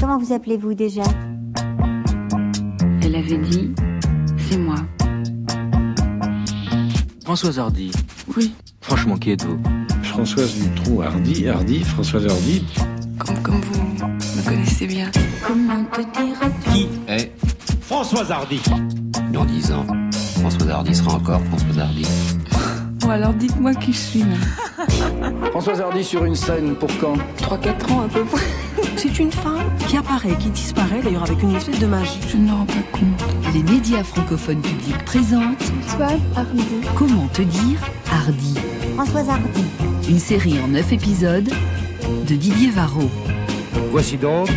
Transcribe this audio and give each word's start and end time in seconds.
Comment 0.00 0.16
vous 0.16 0.32
appelez-vous 0.32 0.72
déjà 0.72 1.02
Elle 3.02 3.14
avait 3.14 3.36
dit, 3.36 3.70
c'est 4.38 4.56
moi. 4.56 4.76
Françoise 7.22 7.58
Hardy. 7.58 7.92
Oui. 8.34 8.54
Franchement, 8.80 9.18
qui 9.18 9.32
êtes-vous 9.32 9.60
Françoise 10.02 10.54
Dutronc 10.54 11.02
Hardy, 11.02 11.46
Hardy, 11.48 11.84
Françoise 11.84 12.26
Hardy. 12.26 12.64
Comme, 13.18 13.42
comme 13.42 13.60
vous 13.60 14.06
me 14.06 14.48
connaissez 14.48 14.86
bien. 14.86 15.10
Comment 15.46 15.84
te 15.84 16.00
dire 16.00 16.38
Qui 16.72 16.88
est 17.06 17.32
Françoise 17.82 18.30
Hardy. 18.30 18.60
Dans 19.32 19.44
dix 19.44 19.70
ans, 19.70 19.86
Françoise 20.40 20.70
Hardy 20.70 20.94
sera 20.94 21.16
encore 21.16 21.42
Françoise 21.42 21.78
Hardy. 21.78 22.06
Bon 23.00 23.10
alors 23.10 23.34
dites-moi 23.34 23.74
qui 23.74 23.92
je 23.92 23.98
suis. 23.98 24.24
Françoise 25.50 25.82
Hardy 25.82 26.02
sur 26.02 26.24
une 26.24 26.34
scène 26.34 26.74
pour 26.74 26.90
quand? 26.98 27.16
3-4 27.38 27.92
ans 27.92 28.00
à 28.00 28.08
peu 28.08 28.24
près. 28.24 28.46
C'est 29.02 29.18
une 29.18 29.32
femme 29.32 29.74
qui 29.88 29.96
apparaît, 29.96 30.36
qui 30.38 30.50
disparaît 30.50 31.00
d'ailleurs 31.02 31.22
avec 31.22 31.42
une 31.42 31.56
espèce 31.56 31.78
de 31.78 31.86
magie. 31.86 32.20
Je 32.28 32.36
ne 32.36 32.42
me 32.42 32.50
rends 32.50 32.66
pas 32.66 32.82
compte. 32.92 33.54
Les 33.54 33.62
médias 33.62 34.04
francophones 34.04 34.60
publics 34.60 35.02
présentent 35.06 35.62
Françoise 35.62 36.20
Hardy. 36.36 36.66
Comment 36.94 37.26
te 37.28 37.40
dire 37.40 37.80
Hardy 38.12 38.58
Françoise 38.96 39.30
Hardy. 39.30 39.64
Une 40.06 40.18
série 40.18 40.60
en 40.60 40.68
9 40.68 40.92
épisodes 40.92 41.48
de 41.48 42.34
Didier 42.34 42.68
Varro. 42.72 43.08
Voici 43.90 44.18
donc 44.18 44.50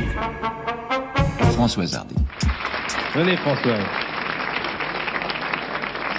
Françoise 1.54 1.96
Hardy. 1.96 2.16
Venez 3.16 3.38
Françoise. 3.38 4.03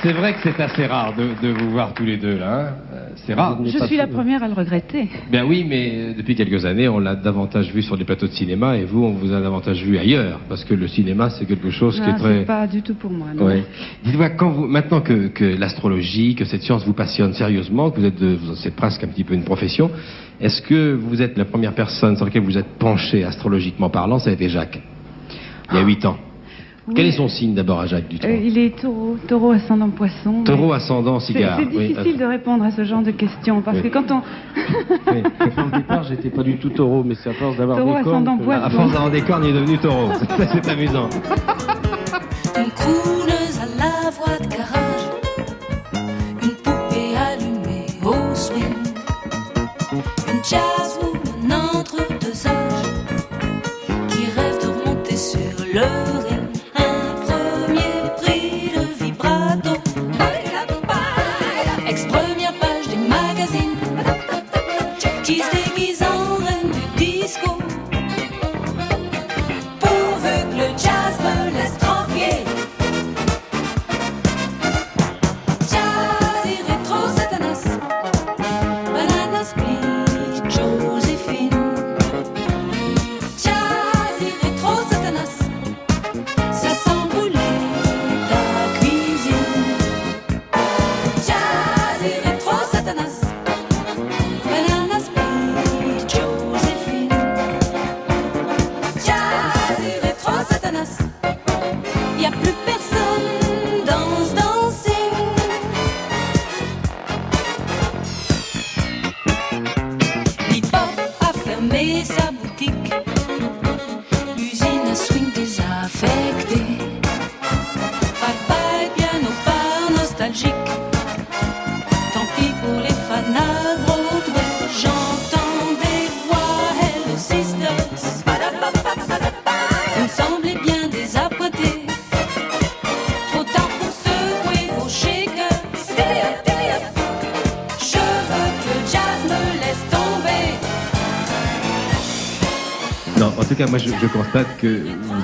C'est 0.04 0.12
vrai 0.12 0.34
que 0.34 0.38
c'est 0.42 0.60
assez 0.60 0.84
rare 0.86 1.14
de, 1.16 1.24
de 1.48 1.52
vous 1.54 1.70
voir 1.70 1.94
tous 1.94 2.04
les 2.04 2.18
deux 2.18 2.36
là. 2.38 2.60
hein. 2.60 2.72
Euh, 2.94 3.08
C'est 3.16 3.32
rare. 3.32 3.58
Je 3.64 3.78
suis 3.86 3.96
la 3.96 4.06
première 4.06 4.42
à 4.42 4.48
le 4.48 4.52
regretter. 4.52 5.08
Ben 5.32 5.44
oui, 5.48 5.64
mais 5.66 5.92
euh, 5.94 6.12
depuis 6.14 6.34
quelques 6.34 6.66
années, 6.66 6.88
on 6.88 6.98
l'a 6.98 7.14
davantage 7.14 7.72
vu 7.72 7.80
sur 7.80 7.96
les 7.96 8.04
plateaux 8.04 8.26
de 8.26 8.32
cinéma 8.32 8.76
et 8.76 8.84
vous, 8.84 9.02
on 9.02 9.12
vous 9.12 9.32
a 9.32 9.40
davantage 9.40 9.82
vu 9.82 9.96
ailleurs. 9.96 10.40
Parce 10.48 10.62
que 10.62 10.74
le 10.74 10.88
cinéma, 10.88 11.30
c'est 11.30 11.46
quelque 11.46 11.70
chose 11.70 11.96
qui 11.98 12.06
est 12.08 12.12
Non, 12.12 12.18
très... 12.18 12.44
pas 12.44 12.66
du 12.66 12.82
tout 12.82 12.94
pour 12.94 13.10
moi. 13.10 13.28
non. 13.34 13.46
Ouais. 13.46 13.64
Dites-moi, 14.04 14.28
quand 14.30 14.50
vous, 14.50 14.66
maintenant 14.66 15.00
que, 15.00 15.28
que 15.28 15.44
l'astrologie, 15.58 16.34
que 16.34 16.44
cette 16.44 16.62
science 16.62 16.84
vous 16.84 16.92
passionne 16.92 17.32
sérieusement, 17.32 17.90
que 17.90 18.00
vous 18.00 18.06
êtes, 18.06 18.20
de- 18.20 18.36
vous- 18.36 18.56
c'est 18.56 18.76
presque 18.76 19.02
un 19.04 19.08
petit 19.08 19.24
peu 19.24 19.32
une 19.32 19.44
profession, 19.44 19.90
est-ce 20.38 20.60
que 20.60 20.92
vous 20.92 21.22
êtes 21.22 21.38
la 21.38 21.46
première 21.46 21.72
personne 21.72 22.14
sur 22.16 22.26
laquelle 22.26 22.42
vous 22.42 22.58
êtes 22.58 22.78
penché 22.78 23.24
astrologiquement 23.24 23.88
parlant? 23.88 24.18
Ça 24.18 24.28
a 24.28 24.32
été 24.34 24.50
Jacques, 24.50 24.80
il 25.70 25.76
y 25.76 25.80
a 25.80 25.82
huit 25.82 26.04
ans. 26.04 26.18
Oui. 26.86 26.92
Quel 26.96 27.06
est 27.06 27.12
son 27.12 27.28
signe 27.28 27.54
d'abord 27.54 27.80
à 27.80 27.86
Jacques 27.86 28.08
Dutronc 28.08 28.28
Euh, 28.28 28.36
Il 28.42 28.58
est 28.58 28.78
taureau, 28.78 29.16
taureau 29.26 29.52
ascendant 29.52 29.88
poisson. 29.88 30.42
Taureau 30.44 30.68
mais 30.68 30.74
ascendant 30.74 31.18
cigare. 31.18 31.58
c'est 31.58 31.74
oui. 31.76 31.88
difficile 31.88 32.18
de 32.18 32.24
répondre 32.26 32.62
à 32.64 32.70
ce 32.72 32.84
genre 32.84 33.00
de 33.02 33.10
questions 33.10 33.62
parce 33.62 33.78
Oui. 33.78 33.84
que 33.84 33.88
quand 33.88 34.10
on. 34.10 34.20
Oui. 35.10 35.22
Au 35.72 35.76
départ, 35.76 36.02
j'étais 36.04 36.28
pas 36.28 36.42
du 36.42 36.58
tout 36.58 36.68
taureau, 36.68 37.02
mais 37.02 37.14
c'est 37.14 37.30
à 37.30 37.32
force 37.32 37.56
d'avoir 37.56 37.78
des 37.78 37.84
cornes 37.84 37.96
ascendant 38.06 38.36
que- 38.36 38.44
poisson. 38.44 38.62
À 38.64 38.70
force 38.70 38.92
d'avoir 38.92 39.10
des 39.10 39.22
cornes, 39.22 39.44
il 39.44 39.50
est 39.50 39.60
devenu 39.60 39.78
taureau. 39.78 40.12
Ça, 40.36 40.46
c'est 40.52 40.68
amusant. 40.68 41.08
Une 42.56 42.70
crooneuse 42.70 43.60
à 43.60 43.66
la 43.78 44.10
voix 44.10 44.38
de 44.38 44.46
garage, 44.46 45.04
une 46.42 46.50
poupée 46.50 47.16
allumée 47.16 47.86
au 48.04 48.34
swing, 48.34 48.62
une 49.92 50.44
jazzwoman 50.44 50.93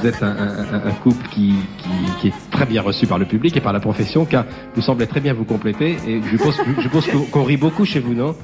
vous 0.01 0.07
êtes 0.07 0.23
un, 0.23 0.29
un- 0.29 0.75
un- 0.75 0.89
un 0.89 0.93
couple 1.03 1.27
qui, 1.31 1.55
qui, 1.79 1.89
qui 2.21 2.29
est 2.29 2.33
très 2.51 2.67
bien 2.67 2.83
reçu 2.83 3.07
par 3.07 3.19
le 3.19 3.25
public 3.27 3.57
et 3.57 3.61
par 3.61 3.73
la 3.73 3.81
profession, 3.81 4.25
car 4.25 4.45
vous 4.75 4.83
semblez 4.83 5.07
très 5.07 5.21
bien 5.21 5.33
vous 5.35 5.45
compléter. 5.45 5.97
Et 6.07 6.21
je 6.31 6.37
pense, 6.37 6.57
je 6.79 6.89
pense 6.89 7.09
qu'on 7.31 7.45
rit 7.45 7.57
beaucoup 7.57 7.85
chez 7.85 8.01
vous, 8.01 8.15
non? 8.15 8.35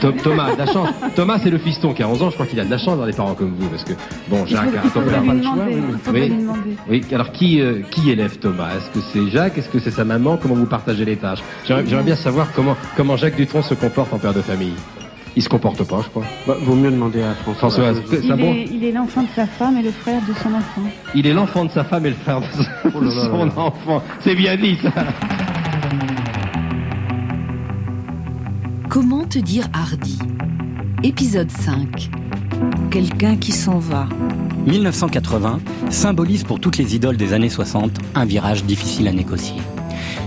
Tho- 0.00 0.10
Thomas 0.20 0.52
de 0.54 0.58
la 0.58 0.66
chance. 0.66 0.88
Thomas, 1.14 1.38
c'est 1.40 1.50
le 1.50 1.58
fiston 1.58 1.92
qui 1.94 2.02
a 2.02 2.08
11 2.08 2.22
ans. 2.24 2.30
Je 2.30 2.34
crois 2.34 2.46
qu'il 2.46 2.58
a 2.58 2.64
de 2.64 2.70
la 2.70 2.78
chance 2.78 2.88
d'avoir 2.88 3.06
des 3.06 3.12
parents 3.12 3.34
comme 3.34 3.54
vous, 3.56 3.68
parce 3.68 3.84
que 3.84 3.92
bon, 4.28 4.44
Jacques 4.46 4.74
a 4.74 4.80
un 4.80 4.84
Il 4.84 4.90
faut 4.90 5.00
peu 5.00 5.06
pas 5.10 5.20
le 5.20 5.42
choix. 5.42 5.52
oui, 6.12 6.32
Il 6.34 6.46
oui. 6.88 7.02
faut 7.08 7.14
alors 7.14 7.30
qui, 7.30 7.60
euh, 7.60 7.82
qui 7.90 8.10
élève 8.10 8.36
Thomas? 8.38 8.70
Est-ce 8.76 8.90
que 8.90 9.04
c'est 9.12 9.30
Jacques? 9.30 9.58
Est-ce 9.58 9.68
que 9.68 9.78
c'est 9.78 9.92
sa 9.92 10.04
maman? 10.04 10.38
Comment 10.42 10.56
vous 10.56 10.66
partagez 10.66 11.04
les 11.04 11.16
tâches? 11.16 11.38
J'aimerais 11.66 11.84
j'aimerais 11.86 12.04
bien 12.04 12.16
savoir 12.16 12.48
comment, 12.52 12.76
comment 12.96 13.16
Jacques 13.16 13.36
Dutronc 13.36 13.62
se 13.62 13.74
comporte 13.74 14.12
en 14.12 14.18
père 14.18 14.34
de 14.34 14.40
famille. 14.42 14.74
Il 15.36 15.42
se 15.42 15.48
comporte 15.48 15.82
pas, 15.84 16.00
je 16.02 16.08
crois. 16.10 16.24
Bah, 16.46 16.56
vaut 16.62 16.74
mieux 16.74 16.90
demander 16.90 17.22
à 17.22 17.32
Françoise. 17.34 17.72
Françoise, 17.74 18.02
ça 18.10 18.16
Il 18.20 18.28
bon 18.42 18.52
est, 18.52 18.68
il 18.70 18.84
est 18.84 18.92
l'enfant 18.92 19.22
de 19.22 19.28
sa 19.34 19.46
femme 19.46 19.76
et 19.78 19.82
le 19.82 19.90
frère 19.90 20.20
de 20.28 20.34
son 20.34 20.54
enfant. 20.54 20.82
Il 21.14 21.26
est 21.26 21.32
l'enfant 21.32 21.64
de 21.64 21.70
sa 21.70 21.84
femme 21.84 22.04
et 22.06 22.10
le 22.10 22.16
frère 22.16 22.40
de 22.40 22.46
son, 22.46 22.62
Oh 22.94 23.00
là 23.00 23.06
là 23.14 23.24
son 23.24 23.38
là 23.38 23.44
là. 23.46 23.52
enfant. 23.62 24.02
C'est 24.20 24.34
bien 24.34 24.56
dit, 24.56 24.76
ça. 24.82 24.90
Comment 28.88 29.24
te 29.24 29.38
dire 29.38 29.68
Hardy 29.72 30.18
Épisode 31.02 31.50
5. 31.50 32.10
Quelqu'un 32.90 33.36
qui 33.36 33.52
s'en 33.52 33.78
va. 33.78 34.06
1980 34.66 35.60
symbolise 35.90 36.44
pour 36.44 36.60
toutes 36.60 36.76
les 36.76 36.94
idoles 36.94 37.16
des 37.16 37.32
années 37.32 37.48
60 37.48 37.90
un 38.14 38.24
virage 38.24 38.64
difficile 38.64 39.08
à 39.08 39.12
négocier. 39.12 39.56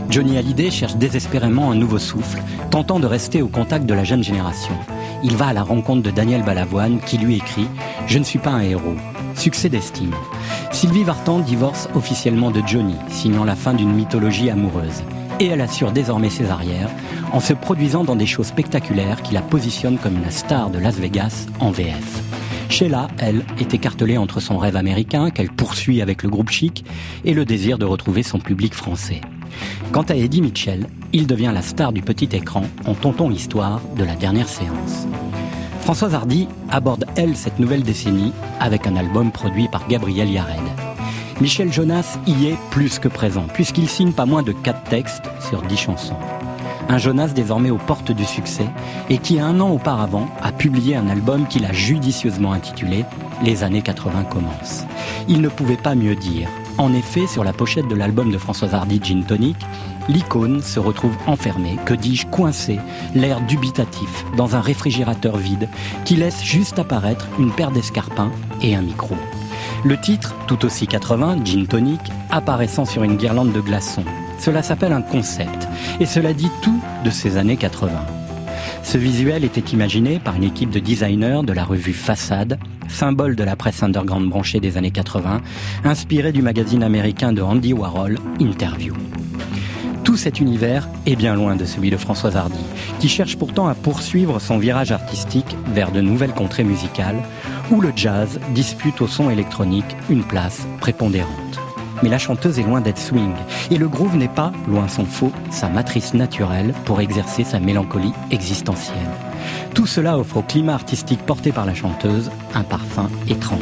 Johnny 0.09 0.37
Hallyday 0.37 0.71
cherche 0.71 0.95
désespérément 0.95 1.71
un 1.71 1.75
nouveau 1.75 1.99
souffle, 1.99 2.41
tentant 2.69 2.99
de 2.99 3.07
rester 3.07 3.41
au 3.41 3.47
contact 3.47 3.85
de 3.85 3.93
la 3.93 4.03
jeune 4.03 4.23
génération. 4.23 4.73
Il 5.23 5.35
va 5.35 5.47
à 5.47 5.53
la 5.53 5.63
rencontre 5.63 6.03
de 6.03 6.11
Daniel 6.11 6.43
Balavoine 6.43 6.99
qui 6.99 7.17
lui 7.17 7.35
écrit 7.35 7.67
Je 8.07 8.19
ne 8.19 8.23
suis 8.23 8.39
pas 8.39 8.51
un 8.51 8.61
héros. 8.61 8.95
Succès 9.35 9.69
d'estime. 9.69 10.13
Sylvie 10.71 11.03
Vartan 11.03 11.39
divorce 11.39 11.89
officiellement 11.95 12.51
de 12.51 12.61
Johnny, 12.65 12.95
signant 13.09 13.43
la 13.43 13.55
fin 13.55 13.73
d'une 13.73 13.93
mythologie 13.93 14.49
amoureuse. 14.49 15.03
Et 15.39 15.47
elle 15.47 15.61
assure 15.61 15.91
désormais 15.91 16.29
ses 16.29 16.49
arrières 16.49 16.89
en 17.33 17.39
se 17.41 17.53
produisant 17.53 18.03
dans 18.03 18.15
des 18.15 18.25
shows 18.25 18.43
spectaculaires 18.43 19.21
qui 19.21 19.33
la 19.33 19.41
positionnent 19.41 19.97
comme 19.97 20.21
la 20.21 20.31
star 20.31 20.69
de 20.69 20.79
Las 20.79 20.95
Vegas 20.95 21.47
en 21.59 21.71
VF. 21.71 22.21
Sheila, 22.69 23.07
elle, 23.19 23.43
est 23.59 23.73
écartelée 23.73 24.17
entre 24.17 24.39
son 24.39 24.57
rêve 24.57 24.75
américain 24.75 25.29
qu'elle 25.29 25.51
poursuit 25.51 26.01
avec 26.01 26.23
le 26.23 26.29
groupe 26.29 26.49
Chic 26.49 26.85
et 27.23 27.33
le 27.33 27.45
désir 27.45 27.77
de 27.77 27.85
retrouver 27.85 28.23
son 28.23 28.39
public 28.39 28.73
français. 28.73 29.21
Quant 29.91 30.03
à 30.03 30.15
Eddie 30.15 30.41
Mitchell, 30.41 30.87
il 31.13 31.27
devient 31.27 31.51
la 31.53 31.61
star 31.61 31.93
du 31.93 32.01
petit 32.01 32.29
écran 32.35 32.63
en 32.85 32.93
tonton 32.93 33.31
histoire 33.31 33.81
de 33.97 34.03
la 34.03 34.15
dernière 34.15 34.49
séance. 34.49 35.07
Françoise 35.81 36.15
Hardy 36.15 36.47
aborde, 36.69 37.05
elle, 37.15 37.35
cette 37.35 37.59
nouvelle 37.59 37.83
décennie 37.83 38.33
avec 38.59 38.87
un 38.87 38.95
album 38.95 39.31
produit 39.31 39.67
par 39.67 39.87
Gabriel 39.87 40.29
Yared. 40.31 40.63
Michel 41.41 41.71
Jonas 41.71 42.17
y 42.25 42.47
est 42.47 42.57
plus 42.71 42.97
que 42.97 43.07
présent, 43.07 43.45
puisqu'il 43.53 43.87
signe 43.87 44.11
pas 44.11 44.25
moins 44.25 44.41
de 44.41 44.51
4 44.51 44.83
textes 44.89 45.25
sur 45.47 45.61
10 45.61 45.77
chansons. 45.77 46.15
un 46.89 46.97
Jonas 46.97 47.33
désormais 47.35 47.69
aux 47.69 47.77
portes 47.77 48.11
du 48.11 48.25
succès 48.25 48.67
et 49.09 49.17
qui 49.17 49.39
un 49.39 49.59
an 49.59 49.69
auparavant 49.69 50.27
a 50.41 50.51
publié 50.51 50.95
un 50.95 51.07
album 51.07 51.45
qu'il 51.47 51.65
a 51.65 51.73
judicieusement 51.73 52.53
intitulé 52.53 53.05
Les 53.43 53.63
années 53.63 53.81
80 53.81 54.23
commencent. 54.23 54.85
Il 55.27 55.41
ne 55.41 55.49
pouvait 55.49 55.77
pas 55.77 55.93
mieux 55.93 56.15
dire. 56.15 56.47
En 56.77 56.93
effet, 56.93 57.25
sur 57.25 57.45
la 57.45 57.53
pochette 57.53 57.87
de 57.87 57.95
l'album 57.95 58.31
de 58.31 58.37
Françoise 58.37 58.73
Hardy 58.73 58.99
Gin 59.01 59.23
Tonic, 59.23 59.55
l'icône 60.09 60.61
se 60.61 60.79
retrouve 60.79 61.15
enfermée, 61.25 61.77
que 61.85 61.93
dis-je 61.93 62.27
coincée, 62.27 62.79
l'air 63.13 63.39
dubitatif, 63.41 64.25
dans 64.35 64.57
un 64.57 64.61
réfrigérateur 64.61 65.37
vide 65.37 65.69
qui 66.03 66.17
laisse 66.17 66.43
juste 66.43 66.77
apparaître 66.77 67.27
une 67.39 67.51
paire 67.51 67.71
d'escarpins 67.71 68.31
et 68.61 68.75
un 68.75 68.81
micro. 68.81 69.15
Le 69.85 69.99
titre, 69.99 70.35
tout 70.47 70.65
aussi 70.65 70.85
80, 70.85 71.45
Gin 71.45 71.65
Tonic, 71.65 72.01
apparaissant 72.29 72.85
sur 72.85 73.03
une 73.03 73.15
guirlande 73.15 73.53
de 73.53 73.61
glaçons. 73.61 74.03
Cela 74.37 74.61
s'appelle 74.61 74.93
un 74.93 75.01
concept, 75.01 75.69
et 76.01 76.05
cela 76.05 76.33
dit 76.33 76.51
tout 76.61 76.81
de 77.05 77.09
ces 77.09 77.37
années 77.37 77.57
80. 77.57 78.14
Ce 78.85 78.99
visuel 78.99 79.43
était 79.43 79.71
imaginé 79.73 80.19
par 80.19 80.35
une 80.35 80.43
équipe 80.43 80.69
de 80.69 80.77
designers 80.77 81.41
de 81.43 81.53
la 81.53 81.65
revue 81.65 81.91
Façade, 81.91 82.59
symbole 82.87 83.35
de 83.35 83.43
la 83.43 83.55
presse 83.55 83.81
underground 83.81 84.29
branchée 84.29 84.59
des 84.59 84.77
années 84.77 84.91
80, 84.91 85.41
inspiré 85.83 86.31
du 86.31 86.43
magazine 86.43 86.83
américain 86.83 87.33
de 87.33 87.41
Andy 87.41 87.73
Warhol, 87.73 88.19
Interview. 88.39 88.93
Tout 90.03 90.15
cet 90.15 90.39
univers 90.39 90.87
est 91.07 91.15
bien 91.15 91.33
loin 91.33 91.55
de 91.55 91.65
celui 91.65 91.89
de 91.89 91.97
Françoise 91.97 92.37
Hardy, 92.37 92.63
qui 92.99 93.09
cherche 93.09 93.37
pourtant 93.37 93.67
à 93.67 93.73
poursuivre 93.73 94.39
son 94.39 94.59
virage 94.59 94.91
artistique 94.91 95.57
vers 95.73 95.91
de 95.91 96.01
nouvelles 96.01 96.33
contrées 96.33 96.63
musicales, 96.63 97.23
où 97.71 97.81
le 97.81 97.91
jazz 97.95 98.39
dispute 98.53 99.01
au 99.01 99.07
son 99.07 99.31
électronique 99.31 99.97
une 100.11 100.23
place 100.23 100.67
prépondérante. 100.79 101.64
Mais 102.03 102.09
la 102.09 102.17
chanteuse 102.17 102.59
est 102.59 102.63
loin 102.63 102.81
d'être 102.81 102.99
swing, 102.99 103.33
et 103.71 103.77
le 103.77 103.87
groove 103.87 104.15
n'est 104.15 104.27
pas, 104.27 104.51
loin 104.67 104.87
s'en 104.87 105.05
faut, 105.05 105.31
sa 105.49 105.69
matrice 105.69 106.13
naturelle 106.13 106.73
pour 106.85 107.01
exercer 107.01 107.43
sa 107.43 107.59
mélancolie 107.59 108.13
existentielle. 108.31 108.97
Tout 109.73 109.85
cela 109.85 110.17
offre 110.17 110.37
au 110.37 110.41
climat 110.41 110.73
artistique 110.73 111.25
porté 111.25 111.51
par 111.51 111.65
la 111.65 111.73
chanteuse 111.73 112.31
un 112.53 112.63
parfum 112.63 113.09
étrange. 113.27 113.59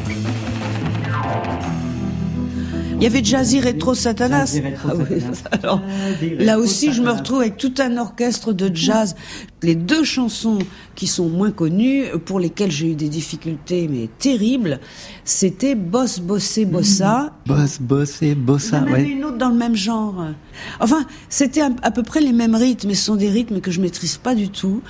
Il 2.96 3.04
y 3.04 3.06
avait 3.06 3.24
Jazzy 3.24 3.60
Retro 3.60 3.94
Satanas. 3.94 4.60
Ah 4.86 4.94
oui, 4.96 5.18
alors, 5.52 5.82
là 6.40 6.60
aussi, 6.60 6.94
je 6.94 7.02
me 7.02 7.12
retrouve 7.12 7.42
avec 7.42 7.58
tout 7.58 7.74
un 7.80 7.98
orchestre 7.98 8.54
de 8.54 8.74
jazz. 8.74 9.16
Les 9.62 9.76
deux 9.76 10.04
chansons 10.04 10.60
qui 10.96 11.08
sont 11.08 11.28
moins 11.30 11.52
connues, 11.52 12.06
pour 12.26 12.40
lesquelles 12.40 12.72
j'ai 12.72 12.92
eu 12.92 12.96
des 12.96 13.10
difficultés 13.10 13.88
mais 13.90 14.10
terribles, 14.20 14.80
c'était 15.26 15.76
Boss 15.76 16.20
Bossé 16.20 16.66
Bossa. 16.66 17.34
Boss 17.46 17.80
Bossé 17.82 18.36
Bossa, 18.36 18.84
Il 18.86 18.90
y 18.90 18.92
en 18.92 18.96
avait 18.96 19.10
une 19.10 19.26
autre 19.26 19.38
dans 19.38 19.50
le 19.50 19.56
même 19.56 19.76
genre. 19.76 20.26
Enfin, 20.80 21.06
c'était 21.30 21.62
à 21.62 21.92
peu 21.92 22.04
près 22.04 22.22
les 22.22 22.34
mêmes 22.34 22.56
rythmes, 22.56 22.90
mais 22.90 22.96
ce 22.96 23.06
sont 23.06 23.16
des 23.16 23.30
rythmes 23.30 23.60
que 23.60 23.72
je 23.72 23.82
maîtrise 23.82 24.18
pas 24.18 24.36
du 24.36 24.50
tout 24.50 24.82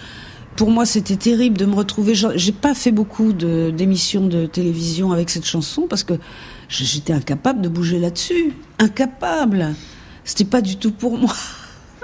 pour 0.56 0.70
moi, 0.70 0.86
c'était 0.86 1.16
terrible 1.16 1.58
de 1.58 1.66
me 1.66 1.76
retrouver. 1.76 2.14
J'ai 2.16 2.52
pas 2.52 2.74
fait 2.74 2.92
beaucoup 2.92 3.34
d'émissions 3.34 4.28
de, 4.28 4.46
télévision 4.46 5.12
avec 5.12 5.30
cette 5.30 5.46
chanson 5.46 5.88
parce 5.90 6.04
que 6.04 6.14
j'étais 6.81 7.14
incapable 7.14 7.62
de 7.62 7.70
bouger 7.70 8.00
là-dessus. 8.00 8.54
Incapable. 8.80 9.75
C'était 10.24 10.46
pas 10.46 10.62
du 10.62 10.78
tout 10.78 10.92
pour 10.92 11.18
moi. 11.18 11.34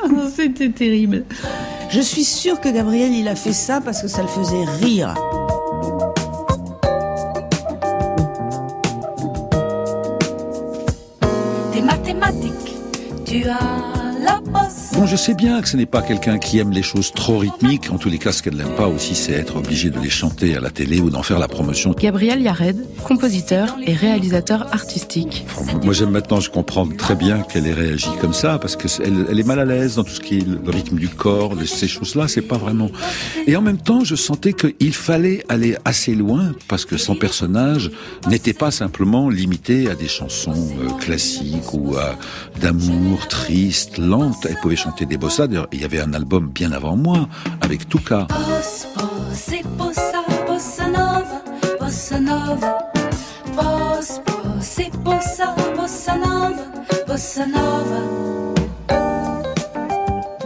c'était 0.35 0.69
terrible. 0.69 1.25
Je 1.89 2.01
suis 2.01 2.23
sûre 2.23 2.59
que 2.59 2.69
Gabriel, 2.69 3.13
il 3.13 3.27
a 3.27 3.35
fait 3.35 3.53
ça 3.53 3.81
parce 3.81 4.01
que 4.01 4.07
ça 4.07 4.21
le 4.21 4.27
faisait 4.27 4.65
rire. 4.81 5.13
Des 11.73 11.81
mathématiques, 11.81 12.75
tu 13.25 13.45
as. 13.45 13.98
Bon, 14.99 15.05
je 15.05 15.15
sais 15.15 15.33
bien 15.33 15.61
que 15.61 15.69
ce 15.69 15.77
n'est 15.77 15.85
pas 15.85 16.01
quelqu'un 16.01 16.37
qui 16.39 16.59
aime 16.59 16.71
les 16.71 16.83
choses 16.83 17.13
trop 17.13 17.37
rythmiques. 17.37 17.89
En 17.89 17.97
tous 17.97 18.09
les 18.09 18.17
cas, 18.17 18.33
ce 18.33 18.43
qu'elle 18.43 18.57
n'aime 18.57 18.75
pas 18.75 18.89
aussi, 18.89 19.15
c'est 19.15 19.31
être 19.31 19.55
obligé 19.55 19.89
de 19.89 19.97
les 19.97 20.09
chanter 20.09 20.57
à 20.57 20.59
la 20.59 20.71
télé 20.71 20.99
ou 20.99 21.09
d'en 21.09 21.23
faire 21.23 21.39
la 21.39 21.47
promotion. 21.47 21.95
Gabriel 21.97 22.41
Yared, 22.41 22.85
compositeur 23.05 23.77
et 23.87 23.93
réalisateur 23.93 24.67
artistique. 24.73 25.45
Enfin, 25.57 25.79
moi, 25.85 25.93
j'aime 25.93 26.09
maintenant, 26.09 26.41
je 26.41 26.49
comprends 26.49 26.85
très 26.85 27.15
bien 27.15 27.43
qu'elle 27.43 27.65
ait 27.65 27.73
réagi 27.73 28.09
comme 28.19 28.33
ça, 28.33 28.59
parce 28.59 28.75
qu'elle 28.75 29.25
elle 29.31 29.39
est 29.39 29.47
mal 29.47 29.61
à 29.61 29.63
l'aise 29.63 29.95
dans 29.95 30.03
tout 30.03 30.11
ce 30.11 30.19
qui 30.19 30.39
est 30.39 30.45
le 30.45 30.69
rythme 30.69 30.97
du 30.97 31.07
corps, 31.07 31.53
ces 31.65 31.87
choses-là, 31.87 32.27
c'est 32.27 32.41
pas 32.41 32.57
vraiment. 32.57 32.91
Et 33.47 33.55
en 33.55 33.61
même 33.61 33.77
temps, 33.77 34.03
je 34.03 34.15
sentais 34.15 34.51
qu'il 34.51 34.93
fallait 34.93 35.45
aller 35.47 35.77
assez 35.85 36.13
loin, 36.13 36.51
parce 36.67 36.83
que 36.83 36.97
son 36.97 37.15
personnage 37.15 37.89
n'était 38.27 38.51
pas 38.51 38.69
simplement 38.69 39.29
limité 39.29 39.89
à 39.89 39.95
des 39.95 40.09
chansons 40.09 40.51
euh, 40.51 40.89
classiques 40.99 41.73
ou 41.73 41.95
à 41.95 42.17
d'amour 42.59 43.29
triste, 43.29 43.97
lente. 43.97 44.45
Elle 44.45 44.57
pouvait 44.61 44.75
chanter 44.75 44.88
des 45.05 45.17
bossas. 45.17 45.47
D'ailleurs, 45.47 45.67
il 45.71 45.81
y 45.81 45.85
avait 45.85 45.99
un 46.01 46.13
album 46.13 46.49
bien 46.49 46.71
avant 46.71 46.95
moi, 46.95 47.27
avec 47.61 47.87
Tuca. 47.87 48.27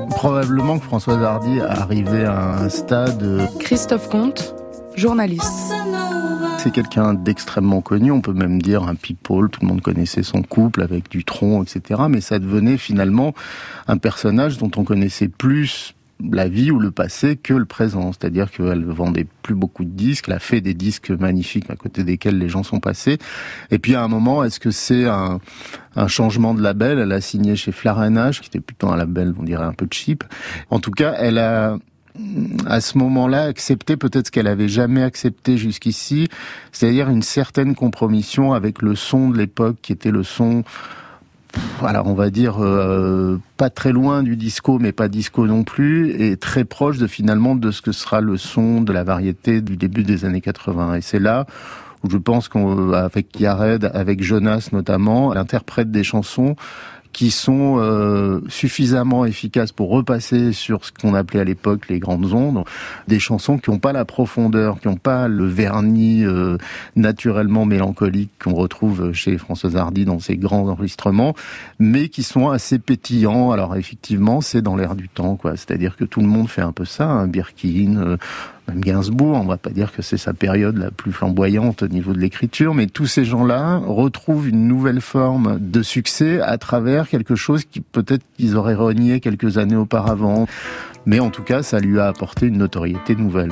Probablement 0.10 0.80
que 0.80 0.86
Françoise 0.86 1.22
Hardy 1.22 1.60
arrivait 1.60 2.26
à 2.26 2.58
un 2.60 2.70
stade. 2.70 3.50
Christophe 3.60 4.10
Comte, 4.10 4.56
journaliste. 4.96 5.74
C'est 6.64 6.72
quelqu'un 6.72 7.14
d'extrêmement 7.14 7.82
connu, 7.82 8.10
on 8.14 8.22
peut 8.22 8.32
même 8.32 8.62
dire 8.62 8.84
un 8.84 8.96
people, 8.96 9.50
tout 9.50 9.60
le 9.64 9.68
monde 9.68 9.82
connaissait 9.82 10.24
son 10.24 10.44
couple 10.44 10.82
avec 10.82 11.12
Dutron, 11.12 11.62
etc. 11.62 12.04
Mais 12.10 12.22
ça 12.22 12.40
devenait 12.40 12.78
finalement 12.78 13.34
un 13.90 13.98
personnage 13.98 14.60
dont 14.60 14.72
on 14.78 14.86
connaissait 14.86 15.28
plus 15.28 15.94
la 16.32 16.48
vie 16.48 16.72
ou 16.72 16.80
le 16.80 16.92
passé 16.92 17.36
que 17.36 17.54
le 17.54 17.66
présent. 17.66 18.14
C'est-à-dire 18.14 18.50
qu'elle 18.50 18.86
vendait 18.86 19.28
plus 19.42 19.56
beaucoup 19.56 19.84
de 19.84 19.90
disques, 19.90 20.30
elle 20.30 20.36
a 20.36 20.40
fait 20.40 20.62
des 20.62 20.74
disques 20.74 21.10
magnifiques 21.10 21.70
à 21.70 21.76
côté 21.76 22.06
desquels 22.06 22.38
les 22.38 22.48
gens 22.48 22.64
sont 22.64 22.80
passés. 22.80 23.18
Et 23.70 23.78
puis 23.78 23.96
à 23.96 24.02
un 24.02 24.08
moment, 24.08 24.42
est-ce 24.46 24.62
que 24.62 24.72
c'est 24.72 25.04
un, 25.04 25.42
un, 25.98 26.08
changement 26.08 26.54
de 26.54 26.62
label? 26.62 26.98
Elle 26.98 27.12
a 27.12 27.20
signé 27.20 27.58
chez 27.58 27.74
Flarenage, 27.74 28.40
qui 28.40 28.48
était 28.48 28.62
plutôt 28.62 28.88
un 28.88 28.96
label, 28.96 29.34
on 29.38 29.44
dirait 29.44 29.66
un 29.66 29.74
peu 29.74 29.88
cheap. 29.92 30.24
En 30.70 30.80
tout 30.80 30.92
cas, 30.92 31.14
elle 31.18 31.40
a 31.40 31.78
à 32.68 32.82
ce 32.82 32.98
moment-là 32.98 33.44
accepter 33.44 33.98
peut-être 33.98 34.28
ce 34.28 34.32
qu'elle 34.32 34.48
avait 34.48 34.68
jamais 34.68 35.04
accepté 35.04 35.58
jusqu'ici, 35.58 36.28
c'est-à-dire 36.72 37.10
une 37.10 37.24
certaine 37.24 37.76
compromission 37.76 38.54
avec 38.54 38.82
le 38.82 38.96
son 38.96 39.30
de 39.30 39.38
l'époque 39.38 39.78
qui 39.82 39.92
était 39.92 40.12
le 40.12 40.24
son 40.24 40.64
alors 41.84 42.08
on 42.08 42.16
va 42.16 42.32
dire 42.32 42.64
euh, 42.64 43.40
pas 43.58 43.70
très 43.70 43.92
loin 43.92 44.24
du 44.24 44.36
disco 44.36 44.80
mais 44.80 44.92
pas 44.92 45.08
disco 45.08 45.46
non 45.46 45.64
plus 45.64 46.10
et 46.20 46.36
très 46.36 46.66
proche 46.66 46.98
de 46.98 47.06
finalement 47.06 47.56
de 47.56 47.70
ce 47.70 47.84
que 47.84 47.92
sera 47.92 48.22
le 48.22 48.38
son 48.38 48.82
de 48.82 48.92
la 48.92 49.04
variété 49.04 49.62
du 49.62 49.78
début 49.78 50.02
des 50.02 50.26
années 50.26 50.42
80 50.42 50.96
et 50.96 51.02
c'est 51.02 51.20
là 51.20 51.46
où 52.04 52.10
je 52.10 52.18
pense 52.18 52.50
qu'avec 52.50 53.40
Yared, 53.40 53.90
avec 53.94 54.22
Jonas 54.22 54.70
notamment, 54.72 55.32
elle 55.32 55.40
interprète 55.40 55.90
des 55.90 56.04
chansons 56.04 56.56
qui 57.14 57.32
sont 57.32 57.78
euh, 57.78 58.42
suffisamment 58.50 59.26
efficaces 59.26 59.72
pour 59.72 59.90
repasser 59.90 60.52
sur 60.52 60.84
ce 60.84 60.92
qu'on 60.92 61.14
appelait 61.14 61.40
à 61.40 61.44
l'époque 61.44 61.88
les 61.88 62.00
grandes 62.00 62.34
ondes, 62.34 62.64
des 63.08 63.20
chansons 63.20 63.58
qui 63.60 63.70
n'ont 63.70 63.80
pas 63.80 63.94
la 63.94 64.04
profondeur, 64.04 64.80
qui 64.80 64.88
n'ont 64.88 64.98
pas 64.98 65.28
le 65.28 65.46
vernis 65.46 66.26
euh, 66.26 66.58
naturellement 66.96 67.66
mélancolique 67.66 68.32
qu'on 68.44 68.56
retrouve 68.56 69.14
chez 69.14 69.38
Françoise 69.38 69.78
Hardy 69.78 70.06
dans 70.06 70.20
ses 70.20 70.38
grands 70.38 70.68
enregistrements, 70.68 71.36
mais 71.80 72.10
qui 72.10 72.24
sont 72.24 72.50
assez 72.50 72.80
pétillants. 72.80 73.52
Alors 73.52 73.76
effectivement, 73.76 74.42
c'est 74.42 74.62
dans 74.62 74.76
l'air 74.76 74.96
du 74.96 75.08
temps, 75.08 75.36
quoi. 75.36 75.56
C'est-à-dire 75.56 75.96
que 75.96 76.06
tout 76.06 76.22
le 76.22 76.28
monde 76.28 76.50
fait 76.50 76.62
un 76.62 76.72
peu 76.72 76.86
ça, 76.86 77.08
un 77.08 77.28
Birkin, 77.28 77.98
euh, 77.98 78.18
même 78.68 78.82
Gainsbourg, 78.82 79.36
on 79.36 79.46
va 79.46 79.58
pas 79.58 79.72
dire 79.72 79.92
que 79.92 80.02
c'est 80.02 80.18
sa 80.18 80.34
période 80.34 80.78
la 80.78 80.90
plus 80.90 81.12
flamboyante 81.12 81.84
au 81.84 81.88
niveau 81.88 82.14
de 82.14 82.20
l'écriture, 82.20 82.74
mais 82.74 82.88
tous 82.88 83.08
ces 83.08 83.26
gens-là 83.26 83.82
retrouvent 83.86 84.48
une 84.48 84.68
nouvelle 84.68 85.02
forme 85.02 85.60
de 85.60 85.82
succès 85.82 86.40
à 86.40 86.58
travers 86.58 87.10
quelque 87.10 87.36
chose 87.36 87.66
qui 87.66 87.82
peut-être 87.82 88.24
qu'ils 88.38 88.56
auraient 88.56 88.76
renié 88.76 89.20
quelques 89.20 89.58
années 89.58 89.76
auparavant. 89.76 90.48
Mais 91.06 91.20
en 91.20 91.30
tout 91.30 91.44
cas, 91.44 91.64
ça 91.64 91.80
lui 91.80 92.00
a 92.00 92.08
apporté 92.08 92.48
une 92.48 92.58
notoriété 92.58 93.16
nouvelle. 93.16 93.52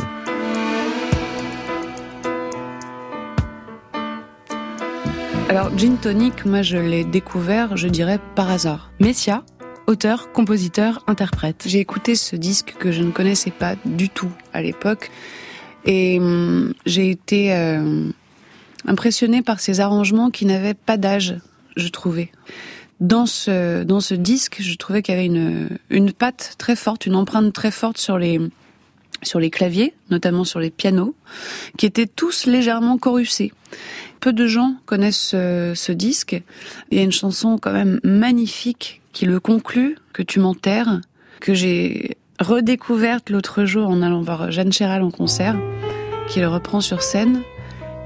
Alors, 5.51 5.77
Gin 5.77 5.97
Tonic, 5.97 6.45
moi 6.45 6.61
je 6.61 6.77
l'ai 6.77 7.03
découvert, 7.03 7.75
je 7.75 7.89
dirais, 7.89 8.19
par 8.35 8.49
hasard. 8.49 8.89
Messia, 9.01 9.43
auteur, 9.87 10.31
compositeur, 10.31 11.03
interprète. 11.07 11.63
J'ai 11.65 11.79
écouté 11.79 12.15
ce 12.15 12.35
disque 12.35 12.75
que 12.79 12.91
je 12.91 13.03
ne 13.03 13.11
connaissais 13.11 13.51
pas 13.51 13.75
du 13.85 14.09
tout 14.09 14.31
à 14.53 14.61
l'époque 14.61 15.11
et 15.85 16.19
hum, 16.19 16.73
j'ai 16.85 17.09
été 17.09 17.53
euh, 17.53 18.09
impressionnée 18.85 19.41
par 19.41 19.59
ces 19.59 19.79
arrangements 19.79 20.29
qui 20.29 20.45
n'avaient 20.45 20.73
pas 20.73 20.97
d'âge, 20.97 21.35
je 21.75 21.87
trouvais. 21.87 22.31
Dans 22.99 23.25
ce 23.25 23.83
dans 23.83 23.99
ce 23.99 24.13
disque, 24.13 24.57
je 24.59 24.75
trouvais 24.75 25.01
qu'il 25.01 25.15
y 25.15 25.17
avait 25.17 25.25
une 25.25 25.69
une 25.89 26.11
patte 26.11 26.53
très 26.59 26.75
forte, 26.75 27.07
une 27.07 27.15
empreinte 27.15 27.51
très 27.51 27.71
forte 27.71 27.97
sur 27.97 28.19
les 28.19 28.39
sur 29.23 29.39
les 29.39 29.49
claviers, 29.49 29.93
notamment 30.09 30.43
sur 30.43 30.59
les 30.59 30.69
pianos, 30.69 31.15
qui 31.77 31.85
étaient 31.85 32.07
tous 32.07 32.45
légèrement 32.45 32.97
coruscés. 32.97 33.51
Peu 34.19 34.33
de 34.33 34.45
gens 34.45 34.75
connaissent 34.85 35.17
ce, 35.17 35.73
ce 35.75 35.91
disque. 35.91 36.41
Il 36.91 36.97
y 36.97 37.01
a 37.01 37.03
une 37.03 37.11
chanson 37.11 37.57
quand 37.59 37.73
même 37.73 37.99
magnifique 38.03 39.00
qui 39.13 39.25
le 39.25 39.39
conclut, 39.39 39.97
que 40.13 40.23
tu 40.23 40.39
m'enterres. 40.39 41.01
que 41.39 41.53
j'ai 41.55 42.17
redécouverte 42.39 43.29
l'autre 43.29 43.65
jour 43.65 43.89
en 43.89 44.01
allant 44.01 44.21
voir 44.21 44.51
Jeanne 44.51 44.71
Chéral 44.71 45.01
en 45.03 45.11
concert, 45.11 45.55
qui 46.27 46.39
le 46.39 46.47
reprend 46.47 46.81
sur 46.81 47.01
scène. 47.01 47.41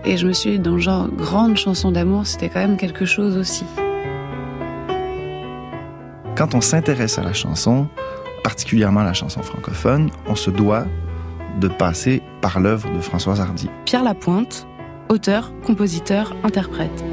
Et 0.06 0.18
je 0.18 0.28
me 0.28 0.34
suis 0.34 0.52
dit, 0.52 0.60
dans 0.60 0.76
le 0.76 0.80
genre 0.80 1.08
grande 1.10 1.58
chanson 1.58 1.92
d'amour, 1.92 2.28
c'était 2.28 2.50
quand 2.50 2.60
même 2.60 2.78
quelque 2.78 3.06
chose 3.06 3.38
aussi. 3.38 3.66
Quand 6.38 6.54
on 6.54 6.62
s'intéresse 6.62 7.18
à 7.18 7.24
la 7.24 7.34
chanson, 7.34 7.88
particulièrement 8.44 9.04
la 9.04 9.14
chanson 9.14 9.42
francophone, 9.42 10.12
on 10.28 10.36
se 10.36 10.52
doit 10.52 10.86
de 11.60 11.68
passer 11.68 12.22
par 12.42 12.60
l'œuvre 12.60 12.94
de 12.94 13.00
Françoise 13.00 13.40
Hardy. 13.40 13.70
Pierre 13.86 14.04
Lapointe, 14.04 14.68
auteur, 15.10 15.54
compositeur, 15.66 16.36
interprète. 16.44 17.04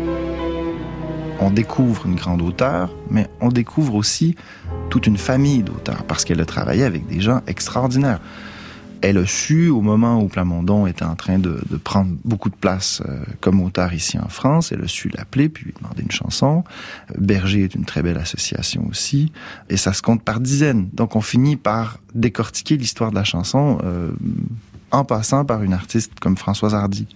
On 1.42 1.50
découvre 1.50 2.06
une 2.06 2.14
grande 2.14 2.40
auteure, 2.40 2.94
mais 3.10 3.28
on 3.40 3.48
découvre 3.48 3.96
aussi 3.96 4.36
toute 4.90 5.08
une 5.08 5.16
famille 5.16 5.64
d'auteurs, 5.64 6.04
parce 6.04 6.24
qu'elle 6.24 6.40
a 6.40 6.44
travaillé 6.44 6.84
avec 6.84 7.04
des 7.08 7.20
gens 7.20 7.40
extraordinaires. 7.48 8.20
Elle 9.00 9.18
a 9.18 9.26
su, 9.26 9.68
au 9.68 9.80
moment 9.80 10.22
où 10.22 10.28
Plamondon 10.28 10.86
était 10.86 11.04
en 11.04 11.16
train 11.16 11.40
de, 11.40 11.60
prendre 11.82 12.12
beaucoup 12.24 12.48
de 12.48 12.54
place 12.54 13.02
euh, 13.08 13.24
comme 13.40 13.60
auteur 13.60 13.92
ici 13.92 14.20
en 14.20 14.28
France, 14.28 14.70
elle 14.70 14.82
a 14.84 14.86
su 14.86 15.08
l'appeler 15.08 15.48
puis 15.48 15.64
lui 15.64 15.74
demander 15.76 16.02
une 16.02 16.12
chanson. 16.12 16.62
Berger 17.18 17.64
est 17.64 17.74
une 17.74 17.86
très 17.86 18.02
belle 18.02 18.18
association 18.18 18.86
aussi, 18.88 19.32
et 19.68 19.76
ça 19.76 19.92
se 19.92 20.00
compte 20.00 20.22
par 20.22 20.38
dizaines. 20.38 20.90
Donc 20.92 21.16
on 21.16 21.22
finit 21.22 21.56
par 21.56 21.98
décortiquer 22.14 22.76
l'histoire 22.76 23.10
de 23.10 23.16
la 23.16 23.24
chanson 23.24 23.78
euh, 23.82 24.12
en 24.92 25.04
passant 25.04 25.44
par 25.44 25.64
une 25.64 25.72
artiste 25.72 26.12
comme 26.20 26.36
Françoise 26.36 26.76
Hardy. 26.76 27.08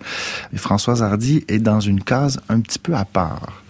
Et 0.52 0.56
Françoise 0.56 1.04
Hardy 1.04 1.44
est 1.46 1.60
dans 1.60 1.78
une 1.78 2.02
case 2.02 2.40
un 2.48 2.58
petit 2.58 2.80
peu 2.80 2.96
à 2.96 3.04
part. 3.04 3.62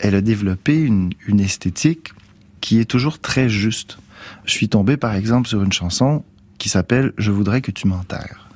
Elle 0.00 0.14
a 0.14 0.20
développé 0.20 0.78
une, 0.78 1.12
une 1.26 1.40
esthétique 1.40 2.12
qui 2.60 2.80
est 2.80 2.84
toujours 2.84 3.18
très 3.18 3.48
juste. 3.48 3.98
Je 4.44 4.52
suis 4.52 4.68
tombé 4.68 4.96
par 4.96 5.14
exemple 5.14 5.48
sur 5.48 5.62
une 5.62 5.72
chanson 5.72 6.24
qui 6.58 6.68
s'appelle 6.68 7.12
Je 7.18 7.30
voudrais 7.30 7.60
que 7.60 7.70
tu 7.70 7.86
m'enterres, 7.86 8.48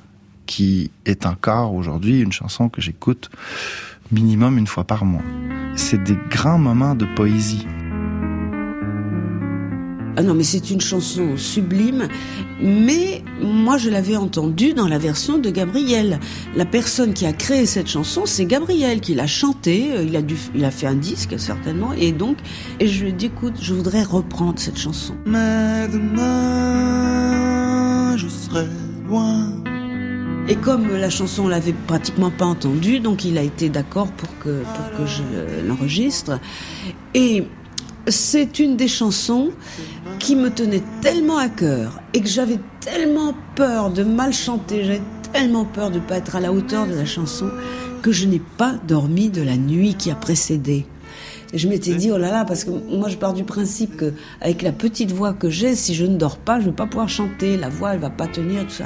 qui 0.45 0.91
est 1.05 1.25
encore 1.25 1.73
aujourd'hui 1.73 2.21
une 2.21 2.31
chanson 2.31 2.69
que 2.69 2.81
j'écoute 2.81 3.29
minimum 4.11 4.57
une 4.57 4.67
fois 4.67 4.83
par 4.83 5.05
mois. 5.05 5.23
C'est 5.75 6.03
des 6.03 6.17
grands 6.29 6.59
moments 6.59 6.95
de 6.95 7.05
poésie. 7.15 7.65
Ah 10.15 10.21
non, 10.21 10.35
mais 10.35 10.43
c'est 10.43 10.69
une 10.69 10.79
chanson 10.79 11.37
sublime, 11.37 12.07
mais 12.61 13.23
moi 13.41 13.77
je 13.77 13.89
l'avais 13.89 14.15
entendue 14.15 14.73
dans 14.73 14.87
la 14.87 14.99
version 14.99 15.39
de 15.39 15.49
Gabriel. 15.49 16.19
La 16.55 16.65
personne 16.65 17.15
qui 17.15 17.25
a 17.25 17.33
créé 17.33 17.65
cette 17.65 17.87
chanson, 17.87 18.27
c'est 18.27 18.45
Gabriel 18.45 19.01
qui 19.01 19.15
l'a 19.15 19.25
chantée. 19.25 19.89
Il 20.05 20.15
a 20.15 20.21
dû, 20.21 20.35
il 20.53 20.63
a 20.65 20.71
fait 20.71 20.85
un 20.85 20.93
disque 20.93 21.39
certainement, 21.39 21.93
et 21.93 22.11
donc, 22.11 22.37
et 22.79 22.87
je 22.87 23.01
lui 23.03 23.09
ai 23.09 23.13
dit, 23.13 23.25
écoute, 23.25 23.55
je 23.59 23.73
voudrais 23.73 24.03
reprendre 24.03 24.59
cette 24.59 24.77
chanson. 24.77 25.15
Mais 25.25 25.87
demain, 25.91 27.35
je 28.15 28.27
serai 28.27 28.67
loin. 29.07 29.47
Et 30.47 30.55
comme 30.55 30.95
la 30.95 31.09
chanson 31.09 31.45
on 31.45 31.47
l'avait 31.47 31.73
pratiquement 31.87 32.29
pas 32.29 32.45
entendue, 32.45 32.99
donc 32.99 33.25
il 33.25 33.39
a 33.39 33.41
été 33.41 33.69
d'accord 33.69 34.11
pour 34.11 34.29
que 34.39 34.61
pour 34.61 34.91
que 34.97 35.05
je 35.07 35.23
l'enregistre. 35.65 36.39
Et 37.15 37.47
c'est 38.07 38.59
une 38.59 38.75
des 38.75 38.89
chansons 38.89 39.51
qui 40.19 40.35
me 40.35 40.49
tenait 40.49 40.83
tellement 41.01 41.37
à 41.37 41.49
cœur 41.49 42.01
et 42.13 42.21
que 42.21 42.27
j'avais 42.27 42.59
tellement 42.79 43.33
peur 43.55 43.89
de 43.89 44.03
mal 44.03 44.33
chanter, 44.33 44.83
j'avais 44.83 45.01
tellement 45.31 45.65
peur 45.65 45.89
de 45.89 45.95
ne 45.95 46.03
pas 46.03 46.17
être 46.17 46.35
à 46.35 46.39
la 46.39 46.51
hauteur 46.51 46.87
de 46.87 46.93
la 46.93 47.05
chanson 47.05 47.49
que 48.01 48.11
je 48.11 48.25
n'ai 48.25 48.41
pas 48.57 48.73
dormi 48.87 49.29
de 49.29 49.41
la 49.41 49.57
nuit 49.57 49.95
qui 49.95 50.11
a 50.11 50.15
précédé. 50.15 50.85
Et 51.53 51.57
je 51.57 51.67
m'étais 51.67 51.93
dit, 51.93 52.11
oh 52.11 52.17
là 52.17 52.31
là, 52.31 52.45
parce 52.45 52.63
que 52.63 52.71
moi 52.71 53.09
je 53.09 53.17
pars 53.17 53.33
du 53.33 53.43
principe 53.43 53.95
que 53.95 54.13
avec 54.41 54.63
la 54.63 54.71
petite 54.71 55.11
voix 55.11 55.33
que 55.33 55.49
j'ai, 55.49 55.75
si 55.75 55.93
je 55.93 56.05
ne 56.05 56.17
dors 56.17 56.37
pas, 56.37 56.59
je 56.59 56.65
ne 56.65 56.69
vais 56.71 56.75
pas 56.75 56.87
pouvoir 56.87 57.09
chanter, 57.09 57.57
la 57.57 57.69
voix 57.69 57.93
elle 57.93 57.99
va 57.99 58.09
pas 58.09 58.27
tenir, 58.27 58.63
tout 58.63 58.73
ça. 58.73 58.85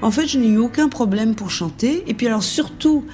En 0.00 0.10
fait, 0.10 0.26
je 0.26 0.38
n'ai 0.38 0.48
eu 0.48 0.58
aucun 0.58 0.88
problème 0.88 1.34
pour 1.34 1.50
chanter. 1.50 2.04
Et 2.06 2.14
puis 2.14 2.26
alors 2.26 2.42
surtout, 2.42 3.04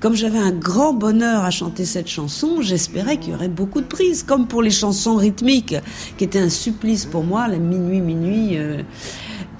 comme 0.00 0.14
j'avais 0.14 0.38
un 0.38 0.50
grand 0.50 0.94
bonheur 0.94 1.44
à 1.44 1.50
chanter 1.50 1.84
cette 1.84 2.08
chanson, 2.08 2.62
j'espérais 2.62 3.18
qu'il 3.18 3.32
y 3.32 3.36
aurait 3.36 3.48
beaucoup 3.48 3.82
de 3.82 3.86
prises, 3.86 4.22
comme 4.22 4.48
pour 4.48 4.62
les 4.62 4.70
chansons 4.70 5.16
rythmiques, 5.16 5.76
qui 6.16 6.24
étaient 6.24 6.40
un 6.40 6.48
supplice 6.48 7.04
pour 7.04 7.22
moi, 7.22 7.46
la 7.48 7.58
minuit, 7.58 8.00
minuit. 8.00 8.56
Euh. 8.56 8.82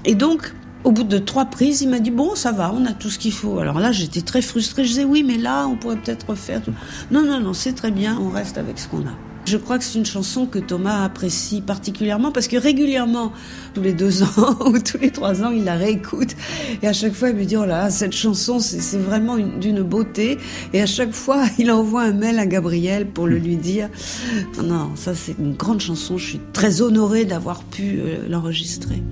Et 0.07 0.15
donc, 0.15 0.55
au 0.83 0.93
bout 0.93 1.05
de 1.05 1.19
trois 1.19 1.45
prises, 1.45 1.83
il 1.83 1.91
m'a 1.91 2.01
dit 2.01 2.11
bon, 2.11 2.35
ça 2.35 2.53
va, 2.53 2.73
on 2.75 2.87
a 2.87 2.93
tout 2.93 3.11
ce 3.11 3.19
qu'il 3.19 3.33
faut. 3.33 3.59
Alors 3.59 3.79
là, 3.79 3.93
j'étais 3.93 4.23
très 4.23 4.41
frustrée. 4.41 4.85
Je 4.85 4.89
disais 4.89 5.05
oui, 5.05 5.23
mais 5.23 5.37
là, 5.37 5.67
on 5.67 5.77
pourrait 5.77 5.97
peut-être 5.97 6.31
refaire. 6.31 6.63
Tout. 6.63 6.73
Non, 7.11 7.23
non, 7.23 7.39
non, 7.41 7.53
c'est 7.53 7.75
très 7.75 7.91
bien. 7.91 8.19
On 8.19 8.31
reste 8.31 8.57
avec 8.57 8.79
ce 8.79 8.89
qu'on 8.89 9.01
a. 9.01 9.30
Je 9.51 9.57
crois 9.57 9.79
que 9.79 9.85
c'est 9.85 9.99
une 9.99 10.07
chanson 10.07 10.47
que 10.47 10.61
Thomas 10.61 11.03
apprécie 11.03 11.61
particulièrement 11.61 12.31
parce 12.31 12.47
que 12.47 12.57
régulièrement, 12.57 13.33
tous 13.75 13.83
les 13.83 13.93
deux 13.93 14.23
ans 14.39 14.57
ou 14.65 14.79
tous 14.79 14.99
les 14.99 15.11
trois 15.11 15.43
ans, 15.43 15.51
il 15.51 15.65
la 15.65 15.75
réécoute 15.75 16.37
et 16.85 16.87
à 16.87 16.93
chaque 16.93 17.15
fois 17.15 17.31
il 17.31 17.35
me 17.35 17.45
dit 17.45 17.57
oh 17.57 17.65
là 17.65 17.91
cette 17.91 18.13
chanson 18.13 18.61
c'est 18.61 18.97
vraiment 18.97 19.39
d'une 19.39 19.83
beauté 19.83 20.39
et 20.73 20.81
à 20.81 20.87
chaque 20.87 21.11
fois 21.11 21.47
il 21.59 21.73
envoie 21.73 22.03
un 22.03 22.13
mail 22.13 22.39
à 22.39 22.47
Gabriel 22.47 23.09
pour 23.09 23.27
le 23.27 23.39
lui 23.39 23.57
dire 23.57 23.89
non 24.63 24.93
ça 24.95 25.17
c'est 25.17 25.35
une 25.37 25.55
grande 25.55 25.81
chanson, 25.81 26.17
je 26.17 26.27
suis 26.27 26.41
très 26.53 26.81
honorée 26.81 27.25
d'avoir 27.25 27.65
pu 27.65 27.99
euh, 27.99 28.29
l'enregistrer. 28.29 29.03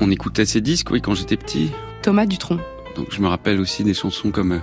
On 0.00 0.10
écoutait 0.10 0.46
ces 0.46 0.60
disques 0.60 0.90
oui 0.90 1.00
quand 1.00 1.14
j'étais 1.14 1.36
petit. 1.36 1.70
Thomas 2.02 2.26
Dutronc. 2.26 2.58
Donc 2.96 3.06
je 3.12 3.20
me 3.20 3.28
rappelle 3.28 3.60
aussi 3.60 3.84
des 3.84 3.94
chansons 3.94 4.32
comme 4.32 4.50
euh, 4.50 4.58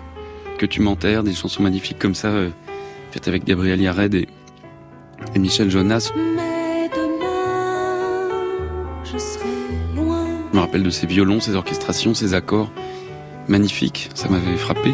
Que 0.58 0.66
tu 0.66 0.82
m'enterres, 0.82 1.24
des 1.24 1.34
chansons 1.34 1.64
magnifiques 1.64 1.98
comme 1.98 2.16
ça. 2.16 2.34
Faites 3.13 3.27
avec 3.27 3.46
Gabriel 3.46 3.79
Yared 3.79 4.15
et, 4.15 4.27
et 5.36 5.39
Michel 5.39 5.70
Jonas. 5.70 6.12
Mais 6.15 6.89
demain, 6.96 8.32
je 9.03 9.20
serai 9.20 9.46
loin. 9.96 10.25
Je 10.51 10.58
me 10.58 10.60
rappelle 10.60 10.82
de 10.82 10.89
ces 10.89 11.05
violons, 11.05 11.39
ces 11.39 11.53
orchestrations, 11.53 12.15
ces 12.15 12.34
accords 12.34 12.72
magnifiques. 13.48 14.10
Ça 14.15 14.29
m'avait 14.29 14.58
frappé. 14.58 14.93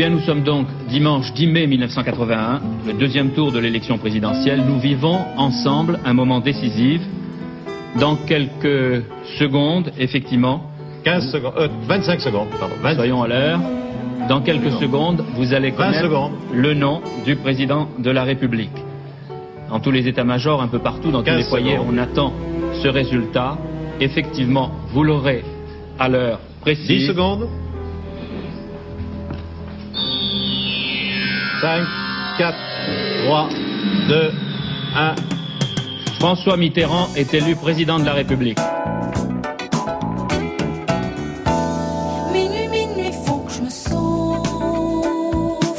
Bien, 0.00 0.08
nous 0.08 0.20
sommes 0.20 0.44
donc 0.44 0.66
dimanche 0.88 1.30
10 1.34 1.46
mai 1.48 1.66
1981, 1.66 2.62
le 2.86 2.94
deuxième 2.94 3.32
tour 3.32 3.52
de 3.52 3.58
l'élection 3.58 3.98
présidentielle. 3.98 4.62
Nous 4.66 4.80
vivons 4.80 5.18
ensemble 5.36 5.98
un 6.06 6.14
moment 6.14 6.40
décisif. 6.40 7.02
Dans 7.98 8.16
quelques 8.16 9.04
secondes, 9.38 9.92
effectivement. 9.98 10.70
15 11.04 11.30
secondes, 11.30 11.52
euh, 11.58 11.68
25 11.86 12.18
secondes, 12.22 12.48
pardon. 12.58 12.76
20. 12.80 12.94
Soyons 12.94 13.22
à 13.22 13.28
l'heure. 13.28 13.60
Dans 14.26 14.40
quelques 14.40 14.72
secondes, 14.80 15.22
vous 15.34 15.52
allez 15.52 15.70
20 15.70 15.76
connaître 15.76 16.30
le 16.54 16.72
nom 16.72 17.02
du 17.26 17.36
président 17.36 17.86
de 17.98 18.10
la 18.10 18.24
République. 18.24 18.70
Dans 19.68 19.80
tous 19.80 19.90
les 19.90 20.08
états-majors, 20.08 20.62
un 20.62 20.68
peu 20.68 20.78
partout, 20.78 21.10
dans 21.10 21.20
tous 21.20 21.26
15 21.26 21.36
les 21.36 21.44
foyers, 21.44 21.74
secondes. 21.74 21.88
on 21.92 21.98
attend 21.98 22.32
ce 22.82 22.88
résultat. 22.88 23.58
Effectivement, 24.00 24.70
vous 24.94 25.04
l'aurez 25.04 25.44
à 25.98 26.08
l'heure 26.08 26.40
précise. 26.62 26.86
10 26.86 27.06
secondes. 27.08 27.48
5, 31.60 31.84
4, 32.38 32.56
3, 33.26 33.48
2, 34.08 34.32
1. 34.96 35.14
François 36.18 36.56
Mitterrand 36.56 37.08
est 37.16 37.34
élu 37.34 37.54
président 37.54 37.98
de 37.98 38.04
la 38.04 38.14
République. 38.14 38.58
Minuit, 42.32 42.68
minuit, 42.68 43.12
faut 43.26 43.40
que 43.40 43.52
je 43.52 43.60
me 43.60 43.68
sauve. 43.68 44.40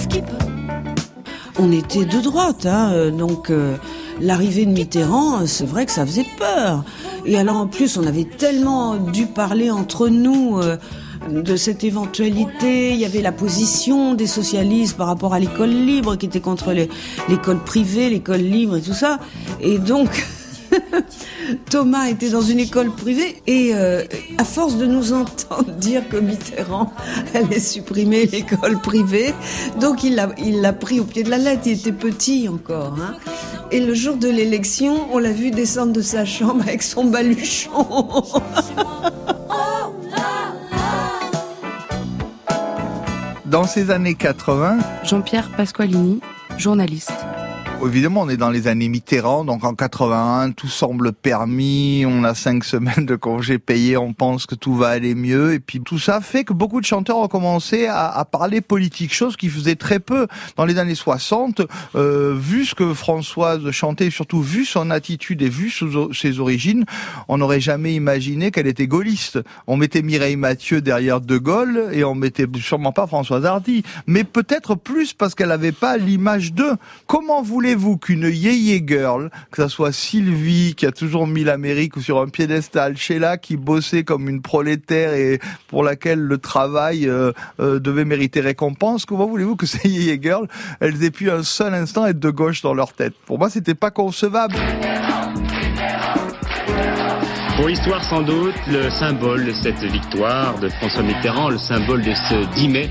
Qui 0.08 0.22
peut 0.22 0.46
On 1.58 1.72
était 1.72 2.06
de 2.06 2.22
droite, 2.22 2.68
hein, 2.68 2.92
euh, 2.94 3.10
donc 3.10 3.50
euh, 3.50 3.76
l'arrivée 4.20 4.68
de 4.68 4.72
Mitterrand, 4.72 5.42
euh, 5.42 5.46
c'est 5.48 5.66
vrai 5.66 5.88
que 5.88 5.92
ça 5.92 6.06
faisait 6.06 6.28
peur. 6.38 6.84
Et 7.26 7.38
alors 7.38 7.58
en 7.58 7.68
plus, 7.68 7.98
on 7.98 8.06
avait 8.06 8.26
tellement 8.26 8.98
dû 8.98 9.26
parler 9.26 9.72
entre 9.72 10.10
nous 10.10 10.60
euh, 10.60 10.78
de 11.30 11.56
cette 11.56 11.84
éventualité. 11.84 12.92
Il 12.92 13.00
y 13.00 13.06
avait 13.06 13.22
la 13.22 13.32
position 13.32 14.14
des 14.14 14.28
socialistes 14.28 14.98
par 14.98 15.08
rapport 15.08 15.34
à 15.34 15.40
l'école 15.40 15.70
libre, 15.70 16.16
qui 16.16 16.26
était 16.26 16.40
contre 16.40 16.74
l'école 17.30 17.60
privée, 17.60 18.10
l'école 18.10 18.42
libre 18.42 18.78
et 18.78 18.82
tout 18.82 18.94
ça. 18.94 19.20
Et 19.60 19.78
donc... 19.78 20.10
Thomas 21.70 22.08
était 22.08 22.30
dans 22.30 22.42
une 22.42 22.60
école 22.60 22.92
privée 22.92 23.42
et 23.46 23.72
euh, 23.74 24.04
à 24.38 24.46
force 24.46 24.78
de 24.78 24.86
nous 24.86 25.12
entendre 25.12 25.70
dire 25.80 26.08
que 26.08 26.18
Mitterrand 26.18 26.94
allait 27.34 27.60
supprimer 27.60 28.26
l'école 28.26 28.80
privée, 28.80 29.34
donc 29.80 30.04
il 30.04 30.16
l'a 30.16 30.30
il 30.38 30.62
pris 30.80 31.00
au 31.00 31.04
pied 31.04 31.24
de 31.24 31.30
la 31.30 31.38
lettre. 31.38 31.64
Il 31.66 31.74
était 31.74 31.92
petit 31.92 32.48
encore. 32.48 32.98
Hein. 33.00 33.16
Et 33.72 33.80
le 33.80 33.94
jour 33.94 34.18
de 34.18 34.28
l'élection, 34.28 35.08
on 35.14 35.18
l'a 35.18 35.32
vu 35.32 35.52
descendre 35.52 35.94
de 35.94 36.02
sa 36.02 36.26
chambre 36.26 36.62
avec 36.62 36.84
son 36.84 37.06
baluchon. 37.06 37.86
Dans 43.52 43.66
ces 43.66 43.92
années 43.92 44.16
80, 44.16 44.78
Jean-Pierre 45.04 45.50
Pasqualini, 45.58 46.22
journaliste. 46.58 47.12
Évidemment, 47.86 48.22
on 48.22 48.30
est 48.30 48.38
dans 48.38 48.50
les 48.50 48.68
années 48.68 48.90
Mitterrand, 48.90 49.46
donc 49.46 49.64
en 49.64 49.74
81, 49.74 50.52
tout 50.52 50.68
semble 50.68 51.14
permis, 51.14 52.04
on 52.08 52.24
a 52.24 52.36
cinq 52.36 52.64
semaines 52.64 53.06
de 53.06 53.16
congés 53.16 53.60
payés, 53.60 53.98
on 53.98 54.14
pense 54.14 54.46
que 54.46 54.56
tout 54.56 54.76
va 54.76 54.90
aller 54.90 55.16
mieux, 55.16 55.54
et 55.54 55.60
puis 55.60 55.82
tout 55.82 56.00
ça 56.00 56.22
fait 56.22 56.44
que 56.44 56.54
beaucoup 56.54 56.80
de 56.80 56.86
chanteurs 56.86 57.18
ont 57.18 57.28
commencé 57.28 57.88
à, 57.88 58.10
à 58.10 58.26
parler 58.26 58.62
politique, 58.62 59.14
chose 59.14 59.36
qui 59.36 59.50
faisait 59.50 59.76
très 59.76 60.00
peu 60.00 60.28
dans 60.58 60.66
les 60.66 60.78
années 60.78 60.96
60, 60.96 61.62
euh, 61.96 62.36
vu 62.38 62.66
ce 62.66 62.76
que 62.76 62.94
Françoise 62.94 63.70
chantait, 63.72 64.10
surtout 64.10 64.42
vu 64.42 64.66
son 64.66 64.92
attitude 64.92 65.42
et 65.42 65.50
vu 65.50 65.72
ses 66.14 66.40
origines, 66.40 66.86
on 67.28 67.38
n'aurait 67.38 67.60
jamais 67.60 67.94
imaginé 67.94 68.52
qu'elle 68.52 68.68
était 68.68 68.88
gaulliste. 68.88 69.40
On 69.68 69.78
mettait 69.78 70.02
Mireille 70.02 70.36
Mathieu 70.36 70.82
derrière 70.82 71.22
De 71.22 71.38
Gaulle, 71.38 71.90
et 71.94 72.04
on 72.04 72.16
mettait 72.16 72.48
sûrement 72.60 72.92
pas 72.92 73.08
Françoise 73.08 73.46
Hardy, 73.46 73.84
mais 74.08 74.24
peut-être 74.24 74.76
plus 74.76 75.14
parce 75.14 75.36
qu'elle 75.36 75.50
n'avait 75.50 75.72
pas 75.72 75.98
l'image 75.98 76.54
d'eux. 76.54 76.76
Comment 77.08 77.42
voulez-vous 77.76 77.98
qu'une 77.98 78.30
yéyé 78.30 78.84
girl, 78.86 79.30
que 79.50 79.62
ça 79.62 79.70
soit 79.70 79.94
Sylvie 79.94 80.76
qui 80.76 80.86
a 80.86 80.92
toujours 80.92 81.26
mis 81.26 81.46
l'Amérique 81.46 81.98
sur 82.02 82.20
un 82.20 82.28
piédestal, 82.28 82.98
Sheila 82.98 83.38
qui 83.38 83.56
bossait 83.56 84.04
comme 84.04 84.28
une 84.28 84.42
prolétaire 84.42 85.14
et 85.14 85.40
pour 85.70 85.84
laquelle 85.84 86.20
le 86.20 86.38
travail 86.38 87.08
euh, 87.08 87.32
euh, 87.62 87.80
devait 87.80 88.04
mériter 88.04 88.42
récompense, 88.42 89.06
comment 89.06 89.26
voulez-vous 89.26 89.56
que 89.56 89.66
ces 89.68 89.88
yéyé 89.88 90.20
girls, 90.22 90.48
elles 90.82 91.02
aient 91.04 91.12
pu 91.12 91.32
un 91.32 91.44
seul 91.44 91.74
instant 91.74 92.06
être 92.06 92.20
de 92.20 92.30
gauche 92.30 92.62
dans 92.62 92.74
leur 92.74 92.92
tête? 92.92 93.14
Pour 93.26 93.40
moi, 93.40 93.50
c'était 93.50 93.76
pas 93.76 93.92
concevable. 93.92 94.56
Pour 97.56 97.68
l'histoire, 97.68 98.04
sans 98.04 98.22
doute, 98.22 98.56
le 98.68 98.90
symbole 98.90 99.46
de 99.46 99.52
cette 99.52 99.84
victoire 99.84 100.58
de 100.60 100.70
François 100.70 101.04
Mitterrand, 101.04 101.50
le 101.50 101.58
symbole 101.58 102.02
de 102.02 102.14
ce 102.14 102.46
10 102.56 102.70
mai, 102.70 102.90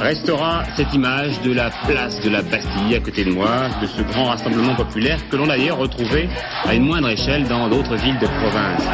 restera 0.00 0.62
cette 0.76 0.92
image 0.94 1.40
de 1.42 1.52
la 1.52 1.70
place 1.86 2.20
de 2.20 2.30
la 2.30 2.42
Bastille 2.42 2.94
à 2.94 3.00
côté 3.00 3.24
de 3.24 3.32
moi, 3.32 3.68
de 3.80 3.86
ce 3.86 4.02
grand 4.02 4.26
rassemblement 4.26 4.74
populaire 4.74 5.18
que 5.28 5.36
l'on 5.36 5.44
a 5.44 5.56
d'ailleurs 5.56 5.78
retrouvé 5.78 6.28
à 6.64 6.74
une 6.74 6.86
moindre 6.86 7.08
échelle 7.08 7.44
dans 7.48 7.68
d'autres 7.68 7.96
villes 7.96 8.18
de 8.18 8.26
province. 8.26 8.88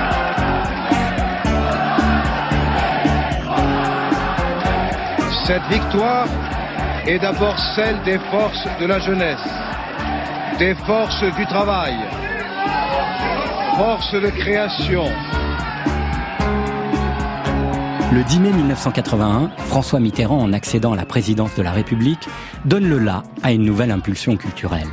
Cette 5.46 5.64
victoire 5.70 6.28
est 7.06 7.18
d'abord 7.18 7.58
celle 7.74 8.00
des 8.02 8.18
forces 8.30 8.68
de 8.80 8.86
la 8.86 8.98
jeunesse, 9.00 9.48
des 10.58 10.74
forces 10.74 11.24
du 11.36 11.46
travail, 11.46 11.96
forces 13.78 14.12
de 14.14 14.28
création. 14.30 15.04
Le 18.12 18.24
10 18.24 18.40
mai 18.40 18.50
1981, 18.50 19.52
François 19.68 20.00
Mitterrand, 20.00 20.40
en 20.40 20.52
accédant 20.52 20.94
à 20.94 20.96
la 20.96 21.06
présidence 21.06 21.54
de 21.54 21.62
la 21.62 21.70
République, 21.70 22.26
donne 22.64 22.88
le 22.88 22.98
la 22.98 23.22
à 23.44 23.52
une 23.52 23.62
nouvelle 23.62 23.92
impulsion 23.92 24.36
culturelle. 24.36 24.88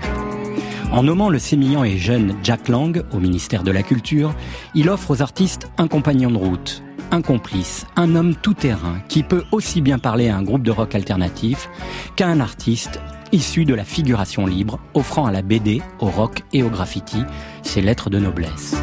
En 0.91 1.02
nommant 1.02 1.30
le 1.30 1.39
sémillant 1.39 1.84
et 1.84 1.98
jeune 1.98 2.36
Jack 2.43 2.67
Lang 2.67 3.04
au 3.12 3.17
ministère 3.17 3.63
de 3.63 3.71
la 3.71 3.82
Culture, 3.82 4.36
il 4.76 4.88
offre 4.88 5.10
aux 5.10 5.21
artistes 5.24 5.67
un 5.80 5.88
compagnon 5.88 6.30
de 6.30 6.38
route, 6.38 6.84
un 7.10 7.24
complice, 7.24 7.88
un 7.95 8.15
homme 8.15 8.36
tout-terrain 8.36 9.00
qui 9.10 9.24
peut 9.24 9.45
aussi 9.52 9.82
bien 9.82 9.98
parler 9.98 10.30
à 10.30 10.38
un 10.38 10.43
groupe 10.43 10.62
de 10.62 10.69
rock 10.69 10.93
alternatif 10.93 11.71
qu'à 12.15 12.28
un 12.28 12.39
artiste 12.39 13.00
issu 13.32 13.65
de 13.65 13.74
la 13.74 13.84
figuration 13.84 14.45
libre, 14.45 14.80
offrant 14.93 15.26
à 15.26 15.32
la 15.32 15.41
BD, 15.41 15.82
au 16.00 16.06
rock 16.06 16.43
et 16.54 16.63
au 16.63 16.69
graffiti 16.69 17.24
ses 17.65 17.82
lettres 17.82 18.10
de 18.10 18.19
noblesse. 18.19 18.75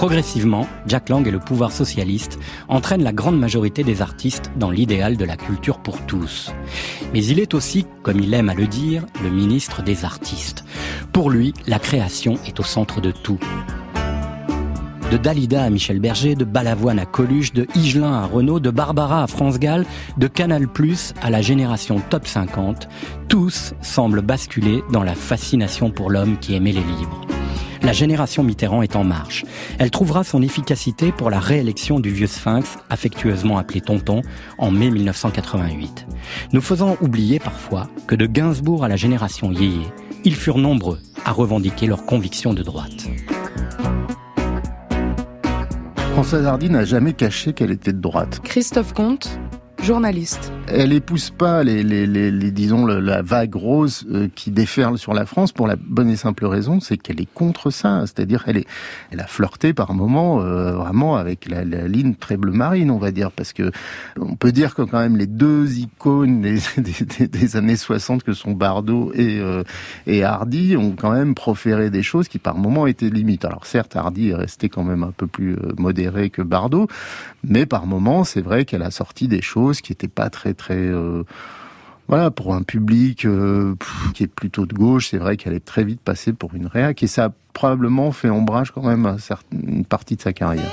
Progressivement, 0.00 0.66
Jack 0.86 1.10
Lang 1.10 1.28
et 1.28 1.30
le 1.30 1.40
pouvoir 1.40 1.72
socialiste 1.72 2.38
entraînent 2.68 3.04
la 3.04 3.12
grande 3.12 3.38
majorité 3.38 3.84
des 3.84 4.00
artistes 4.00 4.50
dans 4.56 4.70
l'idéal 4.70 5.18
de 5.18 5.26
la 5.26 5.36
culture 5.36 5.78
pour 5.78 6.00
tous. 6.06 6.54
Mais 7.12 7.22
il 7.22 7.38
est 7.38 7.52
aussi, 7.52 7.86
comme 8.02 8.18
il 8.18 8.32
aime 8.32 8.48
à 8.48 8.54
le 8.54 8.66
dire, 8.66 9.04
le 9.22 9.28
ministre 9.28 9.82
des 9.82 10.06
artistes. 10.06 10.64
Pour 11.12 11.28
lui, 11.28 11.52
la 11.66 11.78
création 11.78 12.38
est 12.46 12.58
au 12.60 12.62
centre 12.62 13.02
de 13.02 13.10
tout. 13.10 13.38
De 15.10 15.18
Dalida 15.18 15.64
à 15.64 15.68
Michel 15.68 16.00
Berger, 16.00 16.34
de 16.34 16.46
Balavoine 16.46 16.98
à 16.98 17.04
Coluche, 17.04 17.52
de 17.52 17.66
Higelin 17.74 18.14
à 18.14 18.24
Renault, 18.24 18.58
de 18.58 18.70
Barbara 18.70 19.24
à 19.24 19.26
France 19.26 19.58
Gall, 19.58 19.84
de 20.16 20.28
Canal 20.28 20.66
Plus 20.66 21.12
à 21.20 21.28
la 21.28 21.42
génération 21.42 22.00
Top 22.08 22.26
50, 22.26 22.88
tous 23.28 23.74
semblent 23.82 24.22
basculer 24.22 24.82
dans 24.92 25.02
la 25.02 25.14
fascination 25.14 25.90
pour 25.90 26.10
l'homme 26.10 26.38
qui 26.38 26.54
aimait 26.54 26.72
les 26.72 26.80
livres. 26.80 27.26
La 27.82 27.92
génération 27.92 28.42
Mitterrand 28.42 28.82
est 28.82 28.94
en 28.94 29.04
marche. 29.04 29.44
Elle 29.78 29.90
trouvera 29.90 30.22
son 30.22 30.42
efficacité 30.42 31.12
pour 31.12 31.30
la 31.30 31.40
réélection 31.40 31.98
du 31.98 32.10
vieux 32.10 32.26
sphinx, 32.26 32.76
affectueusement 32.90 33.56
appelé 33.56 33.80
Tonton, 33.80 34.22
en 34.58 34.70
mai 34.70 34.90
1988. 34.90 36.06
Nous 36.52 36.60
faisant 36.60 36.96
oublier 37.00 37.38
parfois 37.38 37.88
que 38.06 38.14
de 38.14 38.26
Gainsbourg 38.26 38.84
à 38.84 38.88
la 38.88 38.96
génération 38.96 39.50
Yéyé, 39.50 39.86
ils 40.24 40.34
furent 40.34 40.58
nombreux 40.58 40.98
à 41.24 41.32
revendiquer 41.32 41.86
leurs 41.86 42.04
convictions 42.04 42.52
de 42.52 42.62
droite. 42.62 43.08
Françoise 46.12 46.44
Hardy 46.44 46.68
n'a 46.68 46.84
jamais 46.84 47.14
caché 47.14 47.54
qu'elle 47.54 47.70
était 47.70 47.94
de 47.94 48.00
droite. 48.00 48.40
Christophe 48.44 48.92
Comte, 48.92 49.38
journaliste. 49.82 50.52
Elle 50.68 50.92
épouse 50.92 51.30
pas 51.30 51.64
les, 51.64 51.82
les, 51.82 52.06
les, 52.06 52.30
les- 52.30 52.50
disons 52.52 52.86
la 52.86 53.22
vague 53.22 53.54
rose 53.54 54.06
euh, 54.10 54.28
qui 54.34 54.50
déferle 54.50 54.98
sur 54.98 55.14
la 55.14 55.26
France 55.26 55.52
pour 55.52 55.66
la 55.66 55.76
bonne 55.76 56.08
et 56.10 56.16
simple 56.16 56.46
raison, 56.46 56.78
c'est 56.80 56.96
qu'elle 56.96 57.20
est 57.20 57.32
contre 57.32 57.70
ça. 57.70 58.02
C'est-à-dire 58.06 58.44
elle 58.46 58.58
est, 58.58 58.66
elle 59.10 59.20
a 59.20 59.26
flirté 59.26 59.72
par 59.72 59.94
moments 59.94 60.40
euh, 60.42 60.72
vraiment 60.72 61.16
avec 61.16 61.48
la, 61.48 61.64
la 61.64 61.88
ligne 61.88 62.14
très 62.14 62.36
bleu 62.36 62.52
marine, 62.52 62.90
on 62.90 62.98
va 62.98 63.10
dire, 63.10 63.32
parce 63.32 63.52
que 63.52 63.70
on 64.18 64.36
peut 64.36 64.52
dire 64.52 64.74
que 64.74 64.82
quand 64.82 65.00
même 65.00 65.16
les 65.16 65.26
deux 65.26 65.78
icônes 65.78 66.40
des, 66.42 66.58
des, 66.76 67.04
des- 67.18 67.28
des 67.28 67.56
années 67.56 67.76
60 67.76 68.22
que 68.22 68.32
sont 68.32 68.52
Bardot 68.52 69.12
et 69.14 69.40
euh, 69.40 69.62
et 70.06 70.22
Hardy 70.24 70.76
ont 70.76 70.92
quand 70.92 71.10
même 71.12 71.34
proféré 71.34 71.90
des 71.90 72.02
choses 72.02 72.28
qui 72.28 72.38
par 72.38 72.56
moments 72.56 72.86
étaient 72.86 73.10
limites. 73.10 73.44
Alors 73.44 73.66
certes, 73.66 73.96
Hardy 73.96 74.30
est 74.30 74.34
resté 74.34 74.68
quand 74.68 74.84
même 74.84 75.02
un 75.02 75.12
peu 75.16 75.26
plus 75.26 75.54
euh, 75.54 75.72
modéré 75.78 76.30
que 76.30 76.42
Bardot, 76.42 76.86
mais 77.42 77.66
par 77.66 77.86
moments, 77.86 78.24
c'est 78.24 78.40
vrai 78.42 78.64
qu'elle 78.64 78.82
a 78.82 78.90
sorti 78.90 79.26
des 79.28 79.42
choses 79.42 79.69
qui 79.78 79.92
étaient 79.92 80.08
pas 80.08 80.30
très 80.30 80.54
très 80.54 80.74
euh, 80.74 81.22
voilà, 82.08 82.32
pour 82.32 82.54
un 82.54 82.62
public 82.62 83.24
euh, 83.24 83.76
qui 84.14 84.24
est 84.24 84.26
plutôt 84.26 84.66
de 84.66 84.74
gauche, 84.74 85.10
c'est 85.10 85.18
vrai 85.18 85.36
qu'elle 85.36 85.54
est 85.54 85.64
très 85.64 85.84
vite 85.84 86.00
passée 86.00 86.32
pour 86.32 86.54
une 86.54 86.66
réac 86.66 87.02
et 87.04 87.06
ça 87.06 87.26
a 87.26 87.32
probablement 87.52 88.10
fait 88.10 88.30
ombrage 88.30 88.72
quand 88.72 88.82
même 88.82 89.06
à 89.06 89.16
une 89.52 89.84
partie 89.84 90.16
de 90.16 90.20
sa 90.20 90.32
carrière. 90.32 90.70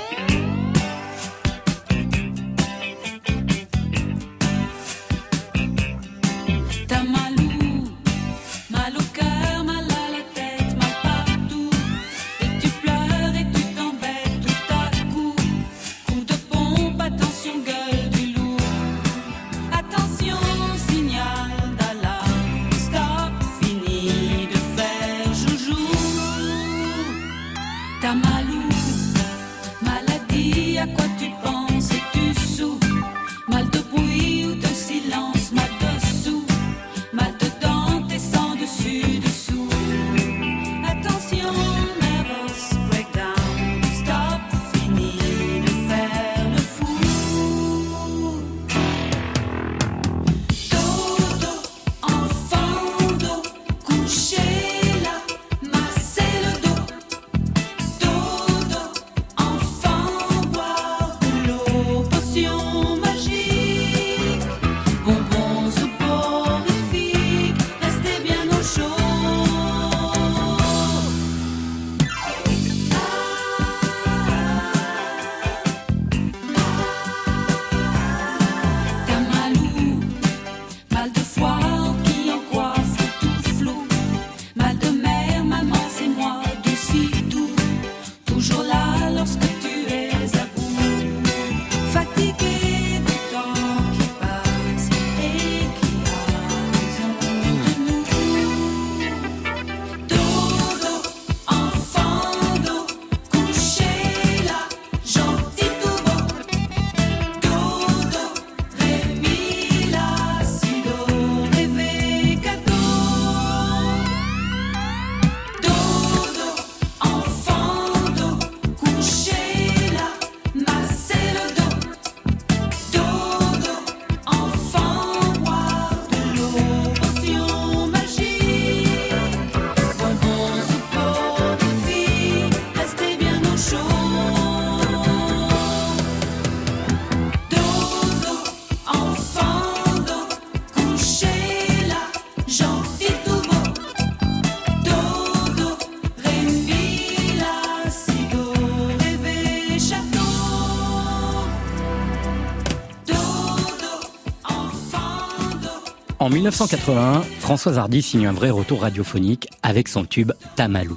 1981, 156.38 157.22
Françoise 157.40 157.78
Hardy 157.78 158.00
signe 158.00 158.28
un 158.28 158.32
vrai 158.32 158.50
retour 158.50 158.82
radiophonique 158.82 159.48
avec 159.64 159.88
son 159.88 160.04
tube 160.04 160.30
Tamalou. 160.54 160.96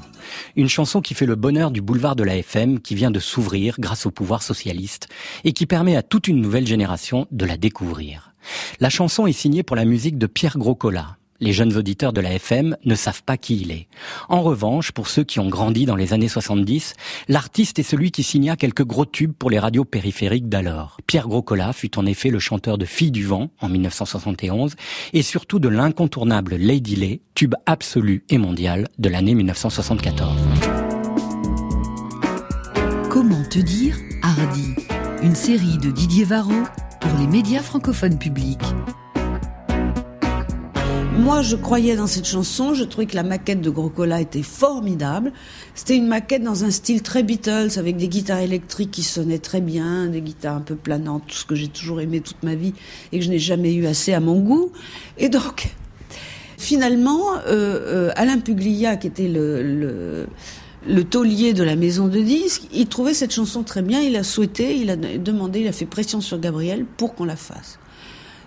Une 0.55 0.69
chanson 0.69 1.01
qui 1.01 1.15
fait 1.15 1.25
le 1.25 1.33
bonheur 1.33 1.71
du 1.71 1.81
boulevard 1.81 2.15
de 2.15 2.23
la 2.23 2.37
FM, 2.37 2.79
qui 2.79 2.93
vient 2.93 3.09
de 3.09 3.19
s'ouvrir 3.19 3.77
grâce 3.79 4.05
au 4.05 4.11
pouvoir 4.11 4.43
socialiste 4.43 5.07
et 5.43 5.51
qui 5.53 5.65
permet 5.65 5.95
à 5.95 6.03
toute 6.03 6.27
une 6.27 6.41
nouvelle 6.41 6.67
génération 6.67 7.25
de 7.31 7.45
la 7.45 7.57
découvrir. 7.57 8.35
La 8.79 8.91
chanson 8.91 9.25
est 9.25 9.33
signée 9.33 9.63
pour 9.63 9.75
la 9.75 9.85
musique 9.85 10.19
de 10.19 10.27
Pierre 10.27 10.59
Groscola, 10.59 11.17
les 11.41 11.51
jeunes 11.51 11.75
auditeurs 11.75 12.13
de 12.13 12.21
la 12.21 12.33
FM 12.33 12.77
ne 12.85 12.95
savent 12.95 13.23
pas 13.23 13.35
qui 13.35 13.59
il 13.59 13.71
est. 13.71 13.87
En 14.29 14.41
revanche, 14.41 14.91
pour 14.91 15.07
ceux 15.07 15.23
qui 15.23 15.39
ont 15.39 15.49
grandi 15.49 15.85
dans 15.85 15.95
les 15.95 16.13
années 16.13 16.29
70, 16.29 16.93
l'artiste 17.27 17.79
est 17.79 17.83
celui 17.83 18.11
qui 18.11 18.23
signa 18.23 18.55
quelques 18.55 18.85
gros 18.85 19.05
tubes 19.05 19.33
pour 19.33 19.49
les 19.49 19.59
radios 19.59 19.83
périphériques 19.83 20.47
d'alors. 20.47 20.97
Pierre 21.07 21.27
Groscola 21.27 21.73
fut 21.73 21.97
en 21.97 22.05
effet 22.05 22.29
le 22.29 22.39
chanteur 22.39 22.77
de 22.77 22.85
Fille 22.85 23.11
du 23.11 23.25
vent 23.25 23.49
en 23.59 23.67
1971 23.67 24.75
et 25.13 25.23
surtout 25.23 25.59
de 25.59 25.67
l'incontournable 25.67 26.55
Lady 26.55 26.95
Lay, 26.95 27.21
tube 27.33 27.55
absolu 27.65 28.23
et 28.29 28.37
mondial 28.37 28.87
de 28.99 29.09
l'année 29.09 29.33
1974. 29.33 30.37
Comment 33.09 33.43
te 33.49 33.59
dire 33.59 33.97
Hardy 34.21 34.75
Une 35.23 35.35
série 35.35 35.77
de 35.77 35.91
Didier 35.91 36.23
Varro 36.23 36.53
pour 36.99 37.11
les 37.19 37.27
médias 37.27 37.61
francophones 37.61 38.19
publics. 38.19 38.61
Moi, 41.17 41.41
je 41.41 41.55
croyais 41.57 41.95
dans 41.95 42.07
cette 42.07 42.25
chanson. 42.25 42.73
Je 42.73 42.83
trouvais 42.83 43.05
que 43.05 43.15
la 43.15 43.23
maquette 43.23 43.61
de 43.61 43.69
Grocola 43.69 44.21
était 44.21 44.43
formidable. 44.43 45.33
C'était 45.75 45.97
une 45.97 46.07
maquette 46.07 46.41
dans 46.41 46.63
un 46.63 46.71
style 46.71 47.01
très 47.01 47.21
Beatles, 47.21 47.77
avec 47.77 47.97
des 47.97 48.07
guitares 48.07 48.39
électriques 48.39 48.91
qui 48.91 49.03
sonnaient 49.03 49.37
très 49.37 49.61
bien, 49.61 50.07
des 50.07 50.21
guitares 50.21 50.55
un 50.55 50.61
peu 50.61 50.75
planantes, 50.75 51.23
tout 51.27 51.35
ce 51.35 51.45
que 51.45 51.53
j'ai 51.53 51.67
toujours 51.67 51.99
aimé 51.99 52.21
toute 52.21 52.41
ma 52.43 52.55
vie 52.55 52.73
et 53.11 53.19
que 53.19 53.25
je 53.25 53.29
n'ai 53.29 53.39
jamais 53.39 53.73
eu 53.73 53.87
assez 53.87 54.13
à 54.13 54.21
mon 54.21 54.39
goût. 54.39 54.71
Et 55.17 55.27
donc, 55.27 55.69
finalement, 56.57 57.33
euh, 57.33 57.39
euh, 57.47 58.11
Alain 58.15 58.39
Puglia, 58.39 58.95
qui 58.95 59.07
était 59.07 59.27
le, 59.27 59.61
le 59.61 60.27
le 60.87 61.03
taulier 61.03 61.53
de 61.53 61.61
la 61.63 61.75
maison 61.75 62.07
de 62.07 62.19
disques, 62.19 62.63
il 62.73 62.87
trouvait 62.87 63.13
cette 63.13 63.31
chanson 63.31 63.61
très 63.61 63.83
bien, 63.83 64.01
il 64.01 64.15
a 64.15 64.23
souhaité, 64.23 64.75
il 64.75 64.89
a 64.89 64.95
demandé, 64.95 65.59
il 65.59 65.67
a 65.67 65.71
fait 65.71 65.85
pression 65.85 66.21
sur 66.21 66.39
Gabriel 66.39 66.85
pour 66.97 67.13
qu'on 67.13 67.25
la 67.25 67.35
fasse 67.35 67.77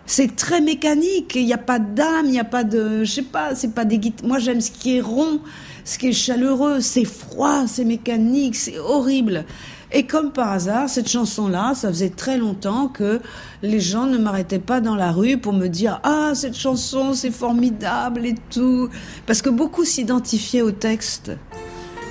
c'est 0.07 0.37
très 0.37 0.61
mécanique. 0.61 1.35
Il 1.35 1.47
n'y 1.47 1.53
a 1.53 1.59
pas 1.59 1.79
d'âme, 1.79 2.27
il 2.27 2.33
n'y 2.33 2.41
a 2.41 2.45
pas 2.45 2.65
de, 2.65 3.05
je 3.05 3.11
sais 3.11 3.23
pas, 3.23 3.55
c'est 3.55 3.75
pas 3.75 3.85
des 3.85 3.99
guitares. 3.99 4.27
Moi, 4.27 4.39
j'aime 4.39 4.61
ce 4.61 4.71
qui 4.71 4.97
est 4.97 5.01
rond, 5.01 5.41
ce 5.85 5.99
qui 5.99 6.09
est 6.09 6.13
chaleureux. 6.13 6.81
C'est 6.81 7.05
froid, 7.05 7.67
c'est 7.67 7.85
mécanique, 7.85 8.57
c'est 8.57 8.79
horrible. 8.79 9.45
Et 9.93 10.07
comme 10.07 10.33
par 10.33 10.51
hasard, 10.51 10.89
cette 10.89 11.09
chanson-là, 11.09 11.75
ça 11.75 11.89
faisait 11.89 12.11
très 12.11 12.37
longtemps 12.37 12.89
que 12.89 13.21
les 13.63 13.79
gens 13.79 14.07
ne 14.07 14.19
m'arrêtaient 14.19 14.59
pas 14.59 14.81
dans 14.81 14.97
la 14.97 15.13
rue 15.13 15.39
pour 15.39 15.53
me 15.53 15.69
dire 15.69 16.01
ah 16.03 16.33
cette 16.35 16.57
chanson 16.57 17.15
c'est 17.15 17.31
formidable 17.31 18.27
et 18.27 18.35
tout, 18.51 18.89
parce 19.25 19.41
que 19.41 19.51
beaucoup 19.51 19.85
s'identifiaient 19.85 20.63
au 20.63 20.73
texte. 20.73 21.31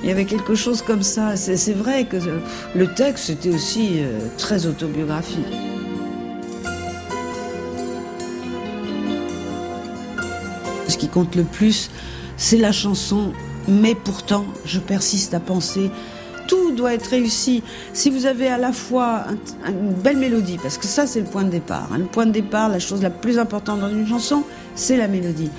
Il 0.02 0.10
y 0.10 0.12
avait 0.12 0.26
quelque 0.26 0.56
chose 0.56 0.82
comme 0.82 1.04
ça. 1.04 1.36
C'est 1.36 1.74
vrai 1.74 2.06
que 2.06 2.18
le 2.76 2.94
texte 2.94 3.30
était 3.30 3.54
aussi 3.54 4.00
euh, 4.00 4.28
très 4.38 4.66
autobiographique. 4.66 5.73
Qui 11.04 11.10
compte 11.10 11.36
le 11.36 11.44
plus, 11.44 11.90
c'est 12.38 12.58
la 12.58 12.72
chanson, 12.72 13.34
mais 13.68 13.94
pourtant, 13.94 14.46
je 14.66 14.80
persiste 14.80 15.34
à 15.34 15.42
penser, 15.42 15.92
tout 16.48 16.72
doit 16.72 16.94
être 16.94 17.08
réussi. 17.08 17.62
Si 17.92 18.10
vous 18.10 18.26
avez 18.26 18.48
à 18.48 18.58
la 18.58 18.72
fois 18.72 19.26
une 19.68 19.92
belle 19.92 20.18
mélodie, 20.18 20.58
parce 20.62 20.78
que 20.78 20.86
ça 20.86 21.06
c'est 21.06 21.20
le 21.20 21.26
point 21.26 21.44
de 21.44 21.50
départ. 21.50 21.90
Hein. 21.92 21.98
Le 21.98 22.06
point 22.06 22.26
de 22.26 22.32
départ, 22.32 22.70
la 22.70 22.80
chose 22.80 23.02
la 23.02 23.10
plus 23.10 23.38
importante 23.38 23.82
dans 23.82 23.90
une 23.90 24.08
chanson, 24.08 24.44
c'est 24.76 24.96
la 24.96 25.10
mélodie. 25.10 25.50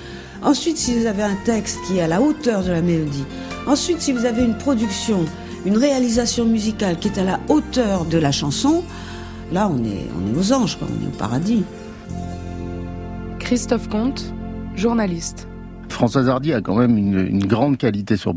Ensuite, 0.41 0.77
si 0.77 0.97
vous 0.97 1.05
avez 1.05 1.23
un 1.23 1.35
texte 1.45 1.77
qui 1.85 1.97
est 1.99 2.01
à 2.01 2.07
la 2.07 2.21
hauteur 2.21 2.63
de 2.63 2.71
la 2.71 2.81
mélodie. 2.81 3.25
Ensuite, 3.67 4.01
si 4.01 4.13
vous 4.13 4.25
avez 4.25 4.43
une 4.43 4.57
production, 4.57 5.25
une 5.65 5.77
réalisation 5.77 6.45
musicale 6.45 6.97
qui 6.97 7.09
est 7.09 7.19
à 7.19 7.23
la 7.23 7.39
hauteur 7.49 8.05
de 8.05 8.17
la 8.17 8.31
chanson, 8.31 8.83
là 9.51 9.69
on 9.71 9.83
est, 9.83 10.07
on 10.17 10.33
est 10.33 10.39
aux 10.39 10.53
anges, 10.53 10.79
on 10.81 11.03
est 11.03 11.07
au 11.07 11.17
paradis. 11.17 11.63
Christophe 13.39 13.89
Comte, 13.89 14.33
journaliste. 14.75 15.47
Françoise 15.89 16.27
Hardy 16.27 16.51
a 16.51 16.61
quand 16.61 16.75
même 16.75 16.97
une, 16.97 17.45
grande 17.45 17.77
qualité 17.77 18.17
sur, 18.17 18.35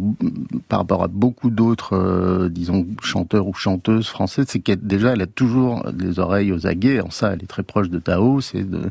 par 0.68 0.80
rapport 0.80 1.02
à 1.02 1.08
beaucoup 1.08 1.50
d'autres, 1.50 1.96
euh, 1.96 2.48
disons, 2.48 2.86
chanteurs 3.02 3.48
ou 3.48 3.54
chanteuses 3.54 4.06
françaises, 4.06 4.46
c'est 4.48 4.60
qu'elle 4.60 4.80
déjà 4.80 5.12
elle 5.14 5.22
a 5.22 5.26
toujours 5.26 5.84
les 5.98 6.18
oreilles 6.18 6.52
aux 6.52 6.66
aguets. 6.66 7.00
En 7.00 7.10
ça, 7.10 7.32
elle 7.32 7.42
est 7.42 7.48
très 7.48 7.64
proche 7.64 7.88
de 7.88 7.98
Tao. 7.98 8.40
C'est 8.40 8.62
de, 8.62 8.90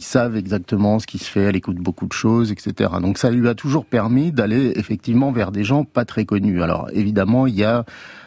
ils 0.00 0.04
savent 0.04 0.36
exactement 0.36 0.98
ce 0.98 1.06
qui 1.06 1.18
se 1.18 1.30
fait, 1.30 1.42
elle 1.42 1.56
écoute 1.56 1.76
beaucoup 1.76 2.06
de 2.06 2.12
choses, 2.14 2.52
etc. 2.52 2.90
Donc 3.02 3.18
ça 3.18 3.30
lui 3.30 3.46
a 3.48 3.54
toujours 3.54 3.84
permis 3.84 4.32
d'aller 4.32 4.72
effectivement 4.76 5.30
vers 5.30 5.52
des 5.52 5.62
gens 5.62 5.84
pas 5.84 6.06
très 6.06 6.24
connus. 6.24 6.62
Alors 6.62 6.88
évidemment, 6.94 7.46
il 7.46 7.54
y 7.54 7.64
a 7.64 7.84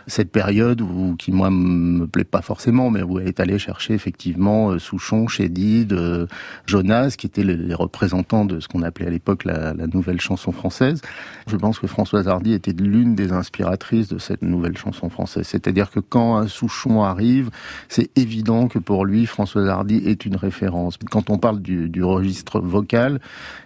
cette 0.08 0.32
période 0.32 0.82
où, 0.82 1.16
qui 1.18 1.32
moi 1.32 1.50
me 1.50 2.06
plaît 2.08 2.24
pas 2.24 2.42
forcément, 2.42 2.90
mais 2.90 3.04
où 3.04 3.20
elle 3.20 3.28
est 3.28 3.40
allée 3.40 3.60
chercher 3.60 3.94
effectivement 3.94 4.72
euh, 4.72 4.80
Souchon, 4.80 5.28
Chédid, 5.28 5.94
euh, 5.94 6.28
Jonas, 6.66 7.16
qui 7.18 7.28
étaient 7.28 7.44
les 7.44 7.74
représentants 7.74 8.46
de 8.46 8.60
ce 8.60 8.68
qu'on 8.68 8.84
appelait 8.84 9.08
à 9.08 9.10
l'époque 9.10 9.46
la, 9.46 9.74
la, 9.74 9.88
nouvelle 9.88 10.20
chanson 10.20 10.52
française. 10.52 11.02
Je 11.48 11.56
pense 11.56 11.80
que 11.80 11.88
Françoise 11.88 12.28
Hardy 12.28 12.54
était 12.54 12.74
l'une 12.74 13.16
des 13.16 13.32
inspiratrices 13.32 14.08
de 14.08 14.18
cette 14.18 14.42
nouvelle 14.42 14.78
chanson 14.78 15.10
française. 15.10 15.48
C'est-à-dire 15.48 15.92
que 15.92 16.00
quand 16.00 16.38
un 16.38 16.48
Souchon 16.48 17.04
arrive, 17.04 17.50
c'est 17.90 18.10
évident 18.18 18.68
que 18.68 18.80
pour 18.80 19.06
lui, 19.06 19.26
Françoise 19.26 19.68
Hardy 19.68 19.98
est 20.06 20.26
une 20.26 20.36
référence. 20.36 20.98
Quand 21.10 21.30
on 21.30 21.38
parle 21.38 21.62
du, 21.62 21.90
du 21.90 22.04
registre 22.04 22.60
vocal, 22.60 23.20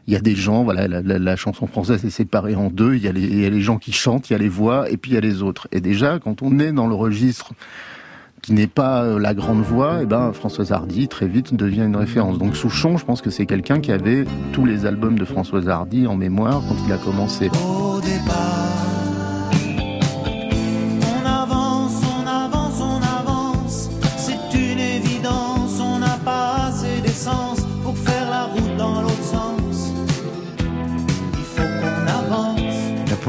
il 0.07 0.13
y 0.13 0.15
a 0.15 0.21
des 0.21 0.35
gens, 0.35 0.63
voilà, 0.63 0.87
la, 0.87 1.35
chanson 1.35 1.67
française 1.67 2.05
est 2.05 2.09
séparée 2.09 2.55
en 2.55 2.69
deux. 2.69 2.95
Il 2.95 3.03
y, 3.03 3.09
a 3.09 3.11
les, 3.11 3.23
il 3.23 3.41
y 3.41 3.45
a 3.45 3.49
les 3.49 3.59
gens 3.59 3.77
qui 3.77 3.91
chantent, 3.91 4.29
il 4.29 4.33
y 4.33 4.35
a 4.37 4.39
les 4.39 4.47
voix, 4.47 4.89
et 4.89 4.95
puis 4.95 5.11
il 5.11 5.13
y 5.15 5.17
a 5.17 5.21
les 5.21 5.43
autres. 5.43 5.67
Et 5.73 5.81
déjà, 5.81 6.17
quand 6.19 6.41
on 6.41 6.59
est 6.59 6.71
dans 6.71 6.87
le 6.87 6.95
registre 6.95 7.51
qui 8.41 8.53
n'est 8.53 8.67
pas 8.67 9.03
euh, 9.03 9.19
la 9.19 9.33
grande 9.33 9.61
voix, 9.61 9.99
et 9.99 10.03
eh 10.03 10.05
ben 10.05 10.31
Françoise 10.31 10.71
Hardy 10.71 11.09
très 11.09 11.27
vite 11.27 11.53
devient 11.53 11.81
une 11.81 11.97
référence. 11.97 12.37
Donc 12.37 12.55
Souchon, 12.55 12.97
je 12.97 13.03
pense 13.03 13.21
que 13.21 13.29
c'est 13.29 13.45
quelqu'un 13.45 13.81
qui 13.81 13.91
avait 13.91 14.23
tous 14.53 14.63
les 14.63 14.85
albums 14.85 15.19
de 15.19 15.25
Françoise 15.25 15.67
Hardy 15.67 16.07
en 16.07 16.15
mémoire 16.15 16.61
quand 16.69 16.75
il 16.85 16.93
a 16.93 16.97
commencé. 16.97 17.49
Au 17.49 17.99
départ, 17.99 18.76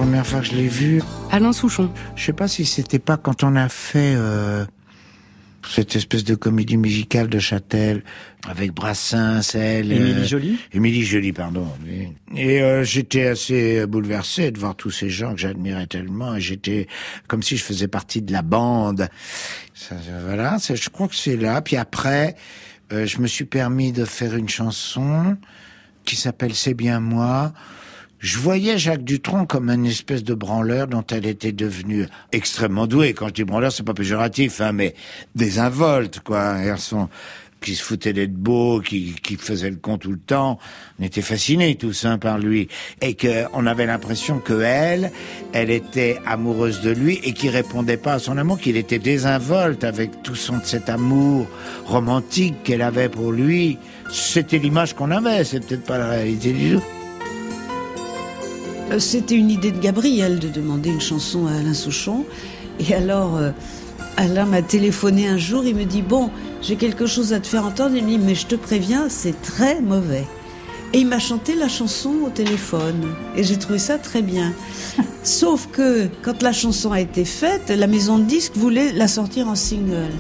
première 0.09 0.27
fois 0.27 0.41
que 0.41 0.47
je 0.47 0.55
l'ai 0.55 0.69
vu, 0.69 1.03
Alain 1.31 1.53
Souchon. 1.53 1.93
Je 2.17 2.25
sais 2.25 2.33
pas 2.33 2.49
si 2.49 2.65
c'était 2.65 2.99
pas 2.99 3.19
quand 3.19 3.45
on 3.45 3.57
a 3.57 3.69
fait 3.69 4.15
euh, 4.17 4.65
cette 5.69 5.97
espèce 5.97 6.25
de 6.25 6.35
comédie 6.35 6.79
musicale 6.79 7.29
de 7.29 7.39
Châtel 7.39 8.03
avec 8.49 8.73
Brassens, 8.73 9.55
elle, 9.55 9.93
Émilie 9.93 10.27
Joly. 10.27 10.59
Émilie 10.73 11.05
Joly, 11.05 11.35
pardon. 11.35 11.69
Et 12.35 12.63
euh, 12.63 12.85
j'étais 12.85 13.27
assez 13.27 13.85
bouleversé 13.87 14.51
de 14.51 14.59
voir 14.59 14.75
tous 14.77 14.91
ces 14.91 15.11
gens 15.11 15.35
que 15.35 15.41
j'admirais 15.41 15.87
tellement. 15.87 16.37
Et 16.37 16.41
j'étais 16.41 16.87
comme 17.27 17.43
si 17.43 17.59
je 17.59 17.63
faisais 17.63 17.89
partie 17.89 18.23
de 18.23 18.33
la 18.33 18.41
bande. 18.41 19.11
Ça, 19.75 19.95
voilà, 20.25 20.57
je 20.57 20.89
crois 20.89 21.09
que 21.09 21.17
c'est 21.17 21.37
là. 21.37 21.61
Puis 21.61 21.77
après, 21.77 22.35
euh, 22.95 23.05
je 23.05 23.19
me 23.19 23.27
suis 23.27 23.45
permis 23.45 23.93
de 23.93 24.07
faire 24.07 24.35
une 24.35 24.49
chanson 24.49 25.37
qui 26.07 26.17
s'appelle 26.17 26.55
C'est 26.55 26.73
bien 26.73 26.99
moi 26.99 27.53
je 28.21 28.39
voyais 28.39 28.79
Jacques 28.79 29.05
Dutronc 29.05 29.47
comme 29.47 29.71
une 29.71 29.87
espèce 29.87 30.25
de 30.25 30.35
branleur 30.35 30.89
dont 30.89 31.05
elle 31.11 31.27
était 31.27 31.53
devenue 31.53 32.07
extrêmement 32.33 32.87
douée. 32.87 33.15
Quand 33.15 33.29
je 33.29 33.35
dis 33.35 33.45
branleur, 33.45 33.71
c'est 33.71 33.85
pas 33.85 33.95
péjoratif, 33.95 34.61
hein, 34.61 34.73
mais 34.73 34.95
désinvolte, 35.35 36.21
quoi. 36.21 36.41
Un 36.41 36.65
garçon 36.65 37.09
qui 37.61 37.75
se 37.75 37.83
foutait 37.83 38.13
d'être 38.13 38.35
beau, 38.35 38.81
qui, 38.81 39.15
qui 39.23 39.37
faisait 39.37 39.71
le 39.71 39.77
con 39.77 39.99
tout 39.99 40.13
le 40.13 40.19
temps. 40.19 40.59
On 40.99 41.05
était 41.05 41.23
fascinés 41.23 41.75
tous 41.77 42.05
hein, 42.05 42.19
par 42.19 42.39
lui. 42.39 42.69
Et 43.01 43.15
que 43.15 43.45
on 43.53 43.67
avait 43.67 43.87
l'impression 43.87 44.39
que 44.39 44.61
elle, 44.63 45.13
elle 45.53 45.71
était 45.71 46.19
amoureuse 46.27 46.81
de 46.81 46.91
lui 46.91 47.21
et 47.23 47.33
qui 47.33 47.49
répondait 47.49 47.97
pas 47.97 48.15
à 48.15 48.19
son 48.19 48.37
amour, 48.37 48.59
qu'il 48.59 48.77
était 48.77 48.99
désinvolte 48.99 49.85
avec 49.85 50.23
tout 50.23 50.37
son, 50.37 50.61
cet 50.63 50.89
amour 50.89 51.47
romantique 51.85 52.63
qu'elle 52.65 52.83
avait 52.83 53.09
pour 53.09 53.33
lui. 53.33 53.79
C'était 54.11 54.59
l'image 54.59 54.95
qu'on 54.95 55.11
avait, 55.11 55.45
c'est 55.45 55.61
peut-être 55.61 55.85
pas 55.85 55.99
la 55.99 56.09
réalité 56.09 56.53
du 56.53 56.71
jour. 56.71 56.98
Euh, 58.91 58.99
c'était 58.99 59.35
une 59.35 59.51
idée 59.51 59.71
de 59.71 59.79
Gabriel 59.79 60.39
de 60.39 60.49
demander 60.49 60.91
une 60.91 61.01
chanson 61.01 61.47
à 61.47 61.53
Alain 61.53 61.75
Souchon. 61.75 62.25
Et 62.81 62.95
alors, 62.95 63.37
euh, 63.37 63.51
Alain 64.17 64.47
m'a 64.47 64.63
téléphoné 64.63 65.29
un 65.29 65.37
jour, 65.37 65.65
il 65.65 65.75
me 65.75 65.85
dit 65.85 66.03
Bon, 66.03 66.31
j'ai 66.63 66.77
quelque 66.77 67.07
chose 67.07 67.33
à 67.33 67.41
te 67.41 67.47
faire 67.47 67.67
entendre. 67.67 67.97
Il 67.97 68.05
me 68.05 68.09
dit 68.09 68.19
Mais 68.19 68.35
je 68.35 68.47
te 68.47 68.55
préviens, 68.55 69.09
c'est 69.09 69.41
très 69.43 69.81
mauvais. 69.81 70.25
Et 70.95 71.01
il 71.01 71.07
m'a 71.07 71.19
chanté 71.19 71.55
la 71.55 71.69
chanson 71.69 72.15
au 72.27 72.31
téléphone. 72.31 73.15
Et 73.37 73.45
j'ai 73.45 73.59
trouvé 73.59 73.79
ça 73.79 73.99
très 73.99 74.23
bien. 74.23 74.55
Sauf 75.23 75.69
que 75.71 76.09
quand 76.23 76.43
la 76.43 76.53
chanson 76.53 76.93
a 76.93 77.01
été 77.01 77.27
faite, 77.27 77.69
la 77.69 77.87
maison 77.87 78.19
de 78.19 78.25
disques 78.25 78.57
voulait 78.57 78.93
la 78.93 79.07
sortir 79.07 79.49
en 79.49 79.55
single. 79.55 80.13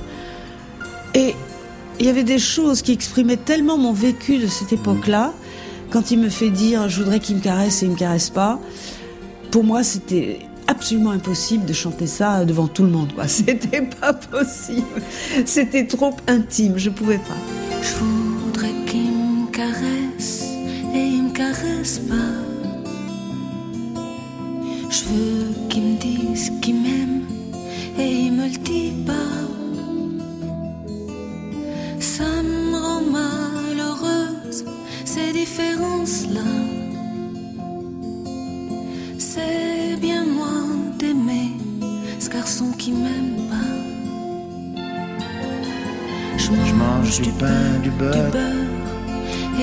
Et 1.14 1.34
il 1.98 2.06
y 2.06 2.10
avait 2.10 2.24
des 2.24 2.38
choses 2.38 2.82
qui 2.82 2.92
exprimaient 2.92 3.38
tellement 3.38 3.78
mon 3.78 3.94
vécu 3.94 4.36
de 4.36 4.46
cette 4.46 4.74
époque-là 4.74 5.32
quand 5.90 6.10
il 6.10 6.18
me 6.18 6.28
fait 6.28 6.50
dire 6.50 6.88
je 6.88 7.02
voudrais 7.02 7.20
qu'il 7.20 7.36
me 7.36 7.40
caresse 7.40 7.82
et 7.82 7.86
il 7.86 7.92
me 7.92 7.96
caresse 7.96 8.30
pas, 8.30 8.60
pour 9.50 9.64
moi 9.64 9.82
c'était 9.82 10.40
absolument 10.68 11.10
impossible 11.10 11.64
de 11.64 11.72
chanter 11.72 12.06
ça 12.06 12.44
devant 12.44 12.68
tout 12.68 12.84
le 12.84 12.90
monde. 12.90 13.12
C'était 13.26 13.82
pas 13.82 14.12
possible. 14.12 15.02
C'était 15.44 15.86
trop 15.86 16.14
intime. 16.28 16.74
Je 16.76 16.90
pouvais 16.90 17.18
pas. 17.18 17.82
Je 17.82 17.94
voudrais 18.04 18.74
qu'il 18.86 19.10
me 19.10 19.50
caresse 19.50 20.44
et 20.94 20.98
il 20.98 21.24
me 21.24 21.30
caresse 21.30 21.98
pas. 22.00 22.14
Je 24.90 25.04
veux 25.04 25.68
qu'il 25.68 25.82
me 25.82 25.98
dise 25.98 26.52
qu'il 26.60 26.74
m'aime 26.76 27.22
et 27.98 28.10
il 28.26 28.32
me 28.32 28.44
le 28.44 28.58
dit 28.58 28.92
pas. 29.06 29.47
Mange, 47.08 47.20
du 47.20 47.30
pain, 47.32 47.78
du 47.82 47.90
beurre, 47.90 48.32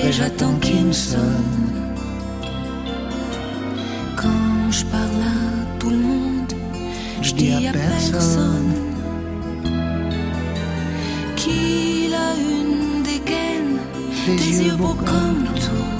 et 0.02 0.12
j'attends 0.12 0.54
qu'il 0.56 0.86
me 0.86 0.92
sonne. 0.92 1.20
Quand 4.16 4.70
je 4.70 4.84
parle 4.86 5.22
à 5.22 5.78
tout 5.78 5.90
le 5.90 5.96
monde, 5.96 6.52
je 7.22 7.32
dis 7.32 7.52
à 7.66 7.72
personne 7.72 8.74
qu'il 11.36 12.14
a 12.14 12.34
une 12.34 13.02
dégaine, 13.02 13.78
des, 14.26 14.62
yeux 14.64 14.76
beaux 14.76 14.94
comme 14.94 15.44
tout. 15.54 15.92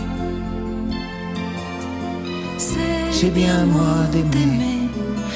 C'est 2.58 3.30
bien 3.30 3.64
moi 3.64 4.06
d'aimer 4.12 4.88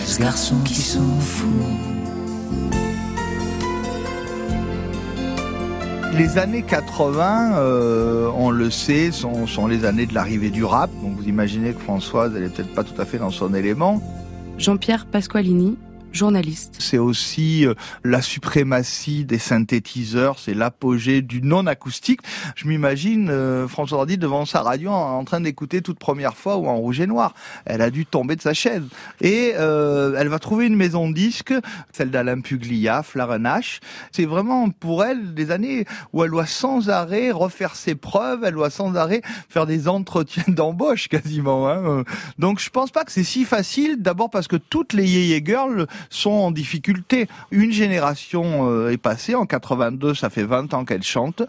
ce 0.06 0.18
garçon 0.18 0.56
qui 0.64 0.74
s'en 0.74 1.18
fout. 1.18 1.99
Les 6.12 6.38
années 6.38 6.62
80, 6.62 7.58
euh, 7.58 8.30
on 8.34 8.50
le 8.50 8.68
sait, 8.68 9.12
sont, 9.12 9.46
sont 9.46 9.68
les 9.68 9.84
années 9.84 10.06
de 10.06 10.14
l'arrivée 10.14 10.50
du 10.50 10.64
rap. 10.64 10.90
Donc 11.02 11.16
vous 11.16 11.28
imaginez 11.28 11.72
que 11.72 11.80
Françoise, 11.80 12.32
elle 12.36 12.42
est 12.42 12.48
peut-être 12.48 12.74
pas 12.74 12.82
tout 12.82 13.00
à 13.00 13.04
fait 13.04 13.18
dans 13.18 13.30
son 13.30 13.54
élément. 13.54 14.02
Jean-Pierre 14.58 15.06
Pasqualini, 15.06 15.78
journaliste. 16.12 16.76
C'est 16.78 16.98
aussi 16.98 17.66
euh, 17.66 17.74
la 18.04 18.22
suprématie 18.22 19.24
des 19.24 19.38
synthétiseurs, 19.38 20.38
c'est 20.38 20.54
l'apogée 20.54 21.22
du 21.22 21.42
non-acoustique. 21.42 22.20
Je 22.56 22.66
m'imagine 22.66 23.30
euh, 23.30 23.68
François 23.68 23.98
Hardy 23.98 24.18
devant 24.18 24.44
sa 24.44 24.62
radio 24.62 24.90
en, 24.90 25.24
train 25.24 25.40
d'écouter 25.40 25.82
toute 25.82 25.98
première 25.98 26.36
fois 26.36 26.56
ou 26.56 26.66
en 26.66 26.76
rouge 26.76 27.00
et 27.00 27.06
noir. 27.06 27.34
Elle 27.64 27.82
a 27.82 27.90
dû 27.90 28.06
tomber 28.06 28.36
de 28.36 28.42
sa 28.42 28.54
chaise. 28.54 28.82
Et 29.20 29.52
euh, 29.56 30.16
elle 30.18 30.28
va 30.28 30.38
trouver 30.38 30.66
une 30.66 30.76
maison 30.76 31.08
de 31.08 31.14
disques, 31.14 31.54
celle 31.92 32.10
d'Alain 32.10 32.40
Puglia, 32.40 33.02
Flarenache. 33.02 33.80
C'est 34.10 34.26
vraiment 34.26 34.70
pour 34.70 35.04
elle 35.04 35.34
des 35.34 35.50
années 35.50 35.84
où 36.12 36.24
elle 36.24 36.30
doit 36.30 36.46
sans 36.46 36.90
arrêt 36.90 37.30
refaire 37.30 37.76
ses 37.76 37.94
preuves, 37.94 38.44
elle 38.44 38.54
doit 38.54 38.70
sans 38.70 38.96
arrêt 38.96 39.22
faire 39.48 39.66
des 39.66 39.88
entretiens 39.88 40.44
d'embauche 40.48 41.08
quasiment. 41.08 41.68
Hein. 41.68 42.04
Donc 42.38 42.60
je 42.60 42.70
pense 42.70 42.90
pas 42.90 43.04
que 43.04 43.12
c'est 43.12 43.24
si 43.24 43.44
facile, 43.44 44.00
d'abord 44.00 44.30
parce 44.30 44.48
que 44.48 44.56
toutes 44.56 44.92
les 44.92 45.08
yéyé 45.08 45.42
girls 45.44 45.86
sont 46.08 46.30
en 46.30 46.50
difficulté. 46.50 47.28
Une 47.50 47.72
génération 47.72 48.70
euh, 48.70 48.90
est 48.90 48.96
passée, 48.96 49.34
en 49.34 49.46
82, 49.46 50.14
ça 50.14 50.30
fait 50.30 50.44
20 50.44 50.74
ans 50.74 50.84
qu'elle 50.84 51.02
chante. 51.02 51.42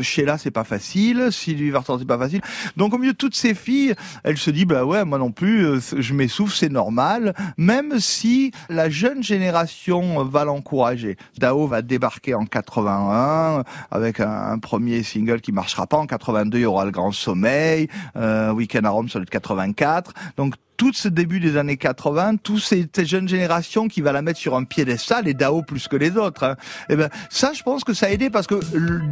Sheila, 0.00 0.38
c'est 0.38 0.50
pas 0.50 0.64
facile. 0.64 1.28
Sylvie 1.30 1.70
Vartan, 1.70 1.98
c'est 1.98 2.06
pas 2.06 2.18
facile. 2.18 2.40
Donc 2.76 2.94
au 2.94 2.98
milieu 2.98 3.12
de 3.12 3.18
toutes 3.18 3.34
ces 3.34 3.54
filles, 3.54 3.94
elle 4.22 4.36
se 4.36 4.50
dit, 4.50 4.64
bah 4.64 4.84
ouais, 4.84 5.04
moi 5.04 5.18
non 5.18 5.32
plus, 5.32 5.66
euh, 5.66 5.80
je 5.96 6.14
m'essouffle, 6.14 6.54
c'est 6.54 6.70
normal. 6.70 7.34
Même 7.56 7.98
si 7.98 8.52
la 8.68 8.90
jeune 8.90 9.22
génération 9.22 10.24
va 10.24 10.44
l'encourager. 10.44 11.16
Dao 11.38 11.66
va 11.66 11.82
débarquer 11.82 12.34
en 12.34 12.44
81 12.44 13.64
avec 13.90 14.20
un, 14.20 14.58
premier 14.58 15.02
single 15.02 15.40
qui 15.40 15.52
marchera 15.52 15.86
pas. 15.86 15.96
En 15.96 16.06
82, 16.06 16.58
il 16.58 16.62
y 16.62 16.66
aura 16.66 16.84
Le 16.84 16.90
Grand 16.90 17.12
Sommeil. 17.12 17.88
Euh, 18.16 18.52
Weekend 18.52 18.86
à 18.86 18.90
Rome, 18.90 19.06
doit 19.06 19.22
être 19.22 19.30
84. 19.30 20.12
Donc 20.36 20.54
tout 20.76 20.92
ce 20.92 21.08
début 21.08 21.40
des 21.40 21.56
années 21.56 21.76
80, 21.76 22.36
toutes 22.42 22.60
ces, 22.60 22.88
jeunes 23.04 23.28
générations 23.28 23.88
qui 23.88 24.00
va 24.00 24.12
la 24.12 24.22
mettre 24.22 24.38
sur 24.38 24.54
un 24.54 24.64
piédestal, 24.64 25.28
et 25.28 25.34
Dao 25.34 25.62
plus 25.62 25.88
que 25.88 25.96
les 25.96 26.16
autres. 26.16 26.44
Hein. 26.44 26.56
Et 26.88 26.96
ben 26.96 27.08
ça, 27.30 27.52
je 27.52 27.62
pense 27.62 27.84
que 27.84 27.94
ça 27.94 28.06
a 28.06 28.10
aidé 28.10 28.30
parce 28.30 28.46
que 28.46 28.60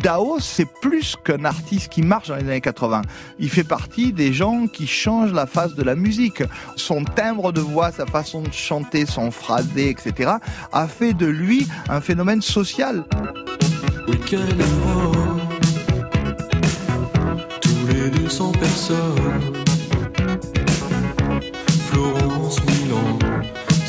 Dao, 0.01 0.38
c'est 0.40 0.68
plus 0.81 1.16
qu'un 1.25 1.44
artiste 1.44 1.90
qui 1.90 2.03
marche 2.03 2.29
dans 2.29 2.37
les 2.37 2.42
années 2.42 2.61
80. 2.61 3.03
Il 3.38 3.51
fait 3.51 3.64
partie 3.64 4.12
des 4.12 4.33
gens 4.33 4.66
qui 4.66 4.87
changent 4.87 5.33
la 5.33 5.46
face 5.46 5.75
de 5.75 5.83
la 5.83 5.94
musique. 5.94 6.42
Son 6.77 7.05
timbre 7.05 7.53
de 7.53 7.61
voix, 7.61 7.92
sa 7.92 8.07
façon 8.07 8.42
de 8.42 8.53
chanter, 8.53 9.07
son 9.07 9.31
phrasé, 9.31 9.90
etc., 9.90 10.33
a 10.72 10.88
fait 10.88 11.14
de 11.14 11.27
lui 11.27 11.66
un 11.88 12.01
phénomène 12.01 12.42
social. 12.42 13.05
Tous 17.61 17.87
les 17.88 18.11
200 18.11 18.53
personnes. 18.53 19.62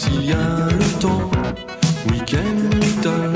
S'il 0.04 0.26
y 0.26 0.32
a 0.34 0.68
le 0.68 1.00
temps, 1.00 1.30
week-end 2.12 2.70
little. 2.80 3.34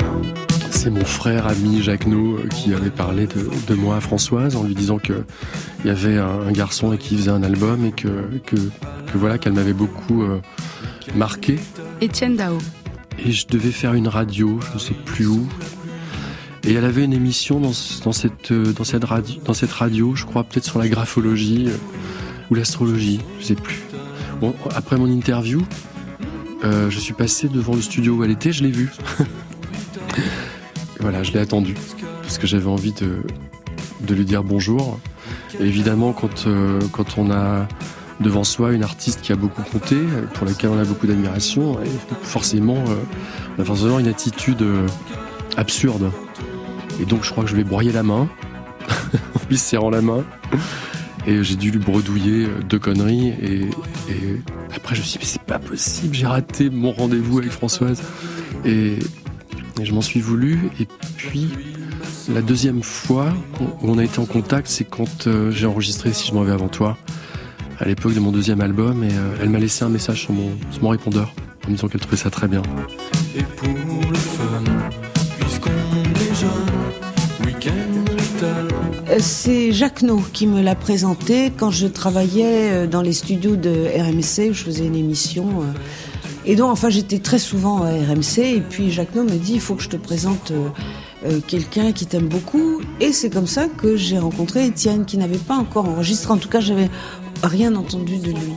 C'est 0.70 0.90
mon 0.90 1.04
frère 1.04 1.46
ami 1.46 1.82
Jacques 1.82 2.06
No 2.06 2.36
euh, 2.36 2.46
qui 2.48 2.72
avait 2.72 2.90
parlé 2.90 3.26
de, 3.26 3.48
de 3.66 3.74
moi 3.74 3.96
à 3.96 4.00
Françoise 4.00 4.54
en 4.56 4.62
lui 4.62 4.74
disant 4.74 4.98
que 4.98 5.24
il 5.84 5.88
y 5.88 5.90
avait 5.90 6.18
un, 6.18 6.46
un 6.48 6.52
garçon 6.52 6.92
et 6.92 6.98
qui 6.98 7.16
faisait 7.16 7.30
un 7.30 7.42
album 7.42 7.84
et 7.84 7.92
que, 7.92 8.08
que, 8.46 8.56
que 8.56 9.18
voilà 9.18 9.38
qu'elle 9.38 9.54
m'avait 9.54 9.72
beaucoup 9.72 10.22
euh, 10.22 10.40
marqué. 11.16 11.58
Étienne 12.00 12.36
Dao. 12.36 12.58
Et 13.24 13.32
je 13.32 13.46
devais 13.48 13.72
faire 13.72 13.94
une 13.94 14.06
radio, 14.08 14.60
je 14.70 14.74
ne 14.74 14.78
sais 14.78 14.94
plus 14.94 15.26
où. 15.26 15.46
Et 16.64 16.74
elle 16.74 16.84
avait 16.84 17.04
une 17.04 17.12
émission 17.14 17.58
dans, 17.60 17.72
ce- 17.72 18.02
dans, 18.02 18.12
cette, 18.12 18.52
euh, 18.52 18.72
dans, 18.72 18.84
cette 18.84 19.04
radio, 19.04 19.40
dans 19.44 19.54
cette 19.54 19.72
radio, 19.72 20.14
je 20.14 20.24
crois 20.26 20.44
peut-être 20.44 20.64
sur 20.66 20.78
la 20.78 20.88
graphologie 20.88 21.66
euh, 21.68 21.76
ou 22.50 22.54
l'astrologie, 22.54 23.20
je 23.40 23.46
sais 23.46 23.54
plus. 23.56 23.80
Bon, 24.40 24.54
après 24.76 24.96
mon 24.96 25.06
interview, 25.10 25.62
euh, 26.64 26.90
je 26.90 26.98
suis 26.98 27.14
passé 27.14 27.48
devant 27.48 27.74
le 27.74 27.82
studio 27.82 28.14
où 28.14 28.24
elle 28.24 28.30
était, 28.30 28.52
je 28.52 28.62
l'ai 28.62 28.70
vue. 28.70 28.90
Voilà, 31.00 31.22
je 31.22 31.30
l'ai 31.30 31.38
attendue 31.38 31.76
parce 32.22 32.38
que 32.38 32.48
j'avais 32.48 32.66
envie 32.66 32.90
de, 32.90 33.22
de 34.00 34.14
lui 34.16 34.24
dire 34.24 34.42
bonjour. 34.42 34.98
Évidemment, 35.60 36.12
quand, 36.12 36.48
euh, 36.48 36.80
quand 36.90 37.18
on 37.18 37.30
a 37.30 37.68
devant 38.18 38.42
soi 38.42 38.72
une 38.72 38.82
artiste 38.82 39.20
qui 39.20 39.30
a 39.30 39.36
beaucoup 39.36 39.62
compté, 39.62 39.96
pour 40.34 40.44
laquelle 40.44 40.70
on 40.70 40.78
a 40.78 40.84
beaucoup 40.84 41.06
d'admiration, 41.06 41.78
forcément, 42.22 42.78
euh, 42.88 42.96
on 43.56 43.62
a 43.62 43.64
forcément 43.64 44.00
une 44.00 44.08
attitude 44.08 44.64
absurde. 45.56 46.10
Et 47.00 47.04
donc, 47.04 47.22
je 47.22 47.30
crois 47.30 47.44
que 47.44 47.50
je 47.50 47.54
lui 47.54 47.60
ai 47.60 47.64
broyé 47.64 47.92
la 47.92 48.02
main, 48.02 48.28
en 48.88 49.48
lui 49.48 49.56
serrant 49.56 49.90
la 49.90 50.02
main. 50.02 50.24
Et 51.28 51.44
j'ai 51.44 51.56
dû 51.56 51.70
lui 51.70 51.78
bredouiller 51.78 52.46
euh, 52.46 52.62
deux 52.66 52.78
conneries. 52.78 53.34
Et, 53.42 53.68
après, 54.74 54.94
je 54.94 55.00
me 55.02 55.06
suis 55.06 55.18
dit, 55.18 55.24
mais 55.24 55.26
c'est 55.26 55.42
pas 55.42 55.58
possible, 55.58 56.14
j'ai 56.14 56.26
raté 56.26 56.70
mon 56.70 56.90
rendez-vous 56.90 57.38
avec 57.38 57.50
Françoise. 57.50 58.02
Et, 58.64 58.98
je 59.82 59.92
m'en 59.92 60.00
suis 60.00 60.20
voulu. 60.20 60.70
Et 60.80 60.86
puis, 61.18 61.50
la 62.32 62.40
deuxième 62.40 62.82
fois 62.82 63.32
où 63.60 63.66
on 63.82 63.98
a 63.98 64.04
été 64.04 64.18
en 64.20 64.24
contact, 64.24 64.68
c'est 64.68 64.84
quand 64.84 65.26
euh, 65.26 65.52
j'ai 65.52 65.66
enregistré 65.66 66.12
Si 66.14 66.28
je 66.28 66.34
m'en 66.34 66.42
vais 66.42 66.52
avant 66.52 66.68
toi, 66.68 66.96
à 67.78 67.84
l'époque 67.84 68.14
de 68.14 68.20
mon 68.20 68.32
deuxième 68.32 68.62
album. 68.62 69.04
Et 69.04 69.12
euh, 69.12 69.36
elle 69.42 69.50
m'a 69.50 69.58
laissé 69.58 69.84
un 69.84 69.90
message 69.90 70.22
sur 70.22 70.32
mon, 70.32 70.88
répondeur 70.88 71.34
en 71.66 71.70
me 71.70 71.74
disant 71.74 71.88
qu'elle 71.88 72.00
trouvait 72.00 72.16
ça 72.16 72.30
très 72.30 72.48
bien. 72.48 72.62
C'est 79.18 79.72
Jacques 79.72 80.02
No 80.02 80.20
qui 80.32 80.46
me 80.46 80.62
l'a 80.62 80.74
présenté 80.74 81.50
quand 81.56 81.70
je 81.70 81.86
travaillais 81.86 82.70
euh, 82.72 82.86
dans 82.86 83.02
les 83.02 83.12
studios 83.12 83.56
de 83.56 83.70
RMC 83.96 84.50
où 84.50 84.54
je 84.54 84.62
faisais 84.64 84.86
une 84.86 84.94
émission. 84.94 85.46
euh, 85.62 85.72
Et 86.44 86.54
donc, 86.56 86.70
enfin, 86.70 86.88
j'étais 86.88 87.18
très 87.18 87.38
souvent 87.38 87.82
à 87.82 87.88
RMC. 87.90 88.38
Et 88.38 88.60
puis, 88.60 88.90
Jacques 88.90 89.14
No 89.14 89.24
me 89.24 89.30
dit 89.36 89.54
il 89.54 89.60
faut 89.60 89.74
que 89.74 89.82
je 89.82 89.88
te 89.88 89.96
présente 89.96 90.52
euh, 90.52 91.40
quelqu'un 91.46 91.92
qui 91.92 92.06
t'aime 92.06 92.28
beaucoup. 92.28 92.80
Et 93.00 93.12
c'est 93.12 93.30
comme 93.30 93.46
ça 93.48 93.66
que 93.66 93.96
j'ai 93.96 94.18
rencontré 94.18 94.66
Étienne, 94.66 95.04
qui 95.04 95.18
n'avait 95.18 95.36
pas 95.38 95.56
encore 95.56 95.88
enregistré. 95.88 96.32
En 96.32 96.38
tout 96.38 96.48
cas, 96.48 96.60
j'avais 96.60 96.88
rien 97.42 97.74
entendu 97.76 98.18
de 98.18 98.30
lui. 98.30 98.52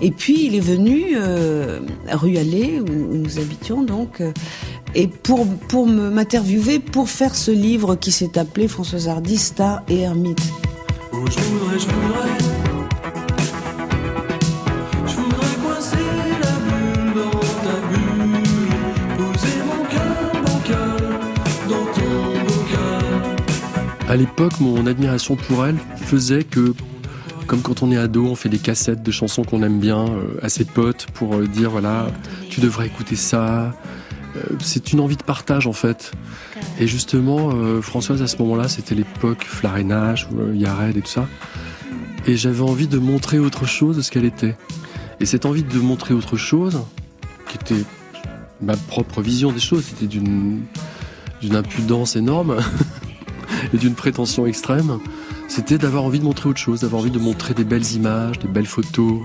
Et 0.00 0.10
puis, 0.10 0.46
il 0.46 0.54
est 0.54 0.60
venu 0.60 1.14
euh, 1.16 1.80
à 2.08 2.16
Rue 2.16 2.36
Allée, 2.38 2.80
où 2.80 2.84
où 3.12 3.16
nous 3.16 3.38
habitions 3.38 3.82
donc. 3.82 4.22
Et 4.94 5.08
pour, 5.08 5.46
m'interviewer, 5.86 6.78
pour 6.78 7.08
faire 7.08 7.34
ce 7.34 7.50
livre 7.50 7.96
qui 7.96 8.12
s'est 8.12 8.38
appelé 8.38 8.68
Françoise 8.68 9.08
Hardy, 9.08 9.36
Star 9.36 9.82
et 9.88 10.00
Hermite. 10.00 10.40
Oh, 11.12 11.18
je 11.26 11.40
voudrais, 11.40 11.78
je 11.78 11.86
voudrais. 11.86 12.38
Je 15.06 15.14
voudrais 15.16 15.54
coincer 15.62 15.96
la 16.42 16.52
bulle 16.66 17.14
dans 17.14 17.40
ta 17.40 17.76
bulle. 17.88 18.42
Poser 19.18 19.58
mon 19.66 19.84
cœur, 19.84 20.32
mon 20.34 20.58
cœur, 20.60 20.96
dans 21.68 21.86
ton 21.92 22.44
bocal. 22.44 24.08
À 24.08 24.16
l'époque, 24.16 24.60
mon 24.60 24.86
admiration 24.86 25.36
pour 25.36 25.66
elle 25.66 25.76
faisait 25.96 26.44
que 26.44 26.74
comme 27.46 27.62
quand 27.62 27.82
on 27.82 27.92
est 27.92 27.96
ado, 27.96 28.26
on 28.26 28.34
fait 28.34 28.48
des 28.48 28.58
cassettes 28.58 29.04
de 29.04 29.10
chansons 29.12 29.44
qu'on 29.44 29.62
aime 29.62 29.78
bien 29.78 30.04
euh, 30.04 30.38
à 30.42 30.48
ses 30.48 30.64
potes 30.64 31.06
pour 31.14 31.36
euh, 31.36 31.46
dire 31.46 31.70
voilà, 31.70 32.08
tu 32.50 32.60
devrais 32.60 32.86
écouter 32.86 33.14
ça. 33.14 33.72
Euh, 34.36 34.56
c'est 34.60 34.92
une 34.92 35.00
envie 35.00 35.16
de 35.16 35.22
partage 35.22 35.66
en 35.66 35.72
fait. 35.72 36.12
Et 36.78 36.86
justement, 36.86 37.50
euh, 37.52 37.80
Françoise 37.80 38.22
à 38.22 38.26
ce 38.26 38.36
moment-là, 38.38 38.68
c'était 38.68 38.94
l'époque 38.94 39.44
Flarénage, 39.44 40.28
euh, 40.38 40.54
Yared 40.54 40.96
et 40.96 41.02
tout 41.02 41.08
ça. 41.08 41.26
Et 42.26 42.36
j'avais 42.36 42.62
envie 42.62 42.88
de 42.88 42.98
montrer 42.98 43.38
autre 43.38 43.66
chose 43.66 43.96
de 43.96 44.02
ce 44.02 44.10
qu'elle 44.10 44.24
était. 44.24 44.56
Et 45.20 45.26
cette 45.26 45.46
envie 45.46 45.62
de 45.62 45.78
montrer 45.78 46.12
autre 46.12 46.36
chose, 46.36 46.82
qui 47.48 47.56
était 47.56 47.84
ma 48.60 48.76
propre 48.76 49.22
vision 49.22 49.52
des 49.52 49.60
choses, 49.60 49.84
c'était 49.84 50.06
d'une 50.06 50.62
d'une 51.42 51.54
impudence 51.54 52.16
énorme 52.16 52.56
et 53.74 53.76
d'une 53.76 53.94
prétention 53.94 54.46
extrême, 54.46 55.00
c'était 55.48 55.76
d'avoir 55.76 56.04
envie 56.04 56.18
de 56.18 56.24
montrer 56.24 56.48
autre 56.48 56.58
chose, 56.58 56.80
d'avoir 56.80 57.02
envie 57.02 57.10
de 57.10 57.18
montrer 57.18 57.52
des 57.52 57.64
belles 57.64 57.92
images, 57.92 58.38
des 58.38 58.48
belles 58.48 58.66
photos, 58.66 59.20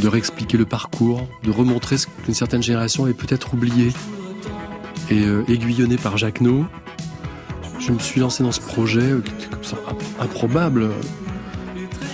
de 0.00 0.08
réexpliquer 0.08 0.56
le 0.56 0.64
parcours, 0.64 1.28
de 1.44 1.50
remontrer 1.50 1.98
ce 1.98 2.06
qu'une 2.06 2.34
certaine 2.34 2.62
génération 2.62 3.04
avait 3.04 3.14
peut-être 3.14 3.54
oublié. 3.54 3.92
Et 5.10 5.24
euh, 5.24 5.44
aiguillonné 5.48 5.96
par 5.96 6.16
Jacques 6.16 6.40
je 7.78 7.92
me 7.92 7.98
suis 7.98 8.20
lancé 8.20 8.42
dans 8.42 8.52
ce 8.52 8.60
projet 8.60 9.00
euh, 9.02 9.20
qui 9.20 9.30
était 9.32 9.46
comme 9.54 9.64
ça 9.64 9.76
imp- 9.88 10.02
improbable. 10.24 10.88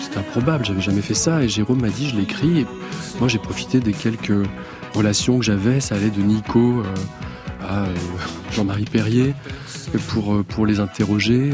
C'était 0.03 0.19
improbable, 0.19 0.65
j'avais 0.65 0.81
jamais 0.81 1.03
fait 1.03 1.15
ça 1.15 1.43
et 1.43 1.49
Jérôme 1.49 1.81
m'a 1.83 1.89
dit 1.91 2.09
je 2.09 2.17
l'écris 2.17 2.67
moi 3.21 3.29
j'ai 3.29 3.39
profité 3.39 3.79
des 3.81 3.93
quelques 3.93 4.33
relations 4.95 5.39
que 5.39 5.45
j'avais, 5.45 5.79
ça 5.81 5.95
allait 5.95 6.11
de 6.11 6.21
Nico 6.23 6.81
euh, 6.81 6.85
à 7.69 7.85
euh, 7.85 7.95
Jean-Marie 8.53 8.87
Perrier 8.87 9.35
pour, 10.09 10.43
pour 10.45 10.67
les 10.67 10.81
interroger 10.81 11.51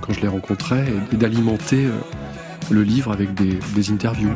quand 0.00 0.12
je 0.14 0.20
les 0.20 0.28
rencontrais 0.28 0.86
et, 1.12 1.16
d'alimenter 1.16 1.88
le 2.70 2.82
livre 2.82 3.12
avec 3.12 3.34
des, 3.34 3.58
des 3.74 3.90
interviews. 3.90 4.30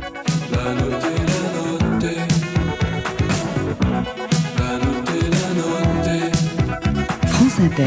Inter. 7.62 7.85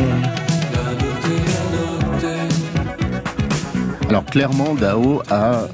Alors 4.07 4.25
clairement, 4.25 4.73
Dao 4.73 5.21
a 5.29 5.67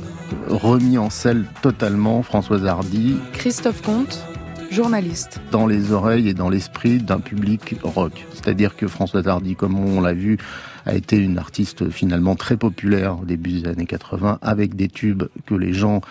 remis 0.47 0.97
en 0.97 1.11
selle 1.11 1.45
totalement 1.61 2.23
Françoise 2.23 2.65
Hardy 2.65 3.17
Christophe 3.33 3.83
Comte, 3.83 4.25
journaliste. 4.71 5.39
dans 5.51 5.67
les 5.67 5.91
oreilles 5.91 6.29
et 6.29 6.33
dans 6.33 6.49
l'esprit 6.49 6.97
d'un 6.97 7.19
public 7.19 7.75
rock. 7.83 8.25
C'est-à-dire 8.33 8.75
que 8.75 8.87
Françoise 8.87 9.27
Hardy, 9.27 9.55
comme 9.55 9.77
on 9.77 10.01
l'a 10.01 10.13
vu, 10.13 10.39
a 10.87 10.95
été 10.95 11.17
une 11.17 11.37
artiste 11.37 11.91
finalement 11.91 12.35
très 12.35 12.57
populaire 12.57 13.19
au 13.21 13.25
début 13.25 13.61
des 13.61 13.69
années 13.69 13.85
80, 13.85 14.39
avec 14.41 14.75
des 14.75 14.87
tubes 14.87 15.25
que 15.45 15.53
les 15.53 15.73
gens 15.73 16.01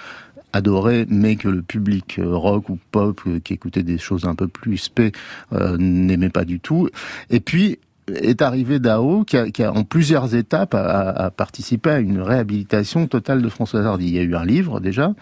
adoraient, 0.52 1.06
mais 1.08 1.36
que 1.36 1.48
le 1.48 1.62
public 1.62 2.18
euh, 2.18 2.34
rock 2.34 2.68
ou 2.68 2.78
pop 2.90 3.20
euh, 3.26 3.40
qui 3.40 3.52
écoutait 3.52 3.82
des 3.82 3.98
choses 3.98 4.24
un 4.24 4.34
peu 4.34 4.48
plus 4.48 4.78
spé 4.78 5.12
euh, 5.52 5.76
n'aimait 5.78 6.30
pas 6.30 6.44
du 6.44 6.60
tout. 6.60 6.88
Et 7.30 7.40
puis 7.40 7.78
est 8.20 8.42
arrivé 8.42 8.80
Dao, 8.80 9.22
qui 9.22 9.36
a, 9.36 9.50
qui 9.50 9.62
a 9.62 9.72
en 9.72 9.84
plusieurs 9.84 10.34
étapes 10.34 10.74
a, 10.74 11.10
a- 11.10 11.30
participé 11.30 11.90
à 11.90 11.98
une 12.00 12.20
réhabilitation 12.20 13.06
totale 13.06 13.40
de 13.42 13.48
Françoise 13.48 13.86
Hardy. 13.86 14.06
Il 14.06 14.14
y 14.14 14.18
a 14.18 14.22
eu 14.22 14.34
un 14.34 14.44
livre 14.44 14.80
déjà, 14.80 15.14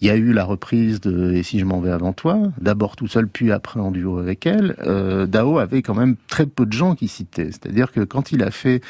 il 0.00 0.08
y 0.08 0.10
a 0.10 0.16
eu 0.16 0.32
la 0.32 0.44
reprise 0.44 1.00
de 1.00 1.32
Et 1.34 1.42
si 1.42 1.60
je 1.60 1.64
m'en 1.64 1.80
vais 1.80 1.92
avant 1.92 2.12
toi, 2.12 2.38
d'abord 2.60 2.96
tout 2.96 3.06
seul, 3.06 3.28
puis 3.28 3.52
après 3.52 3.80
en 3.80 3.92
duo 3.92 4.18
avec 4.18 4.44
elle. 4.44 4.74
Euh, 4.84 5.26
Dao 5.26 5.58
avait 5.58 5.82
quand 5.82 5.94
même 5.94 6.16
très 6.26 6.46
peu 6.46 6.66
de 6.66 6.72
gens 6.72 6.96
qui 6.96 7.06
citaient. 7.08 7.52
C'est-à-dire 7.52 7.92
que 7.92 8.00
quand 8.00 8.32
il 8.32 8.42
a 8.42 8.50
fait 8.50 8.80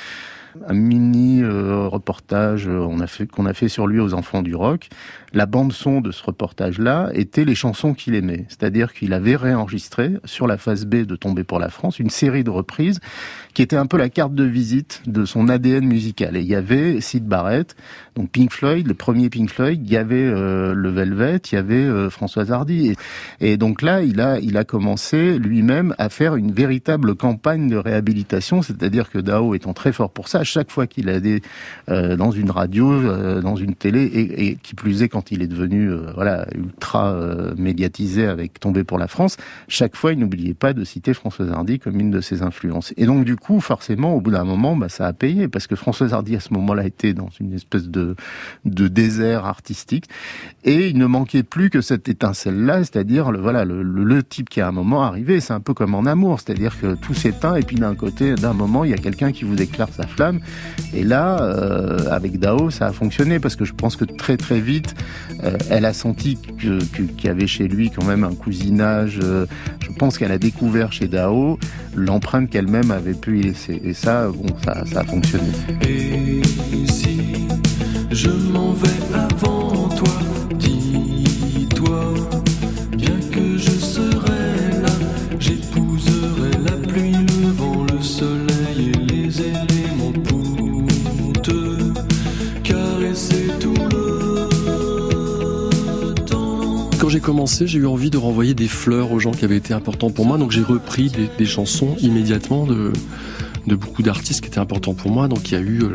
un 0.68 0.72
mini 0.72 1.42
euh, 1.42 1.86
reportage 1.86 2.66
euh, 2.66 2.80
a 3.00 3.26
qu'on 3.26 3.46
a 3.46 3.52
fait 3.52 3.68
sur 3.68 3.86
lui 3.86 4.00
aux 4.00 4.14
enfants 4.14 4.42
du 4.42 4.54
rock. 4.54 4.88
La 5.36 5.44
bande 5.44 5.74
son 5.74 6.00
de 6.00 6.12
ce 6.12 6.24
reportage-là 6.24 7.10
était 7.12 7.44
les 7.44 7.54
chansons 7.54 7.92
qu'il 7.92 8.14
aimait, 8.14 8.46
c'est-à-dire 8.48 8.94
qu'il 8.94 9.12
avait 9.12 9.36
réenregistré 9.36 10.12
sur 10.24 10.46
la 10.46 10.56
phase 10.56 10.86
B 10.86 11.04
de 11.04 11.14
Tomber 11.14 11.44
pour 11.44 11.58
la 11.58 11.68
France 11.68 11.98
une 11.98 12.08
série 12.08 12.42
de 12.42 12.48
reprises 12.48 13.00
qui 13.52 13.60
était 13.60 13.76
un 13.76 13.84
peu 13.84 13.98
la 13.98 14.08
carte 14.08 14.32
de 14.32 14.44
visite 14.44 15.02
de 15.06 15.26
son 15.26 15.50
ADN 15.50 15.84
musical. 15.84 16.38
Et 16.38 16.40
il 16.40 16.46
y 16.46 16.54
avait 16.54 17.02
Sid 17.02 17.26
Barrett, 17.26 17.76
donc 18.14 18.30
Pink 18.30 18.50
Floyd, 18.50 18.86
le 18.86 18.94
premier 18.94 19.28
Pink 19.28 19.50
Floyd, 19.50 19.78
il 19.84 19.92
y 19.92 19.98
avait 19.98 20.24
euh, 20.24 20.72
le 20.72 20.88
Velvet, 20.88 21.36
il 21.52 21.54
y 21.54 21.58
avait 21.58 21.74
euh, 21.74 22.08
Françoise 22.08 22.50
Hardy. 22.50 22.94
Et, 23.40 23.58
donc 23.58 23.82
là, 23.82 24.00
il 24.00 24.22
a, 24.22 24.38
il 24.40 24.56
a 24.56 24.64
commencé 24.64 25.38
lui-même 25.38 25.94
à 25.98 26.08
faire 26.08 26.36
une 26.36 26.52
véritable 26.52 27.14
campagne 27.14 27.68
de 27.68 27.76
réhabilitation, 27.76 28.62
c'est-à-dire 28.62 29.10
que 29.10 29.18
Dao 29.18 29.54
étant 29.54 29.74
très 29.74 29.92
fort 29.92 30.10
pour 30.10 30.28
ça, 30.28 30.40
à 30.40 30.44
chaque 30.44 30.70
fois 30.70 30.86
qu'il 30.86 31.10
allait 31.10 31.42
euh, 31.90 32.16
dans 32.16 32.30
une 32.30 32.50
radio, 32.50 32.90
euh, 32.90 33.42
dans 33.42 33.56
une 33.56 33.74
télé, 33.74 34.02
et, 34.04 34.48
et 34.48 34.58
qui 34.62 34.74
plus 34.74 35.02
est 35.02 35.10
quand 35.10 35.25
il 35.30 35.42
est 35.42 35.46
devenu 35.46 35.90
euh, 35.90 36.12
voilà 36.14 36.46
ultra 36.54 37.12
euh, 37.12 37.54
médiatisé 37.56 38.26
avec 38.26 38.60
Tomber 38.60 38.84
pour 38.84 38.98
la 38.98 39.08
France, 39.08 39.36
chaque 39.68 39.96
fois 39.96 40.12
il 40.12 40.18
n'oubliait 40.18 40.54
pas 40.54 40.72
de 40.72 40.84
citer 40.84 41.14
Françoise 41.14 41.50
Hardy 41.50 41.78
comme 41.78 41.98
une 42.00 42.10
de 42.10 42.20
ses 42.20 42.42
influences. 42.42 42.92
Et 42.96 43.06
donc 43.06 43.24
du 43.24 43.36
coup, 43.36 43.60
forcément, 43.60 44.14
au 44.14 44.20
bout 44.20 44.30
d'un 44.30 44.44
moment, 44.44 44.76
bah, 44.76 44.88
ça 44.88 45.06
a 45.06 45.12
payé 45.12 45.48
parce 45.48 45.66
que 45.66 45.76
Françoise 45.76 46.12
Hardy 46.12 46.36
à 46.36 46.40
ce 46.40 46.52
moment-là 46.54 46.86
était 46.86 47.14
dans 47.14 47.30
une 47.40 47.52
espèce 47.52 47.88
de 47.88 48.16
de 48.64 48.88
désert 48.88 49.44
artistique 49.44 50.06
et 50.64 50.88
il 50.88 50.98
ne 50.98 51.06
manquait 51.06 51.42
plus 51.42 51.70
que 51.70 51.80
cette 51.80 52.08
étincelle-là, 52.08 52.78
c'est-à-dire 52.78 53.30
le 53.30 53.38
voilà 53.38 53.64
le 53.64 54.22
type 54.22 54.48
qui 54.48 54.60
à 54.60 54.68
un 54.68 54.72
moment 54.72 55.02
arrivé. 55.02 55.40
C'est 55.40 55.52
un 55.52 55.60
peu 55.60 55.74
comme 55.74 55.94
en 55.94 56.06
amour, 56.06 56.40
c'est-à-dire 56.40 56.78
que 56.78 56.94
tout 56.94 57.14
s'éteint 57.14 57.56
et 57.56 57.62
puis 57.62 57.76
d'un 57.76 57.94
côté, 57.94 58.34
d'un 58.34 58.52
moment, 58.52 58.84
il 58.84 58.90
y 58.90 58.94
a 58.94 58.98
quelqu'un 58.98 59.32
qui 59.32 59.44
vous 59.44 59.60
éclaire 59.60 59.88
sa 59.92 60.06
flamme. 60.06 60.40
Et 60.94 61.04
là, 61.04 61.42
euh, 61.42 62.10
avec 62.10 62.38
Dao, 62.38 62.70
ça 62.70 62.86
a 62.86 62.92
fonctionné 62.92 63.38
parce 63.40 63.56
que 63.56 63.64
je 63.64 63.74
pense 63.74 63.96
que 63.96 64.04
très 64.04 64.36
très 64.36 64.60
vite, 64.60 64.94
euh, 65.44 65.56
elle 65.70 65.84
a 65.84 65.92
senti 65.92 66.36
qu'il 66.36 66.80
y 67.24 67.28
avait 67.28 67.46
chez 67.46 67.68
lui 67.68 67.90
quand 67.90 68.04
même 68.04 68.24
un 68.24 68.34
cousinage. 68.34 69.20
euh, 69.22 69.46
je 69.80 69.92
pense 69.92 70.18
qu'elle 70.18 70.32
a 70.32 70.38
découvert 70.38 70.92
chez 70.92 71.08
Dao 71.08 71.58
l'empreinte 71.94 72.50
qu'elle-même 72.50 72.90
avait 72.90 73.14
pu 73.14 73.40
y 73.40 73.42
laisser. 73.42 73.80
Et 73.84 73.94
ça, 73.94 74.28
bon, 74.28 74.46
ça, 74.64 74.84
ça 74.92 75.00
a 75.00 75.04
fonctionné. 75.04 75.48
Si 76.88 77.46
je 78.10 78.30
m'en 78.30 78.72
vais 78.72 78.88
avant 79.14 79.88
toi, 79.88 80.18
dis-toi, 80.58 82.14
commencé, 97.26 97.66
j'ai 97.66 97.80
eu 97.80 97.86
envie 97.88 98.10
de 98.10 98.18
renvoyer 98.18 98.54
des 98.54 98.68
fleurs 98.68 99.10
aux 99.10 99.18
gens 99.18 99.32
qui 99.32 99.44
avaient 99.44 99.56
été 99.56 99.74
importants 99.74 100.10
pour 100.10 100.24
moi, 100.24 100.38
donc 100.38 100.52
j'ai 100.52 100.62
repris 100.62 101.10
des, 101.10 101.44
chansons 101.44 101.96
immédiatement 102.00 102.66
de, 102.66 102.92
beaucoup 103.74 104.04
d'artistes 104.04 104.42
qui 104.42 104.46
étaient 104.46 104.60
importants 104.60 104.94
pour 104.94 105.10
moi. 105.10 105.26
Donc 105.26 105.50
il 105.50 105.54
y 105.54 105.56
a 105.56 105.60
eu 105.60 105.82
euh, 105.82 105.92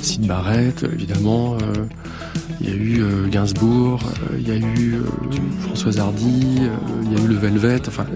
Sid 0.00 0.26
Barrett, 0.26 0.82
évidemment, 0.90 1.58
euh, 1.60 1.84
il 2.62 2.70
y 2.70 2.72
a 2.72 2.76
eu 2.76 3.02
euh, 3.02 3.28
Gainsbourg, 3.28 4.00
euh, 4.04 4.38
il 4.40 4.48
y 4.48 4.52
a 4.52 4.56
eu 4.56 4.94
euh, 4.94 5.02
Françoise 5.66 5.98
Hardy, 5.98 6.56
euh, 6.60 6.68
il 7.02 7.12
y 7.12 7.20
a 7.20 7.22
eu 7.22 7.28
le 7.28 7.36
Velvet. 7.36 7.82
Enfin, 7.86 8.06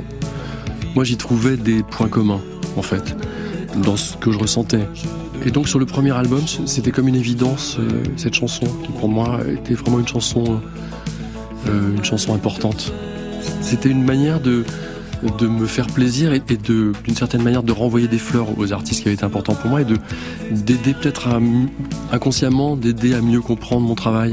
moi 0.94 1.04
j'y 1.04 1.18
trouvais 1.18 1.58
des 1.58 1.82
points 1.82 2.08
communs, 2.08 2.40
en 2.78 2.82
fait, 2.82 3.14
dans 3.84 3.98
ce 3.98 4.16
que 4.16 4.32
je 4.32 4.38
ressentais. 4.38 4.88
Et 5.44 5.50
donc 5.50 5.68
sur 5.68 5.78
le 5.78 5.84
premier 5.84 6.12
album, 6.12 6.40
c'était 6.64 6.92
comme 6.92 7.08
une 7.08 7.14
évidence 7.14 7.76
euh, 7.78 8.04
cette 8.16 8.34
chanson 8.34 8.64
qui 8.84 8.92
pour 8.92 9.10
moi 9.10 9.38
était 9.46 9.74
vraiment 9.74 9.98
une 9.98 10.08
chanson 10.08 10.62
euh, 11.66 11.96
une 11.96 12.04
chanson 12.04 12.34
importante. 12.34 12.92
C'était 13.60 13.88
une 13.88 14.04
manière 14.04 14.40
de, 14.40 14.64
de 15.38 15.46
me 15.46 15.66
faire 15.66 15.86
plaisir 15.86 16.32
et, 16.32 16.40
d'une 16.40 17.16
certaine 17.16 17.42
manière, 17.42 17.62
de 17.62 17.72
renvoyer 17.72 18.08
des 18.08 18.18
fleurs 18.18 18.58
aux 18.58 18.72
artistes 18.72 19.02
qui 19.02 19.08
avaient 19.08 19.14
été 19.14 19.24
importants 19.24 19.54
pour 19.54 19.70
moi 19.70 19.82
et 19.82 19.84
de, 19.84 19.96
d'aider 20.50 20.94
peut-être 20.94 21.28
inconsciemment, 22.12 22.76
d'aider 22.76 23.14
à 23.14 23.20
mieux 23.20 23.40
comprendre 23.40 23.86
mon 23.86 23.94
travail. 23.94 24.30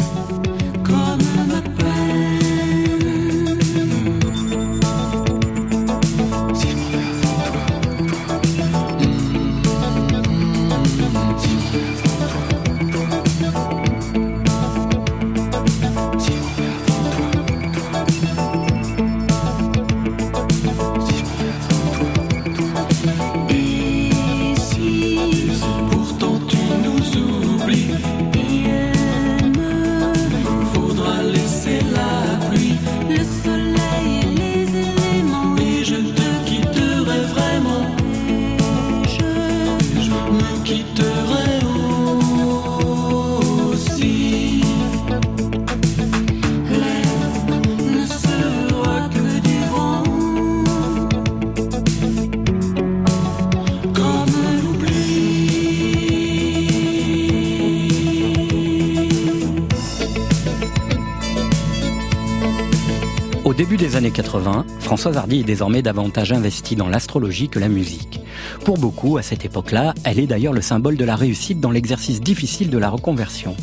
Années 63.96 64.12
80, 64.12 64.66
Françoise 64.80 65.18
Hardy 65.18 65.40
est 65.40 65.44
désormais 65.44 65.82
davantage 65.82 66.32
investie 66.32 66.76
dans 66.76 66.90
l'astrologie 66.90 67.50
que 67.50 67.60
la 67.60 67.70
musique. 67.70 68.20
Pour 68.64 68.78
beaucoup, 68.78 69.18
à 69.18 69.22
cette 69.22 69.46
époque-là, 69.46 69.94
elle 70.04 70.20
est 70.20 70.28
d'ailleurs 70.28 70.54
le 70.54 70.62
symbole 70.62 70.98
de 70.98 71.06
la 71.06 71.16
réussite 71.16 71.60
dans 71.60 71.72
l'exercice 71.72 72.20
difficile 72.20 72.70
de 72.70 72.78
la 72.78 72.90
reconversion. 72.90 73.56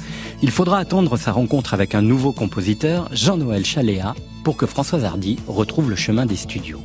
Il 0.42 0.50
faudra 0.50 0.78
attendre 0.78 1.16
sa 1.16 1.32
rencontre 1.32 1.74
avec 1.74 1.94
un 1.94 2.02
nouveau 2.02 2.32
compositeur, 2.32 3.08
Jean-Noël 3.12 3.64
Chaléa, 3.64 4.14
pour 4.44 4.56
que 4.56 4.66
Françoise 4.66 5.04
Hardy 5.04 5.38
retrouve 5.46 5.90
le 5.90 5.96
chemin 5.96 6.26
des 6.26 6.36
studios. 6.36 6.80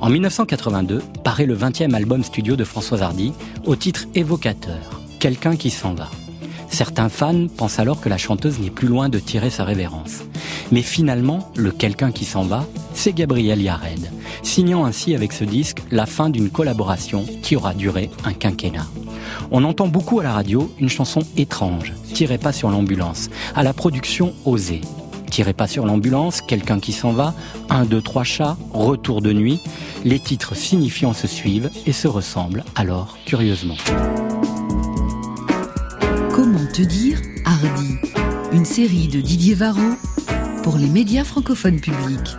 En 0.00 0.08
1982, 0.08 1.02
paraît 1.24 1.46
le 1.46 1.56
20e 1.56 1.94
album 1.94 2.22
studio 2.22 2.56
de 2.56 2.64
Françoise 2.64 3.02
Hardy, 3.02 3.32
au 3.64 3.76
titre 3.76 4.06
évocateur, 4.14 5.00
Quelqu'un 5.18 5.54
qui 5.54 5.70
s'en 5.70 5.94
va. 5.94 6.10
Certains 6.72 7.10
fans 7.10 7.48
pensent 7.54 7.78
alors 7.78 8.00
que 8.00 8.08
la 8.08 8.16
chanteuse 8.16 8.58
n'est 8.58 8.70
plus 8.70 8.88
loin 8.88 9.10
de 9.10 9.18
tirer 9.18 9.50
sa 9.50 9.62
révérence. 9.62 10.22
Mais 10.72 10.80
finalement, 10.80 11.50
le 11.54 11.70
quelqu'un 11.70 12.10
qui 12.10 12.24
s'en 12.24 12.44
va, 12.44 12.66
c'est 12.94 13.12
Gabriel 13.12 13.60
Yared, 13.60 14.10
signant 14.42 14.86
ainsi 14.86 15.14
avec 15.14 15.34
ce 15.34 15.44
disque 15.44 15.82
la 15.90 16.06
fin 16.06 16.30
d'une 16.30 16.48
collaboration 16.48 17.26
qui 17.42 17.56
aura 17.56 17.74
duré 17.74 18.10
un 18.24 18.32
quinquennat. 18.32 18.86
On 19.50 19.64
entend 19.64 19.86
beaucoup 19.86 20.20
à 20.20 20.22
la 20.22 20.32
radio 20.32 20.72
une 20.80 20.88
chanson 20.88 21.20
étrange, 21.36 21.92
Tirez 22.14 22.38
pas 22.38 22.52
sur 22.52 22.70
l'ambulance, 22.70 23.28
à 23.54 23.62
la 23.62 23.74
production 23.74 24.32
osée. 24.46 24.80
Tirez 25.30 25.52
pas 25.52 25.66
sur 25.66 25.84
l'ambulance, 25.84 26.40
quelqu'un 26.40 26.80
qui 26.80 26.92
s'en 26.92 27.12
va, 27.12 27.34
un, 27.68 27.84
deux, 27.84 28.00
trois 28.00 28.24
chats, 28.24 28.56
retour 28.72 29.20
de 29.20 29.32
nuit. 29.32 29.60
Les 30.04 30.18
titres 30.18 30.54
signifiants 30.54 31.14
se 31.14 31.26
suivent 31.26 31.70
et 31.84 31.92
se 31.92 32.08
ressemblent 32.08 32.64
alors 32.76 33.18
curieusement. 33.26 33.76
Te 36.72 36.80
dire 36.80 37.20
Hardy 37.44 37.96
Une 38.50 38.64
série 38.64 39.06
de 39.06 39.20
Didier 39.20 39.54
Varro 39.54 39.92
pour 40.62 40.78
les 40.78 40.88
médias 40.88 41.22
francophones 41.22 41.78
publics. 41.80 42.34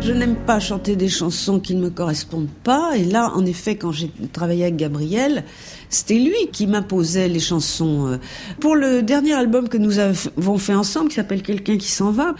Je 0.00 0.12
n'aime 0.12 0.36
pas 0.36 0.60
chanter 0.60 0.96
des 0.96 1.10
chansons 1.10 1.60
qui 1.60 1.74
ne 1.74 1.82
me 1.82 1.90
correspondent 1.90 2.48
pas. 2.64 2.96
Et 2.96 3.04
là, 3.04 3.32
en 3.34 3.44
effet, 3.44 3.76
quand 3.76 3.92
j'ai 3.92 4.10
travaillé 4.32 4.62
avec 4.62 4.76
Gabriel, 4.76 5.44
c'était 5.90 6.18
lui 6.18 6.48
qui 6.52 6.66
m'imposait 6.66 7.28
les 7.28 7.40
chansons. 7.40 8.06
Euh, 8.06 8.16
Pour 8.60 8.76
le 8.76 9.02
dernier 9.02 9.34
album 9.34 9.68
que 9.68 9.78
nous 9.78 9.98
avons 9.98 10.58
fait 10.58 10.74
ensemble, 10.74 11.08
qui 11.08 11.16
s'appelle 11.16 11.42
Quelqu'un 11.42 11.76
qui 11.76 11.90
s'en 11.90 12.10
va, 12.10 12.34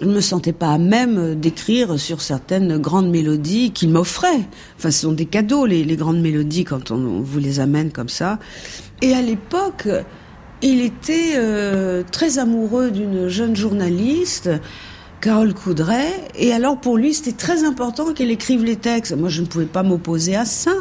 je 0.00 0.06
ne 0.06 0.14
me 0.14 0.20
sentais 0.20 0.52
pas 0.52 0.72
à 0.72 0.78
même 0.78 1.34
d'écrire 1.34 1.98
sur 1.98 2.20
certaines 2.20 2.78
grandes 2.78 3.10
mélodies 3.10 3.70
qu'il 3.70 3.90
m'offrait. 3.90 4.48
Enfin, 4.76 4.90
ce 4.90 5.02
sont 5.02 5.12
des 5.12 5.26
cadeaux, 5.26 5.66
les, 5.66 5.84
les 5.84 5.96
grandes 5.96 6.20
mélodies, 6.20 6.64
quand 6.64 6.90
on 6.90 7.20
vous 7.20 7.38
les 7.38 7.60
amène 7.60 7.90
comme 7.90 8.08
ça. 8.08 8.38
Et 9.02 9.14
à 9.14 9.22
l'époque, 9.22 9.88
il 10.62 10.82
était 10.82 11.32
euh, 11.36 12.02
très 12.10 12.38
amoureux 12.38 12.90
d'une 12.90 13.28
jeune 13.28 13.56
journaliste, 13.56 14.50
Carole 15.20 15.54
Coudray, 15.54 16.12
et 16.38 16.52
alors 16.52 16.78
pour 16.78 16.98
lui 16.98 17.14
c'était 17.14 17.32
très 17.32 17.64
important 17.64 18.12
qu'elle 18.12 18.30
écrive 18.30 18.64
les 18.64 18.76
textes. 18.76 19.16
Moi 19.16 19.30
je 19.30 19.40
ne 19.40 19.46
pouvais 19.46 19.64
pas 19.64 19.82
m'opposer 19.82 20.36
à 20.36 20.44
ça. 20.44 20.72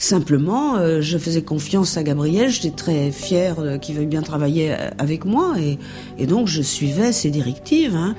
Simplement, 0.00 0.76
euh, 0.76 1.02
je 1.02 1.18
faisais 1.18 1.42
confiance 1.42 1.98
à 1.98 2.02
Gabriel, 2.02 2.48
j'étais 2.48 2.70
très 2.70 3.10
fière 3.10 3.60
euh, 3.60 3.76
qu'il 3.76 3.96
veuille 3.96 4.06
bien 4.06 4.22
travailler 4.22 4.72
euh, 4.72 4.88
avec 4.96 5.26
moi, 5.26 5.56
et, 6.18 6.26
donc 6.26 6.46
je 6.46 6.62
suivais 6.62 7.12
ses 7.12 7.28
directives. 7.28 7.94
Hein. 7.94 8.16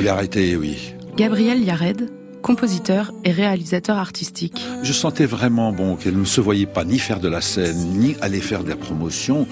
Elle 0.00 0.04
voulait 0.04 0.16
arrêter, 0.16 0.56
oui. 0.56 0.94
Gabriel 1.14 1.62
Yared, 1.62 2.08
compositeur 2.40 3.12
et 3.22 3.32
réalisateur 3.32 3.98
artistique. 3.98 4.64
Je 4.82 4.94
sentais 4.94 5.26
vraiment 5.26 5.72
bon 5.72 5.96
qu'elle 5.96 6.18
ne 6.18 6.24
se 6.24 6.40
voyait 6.40 6.64
pas 6.64 6.86
ni 6.86 6.98
faire 6.98 7.20
de 7.20 7.28
la 7.28 7.42
scène, 7.42 7.76
ni 7.98 8.16
aller 8.22 8.40
faire 8.40 8.64
de 8.64 8.70
la 8.70 8.76
promotion. 8.76 9.46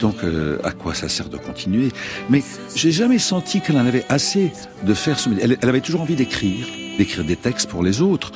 Donc 0.00 0.24
euh, 0.24 0.58
à 0.64 0.72
quoi 0.72 0.94
ça 0.94 1.08
sert 1.08 1.28
de 1.28 1.36
continuer? 1.36 1.90
Mais 2.30 2.42
j'ai 2.74 2.90
jamais 2.90 3.20
senti 3.20 3.60
qu'elle 3.60 3.76
en 3.76 3.86
avait 3.86 4.04
assez 4.08 4.50
de 4.84 4.92
faire 4.92 5.20
ce 5.20 5.28
métier. 5.28 5.44
Elle, 5.44 5.58
elle 5.62 5.68
avait 5.68 5.80
toujours 5.80 6.00
envie 6.00 6.16
d'écrire, 6.16 6.66
d'écrire 6.98 7.24
des 7.24 7.36
textes 7.36 7.70
pour 7.70 7.84
les 7.84 8.02
autres. 8.02 8.32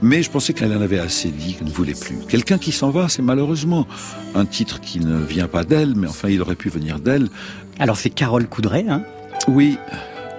Mais 0.00 0.22
je 0.22 0.30
pensais 0.30 0.52
qu'elle 0.52 0.76
en 0.76 0.80
avait 0.80 1.00
assez 1.00 1.30
dit, 1.30 1.54
qu'elle 1.54 1.66
ne 1.66 1.72
voulait 1.72 1.94
plus. 1.94 2.18
Quelqu'un 2.28 2.58
qui 2.58 2.70
s'en 2.70 2.90
va, 2.90 3.08
c'est 3.08 3.22
malheureusement 3.22 3.88
un 4.36 4.44
titre 4.44 4.80
qui 4.80 5.00
ne 5.00 5.18
vient 5.18 5.48
pas 5.48 5.64
d'elle, 5.64 5.96
mais 5.96 6.06
enfin 6.06 6.28
il 6.28 6.40
aurait 6.40 6.54
pu 6.54 6.68
venir 6.68 7.00
d'elle. 7.00 7.30
Alors 7.80 7.96
c'est 7.96 8.10
Carole 8.10 8.46
Coudray, 8.46 8.86
hein? 8.88 9.02
Oui, 9.48 9.76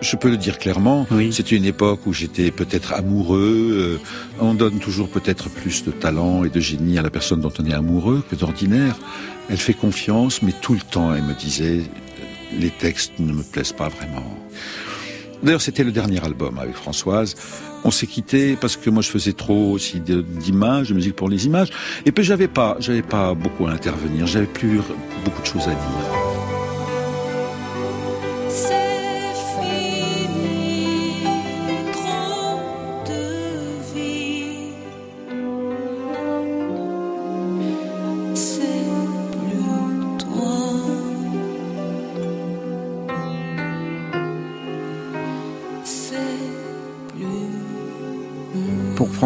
je 0.01 0.15
peux 0.15 0.29
le 0.29 0.37
dire 0.37 0.57
clairement. 0.57 1.07
C'était 1.31 1.55
une 1.55 1.65
époque 1.65 2.01
où 2.05 2.13
j'étais 2.13 2.51
peut-être 2.51 2.93
amoureux. 2.93 3.99
euh, 4.01 4.39
on 4.39 4.53
donne 4.53 4.79
toujours 4.79 5.09
peut-être 5.09 5.49
plus 5.49 5.83
de 5.83 5.91
talent 5.91 6.43
et 6.43 6.49
de 6.49 6.59
génie 6.59 6.97
à 6.97 7.01
la 7.01 7.09
personne 7.09 7.41
dont 7.41 7.53
on 7.59 7.65
est 7.65 7.73
amoureux 7.73 8.23
que 8.29 8.35
d'ordinaire. 8.35 8.95
Elle 9.49 9.57
fait 9.57 9.73
confiance, 9.73 10.41
mais 10.41 10.53
tout 10.61 10.73
le 10.73 10.79
temps, 10.79 11.13
elle 11.13 11.23
me 11.23 11.33
disait, 11.33 11.79
euh, 11.79 12.59
les 12.59 12.69
textes 12.71 13.13
ne 13.19 13.31
me 13.31 13.43
plaisent 13.43 13.73
pas 13.73 13.89
vraiment. 13.89 14.37
D'ailleurs, 15.43 15.61
c'était 15.61 15.83
le 15.83 15.91
dernier 15.91 16.23
album 16.23 16.57
avec 16.59 16.75
Françoise. 16.75 17.35
On 17.83 17.91
s'est 17.91 18.07
quitté 18.07 18.55
parce 18.55 18.77
que 18.77 18.89
moi 18.89 19.03
je 19.03 19.09
faisais 19.09 19.33
trop 19.33 19.71
aussi 19.71 19.99
d'images, 19.99 20.89
de 20.89 20.95
musique 20.95 21.15
pour 21.15 21.29
les 21.29 21.45
images. 21.45 21.69
Et 22.05 22.11
puis 22.11 22.23
j'avais 22.23 22.47
pas, 22.47 22.77
j'avais 22.79 23.03
pas 23.03 23.35
beaucoup 23.35 23.67
à 23.67 23.71
intervenir. 23.71 24.25
J'avais 24.25 24.47
plus 24.47 24.79
beaucoup 25.23 25.41
de 25.41 25.47
choses 25.47 25.67
à 25.67 25.71
dire. 25.71 26.24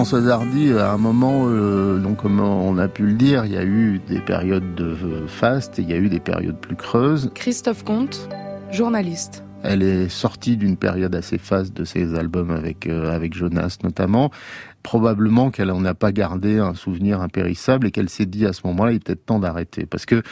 Françoise 0.09 0.31
Hardy, 0.31 0.73
à 0.73 0.93
un 0.93 0.97
moment, 0.97 1.43
euh, 1.49 1.99
donc 1.99 2.23
comme 2.23 2.39
on 2.39 2.79
a 2.79 2.87
pu 2.87 3.05
le 3.05 3.13
dire, 3.13 3.45
il 3.45 3.51
y 3.51 3.57
a 3.57 3.63
eu 3.63 4.01
des 4.07 4.19
périodes 4.19 4.73
de 4.73 4.85
euh, 4.85 5.27
faste 5.27 5.77
et 5.77 5.83
il 5.83 5.89
y 5.91 5.93
a 5.93 5.97
eu 5.97 6.09
des 6.09 6.19
périodes 6.19 6.57
plus 6.57 6.75
creuses. 6.75 7.29
Christophe 7.35 7.83
Comte, 7.83 8.27
journaliste. 8.71 9.43
Elle 9.61 9.83
est 9.83 10.09
sortie 10.09 10.57
d'une 10.57 10.77
période 10.77 11.13
assez 11.13 11.37
faste 11.37 11.77
de 11.77 11.83
ses 11.83 12.15
albums 12.15 12.49
avec 12.49 12.87
euh, 12.87 13.15
avec 13.15 13.35
Jonas 13.35 13.77
notamment. 13.83 14.31
Probablement 14.81 15.51
qu'elle 15.51 15.69
en 15.69 15.85
a 15.85 15.93
pas 15.93 16.11
gardé 16.11 16.57
un 16.57 16.73
souvenir 16.73 17.21
impérissable 17.21 17.85
et 17.85 17.91
qu'elle 17.91 18.09
s'est 18.09 18.25
dit 18.25 18.47
à 18.47 18.53
ce 18.53 18.61
moment-là, 18.65 18.93
il 18.93 18.95
est 18.95 19.03
peut-être 19.03 19.27
temps 19.27 19.37
d'arrêter 19.37 19.85
parce 19.85 20.07
que 20.07 20.23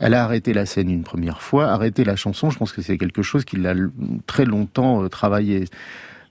elle 0.00 0.12
a 0.12 0.22
arrêté 0.22 0.52
la 0.52 0.66
scène 0.66 0.90
une 0.90 1.02
première 1.02 1.40
fois, 1.40 1.68
arrêté 1.68 2.04
la 2.04 2.16
chanson. 2.16 2.50
Je 2.50 2.58
pense 2.58 2.72
que 2.72 2.82
c'est 2.82 2.98
quelque 2.98 3.22
chose 3.22 3.46
qui 3.46 3.56
l'a 3.56 3.72
très 4.26 4.44
longtemps 4.44 5.02
euh, 5.02 5.08
travaillé. 5.08 5.64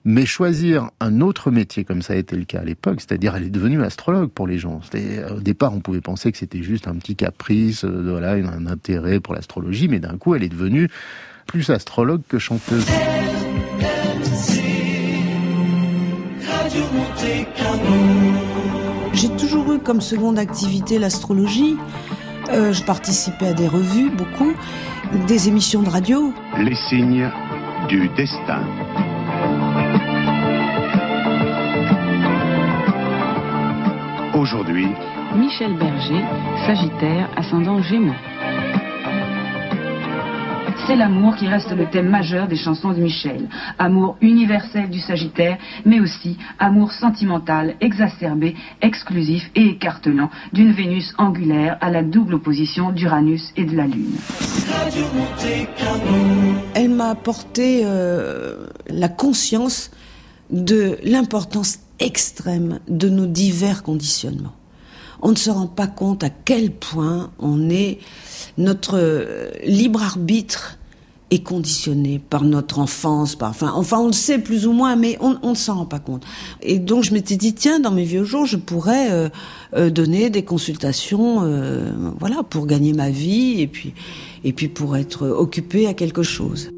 Mais 0.06 0.26
choisir 0.26 0.90
un 1.00 1.22
autre 1.22 1.50
métier 1.50 1.84
comme 1.84 2.02
ça 2.02 2.12
a 2.12 2.16
été 2.16 2.36
le 2.36 2.44
cas 2.44 2.60
à 2.60 2.64
l'époque, 2.64 3.00
c'est-à-dire 3.00 3.34
elle 3.36 3.44
est 3.44 3.50
devenue 3.50 3.82
astrologue 3.82 4.28
pour 4.28 4.46
les 4.46 4.58
gens. 4.58 4.80
Euh, 4.94 5.36
Au 5.36 5.40
départ, 5.40 5.72
on 5.72 5.80
pouvait 5.80 6.02
penser 6.02 6.30
que 6.30 6.36
c'était 6.36 6.62
juste 6.62 6.86
un 6.88 6.94
petit 6.94 7.16
caprice, 7.16 7.84
euh, 7.84 8.10
voilà, 8.10 8.32
un 8.32 8.66
intérêt 8.66 9.18
pour 9.18 9.34
l'astrologie, 9.34 9.88
mais 9.88 10.00
d'un 10.00 10.18
coup, 10.18 10.34
elle 10.34 10.42
est 10.42 10.50
devenue 10.50 10.90
plus 11.46 11.70
astrologue 11.70 12.20
que 12.28 12.38
chanteuse. 12.38 12.84
J'ai 19.14 19.30
toujours 19.38 19.72
eu 19.72 19.78
comme 19.78 20.02
seconde 20.02 20.38
activité 20.38 20.98
l'astrologie. 20.98 21.76
Euh, 22.50 22.74
je 22.74 22.82
participais 22.82 23.48
à 23.48 23.54
des 23.54 23.68
revues, 23.68 24.10
beaucoup, 24.10 24.52
des 25.26 25.48
émissions 25.48 25.82
de 25.82 25.88
radio. 25.88 26.34
Les 26.58 26.74
signes 26.74 27.30
du 27.88 28.10
destin. 28.16 28.62
Aujourd'hui, 34.34 34.88
Michel 35.36 35.74
Berger, 35.78 36.24
Sagittaire, 36.66 37.30
ascendant 37.36 37.80
Gémeaux. 37.80 38.12
C'est 40.86 40.96
l'amour 40.96 41.36
qui 41.36 41.46
reste 41.46 41.70
le 41.70 41.86
thème 41.86 42.08
majeur 42.08 42.48
des 42.48 42.56
chansons 42.56 42.90
de 42.90 43.00
Michel. 43.00 43.48
Amour 43.78 44.16
universel 44.20 44.90
du 44.90 44.98
Sagittaire, 44.98 45.56
mais 45.86 46.00
aussi 46.00 46.36
amour 46.58 46.90
sentimental, 46.90 47.76
exacerbé, 47.80 48.56
exclusif 48.82 49.48
et 49.54 49.66
écartelant 49.66 50.30
d'une 50.52 50.72
Vénus 50.72 51.14
angulaire 51.16 51.78
à 51.80 51.90
la 51.90 52.02
double 52.02 52.34
opposition 52.34 52.90
d'Uranus 52.90 53.52
et 53.56 53.64
de 53.64 53.76
la 53.76 53.86
Lune. 53.86 54.16
Elle 56.74 56.90
m'a 56.90 57.10
apporté 57.10 57.82
euh, 57.84 58.66
la 58.88 59.08
conscience 59.08 59.90
de 60.54 60.98
l'importance 61.02 61.80
extrême 62.00 62.80
de 62.88 63.08
nos 63.08 63.26
divers 63.26 63.82
conditionnements. 63.82 64.54
on 65.22 65.30
ne 65.30 65.36
se 65.36 65.50
rend 65.50 65.66
pas 65.66 65.86
compte 65.86 66.24
à 66.24 66.30
quel 66.30 66.70
point 66.70 67.30
on 67.38 67.70
est 67.70 67.98
notre 68.56 68.98
euh, 68.98 69.50
libre 69.64 70.02
arbitre 70.02 70.78
est 71.30 71.42
conditionné 71.42 72.20
par 72.30 72.44
notre 72.44 72.78
enfance, 72.78 73.34
par, 73.34 73.50
enfin, 73.50 73.72
enfin, 73.74 73.98
on 73.98 74.06
le 74.06 74.12
sait 74.12 74.38
plus 74.38 74.66
ou 74.66 74.72
moins, 74.72 74.96
mais 74.96 75.18
on, 75.20 75.50
ne 75.50 75.54
s'en 75.54 75.76
rend 75.76 75.86
pas 75.86 75.98
compte. 75.98 76.24
Et 76.62 76.78
donc, 76.78 77.04
je 77.04 77.12
m'étais 77.12 77.36
dit, 77.36 77.54
tiens, 77.54 77.80
dans 77.80 77.90
mes 77.90 78.04
vieux 78.04 78.24
jours, 78.24 78.46
je 78.46 78.56
pourrais 78.56 79.10
euh, 79.10 79.28
euh, 79.74 79.90
donner 79.90 80.30
des 80.30 80.44
consultations, 80.44 81.40
euh, 81.42 81.90
voilà, 82.18 82.42
pour 82.42 82.66
gagner 82.66 82.92
ma 82.92 83.10
vie 83.10 83.60
et 83.60 83.66
puis, 83.66 83.94
et 84.44 84.52
puis 84.52 84.68
pour 84.68 84.96
être 84.96 85.26
occupé 85.26 85.86
à 85.86 85.94
quelque 85.94 86.22
chose. 86.22 86.70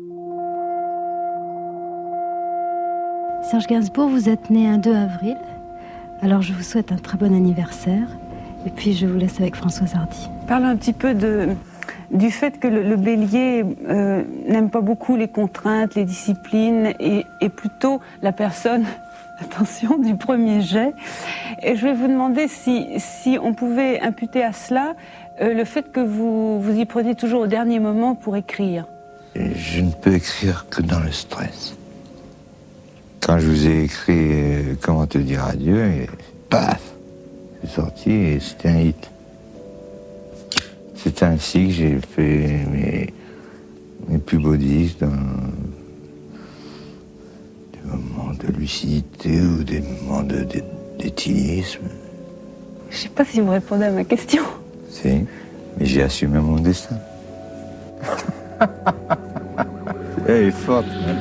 Serge 3.50 3.68
Gainsbourg, 3.68 4.08
vous 4.08 4.28
êtes 4.28 4.50
né 4.50 4.66
un 4.66 4.76
2 4.76 4.92
avril. 4.92 5.36
Alors 6.20 6.42
je 6.42 6.52
vous 6.52 6.64
souhaite 6.64 6.90
un 6.90 6.96
très 6.96 7.16
bon 7.16 7.32
anniversaire. 7.32 8.08
Et 8.66 8.70
puis 8.70 8.92
je 8.92 9.06
vous 9.06 9.16
laisse 9.16 9.40
avec 9.40 9.54
Françoise 9.54 9.94
Hardy. 9.94 10.28
Parle 10.48 10.64
un 10.64 10.74
petit 10.74 10.92
peu 10.92 11.14
de, 11.14 11.50
du 12.10 12.32
fait 12.32 12.58
que 12.58 12.66
le, 12.66 12.82
le 12.82 12.96
bélier 12.96 13.64
euh, 13.88 14.24
n'aime 14.48 14.68
pas 14.68 14.80
beaucoup 14.80 15.14
les 15.14 15.28
contraintes, 15.28 15.94
les 15.94 16.04
disciplines, 16.04 16.92
et, 16.98 17.24
et 17.40 17.48
plutôt 17.48 18.00
la 18.20 18.32
personne, 18.32 18.84
attention, 19.38 19.96
du 19.96 20.16
premier 20.16 20.60
jet. 20.60 20.92
Et 21.62 21.76
je 21.76 21.86
vais 21.86 21.94
vous 21.94 22.08
demander 22.08 22.48
si, 22.48 22.88
si 22.98 23.38
on 23.40 23.54
pouvait 23.54 24.00
imputer 24.00 24.42
à 24.42 24.52
cela 24.52 24.94
euh, 25.40 25.54
le 25.54 25.64
fait 25.64 25.92
que 25.92 26.00
vous 26.00 26.60
vous 26.60 26.76
y 26.76 26.84
prenez 26.84 27.14
toujours 27.14 27.42
au 27.42 27.46
dernier 27.46 27.78
moment 27.78 28.16
pour 28.16 28.34
écrire. 28.34 28.86
Je 29.36 29.82
ne 29.82 29.92
peux 29.92 30.14
écrire 30.14 30.66
que 30.68 30.82
dans 30.82 31.00
le 31.00 31.12
stress. 31.12 31.76
Quand 33.20 33.38
je 33.38 33.46
vous 33.48 33.66
ai 33.66 33.84
écrit 33.84 34.14
euh, 34.32 34.74
Comment 34.80 35.06
te 35.06 35.18
dire 35.18 35.44
adieu, 35.44 35.84
et 35.84 36.06
paf 36.48 36.80
C'est 37.62 37.70
sorti 37.70 38.10
et 38.10 38.40
c'était 38.40 38.68
un 38.68 38.80
hit. 38.80 39.10
C'est 40.96 41.22
ainsi 41.22 41.66
que 41.66 41.72
j'ai 41.72 41.98
fait 42.00 42.58
mes, 42.72 43.12
mes 44.08 44.18
plus 44.18 44.38
beaux 44.38 44.56
disques 44.56 44.98
dans 45.00 45.06
des 47.72 47.80
moments 47.88 48.32
de 48.34 48.48
lucidité 48.58 49.40
ou 49.40 49.62
des 49.62 49.80
moments 49.80 50.22
de- 50.22 50.44
de-. 50.44 50.62
Je 52.90 52.96
sais 52.96 53.08
pas 53.10 53.24
si 53.24 53.40
vous 53.40 53.50
répondez 53.50 53.84
à 53.84 53.90
ma 53.90 54.02
question. 54.04 54.42
Si, 54.90 55.08
mais 55.78 55.86
j'ai 55.86 56.02
assumé 56.02 56.38
mon 56.40 56.56
destin. 56.56 56.96
Elle 60.28 60.44
est 60.46 60.50
forte. 60.50 60.86
hein. 61.06 61.16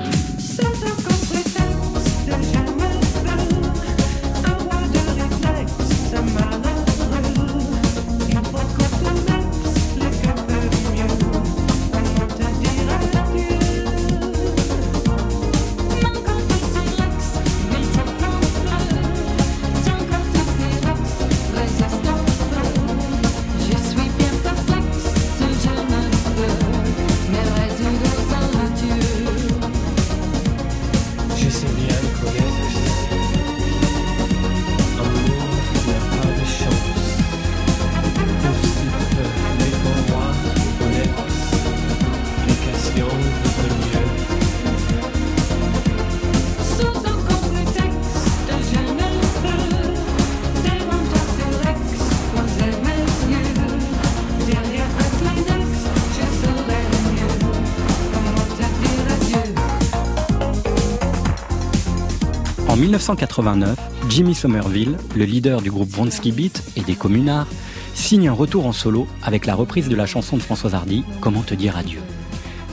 1989, 63.05 63.77
Jimmy 64.09 64.33
Somerville, 64.33 64.97
le 65.15 65.25
leader 65.25 65.61
du 65.61 65.69
groupe 65.69 65.91
Vronsky 65.91 66.31
Beat 66.31 66.63
et 66.75 66.81
des 66.81 66.95
Communards, 66.95 67.45
signe 67.93 68.29
un 68.29 68.33
retour 68.33 68.65
en 68.65 68.71
solo 68.71 69.05
avec 69.21 69.45
la 69.45 69.53
reprise 69.53 69.89
de 69.89 69.95
la 69.95 70.07
chanson 70.07 70.37
de 70.37 70.41
Françoise 70.41 70.73
Hardy, 70.73 71.03
Comment 71.21 71.43
te 71.43 71.53
dire 71.53 71.77
adieu. 71.77 71.99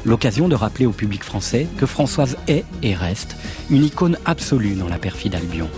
L'occasion 0.07 0.49
de 0.49 0.55
rappeler 0.55 0.87
au 0.87 0.93
public 0.93 1.23
français 1.23 1.67
que 1.77 1.85
Françoise 1.85 2.39
est 2.49 2.65
et 2.83 2.95
reste 2.95 3.37
une 3.69 3.85
icône 3.85 4.17
absolue 4.25 4.75
dans 4.75 4.89
la 4.89 4.97
perfide 4.97 5.35
Albion. 5.35 5.69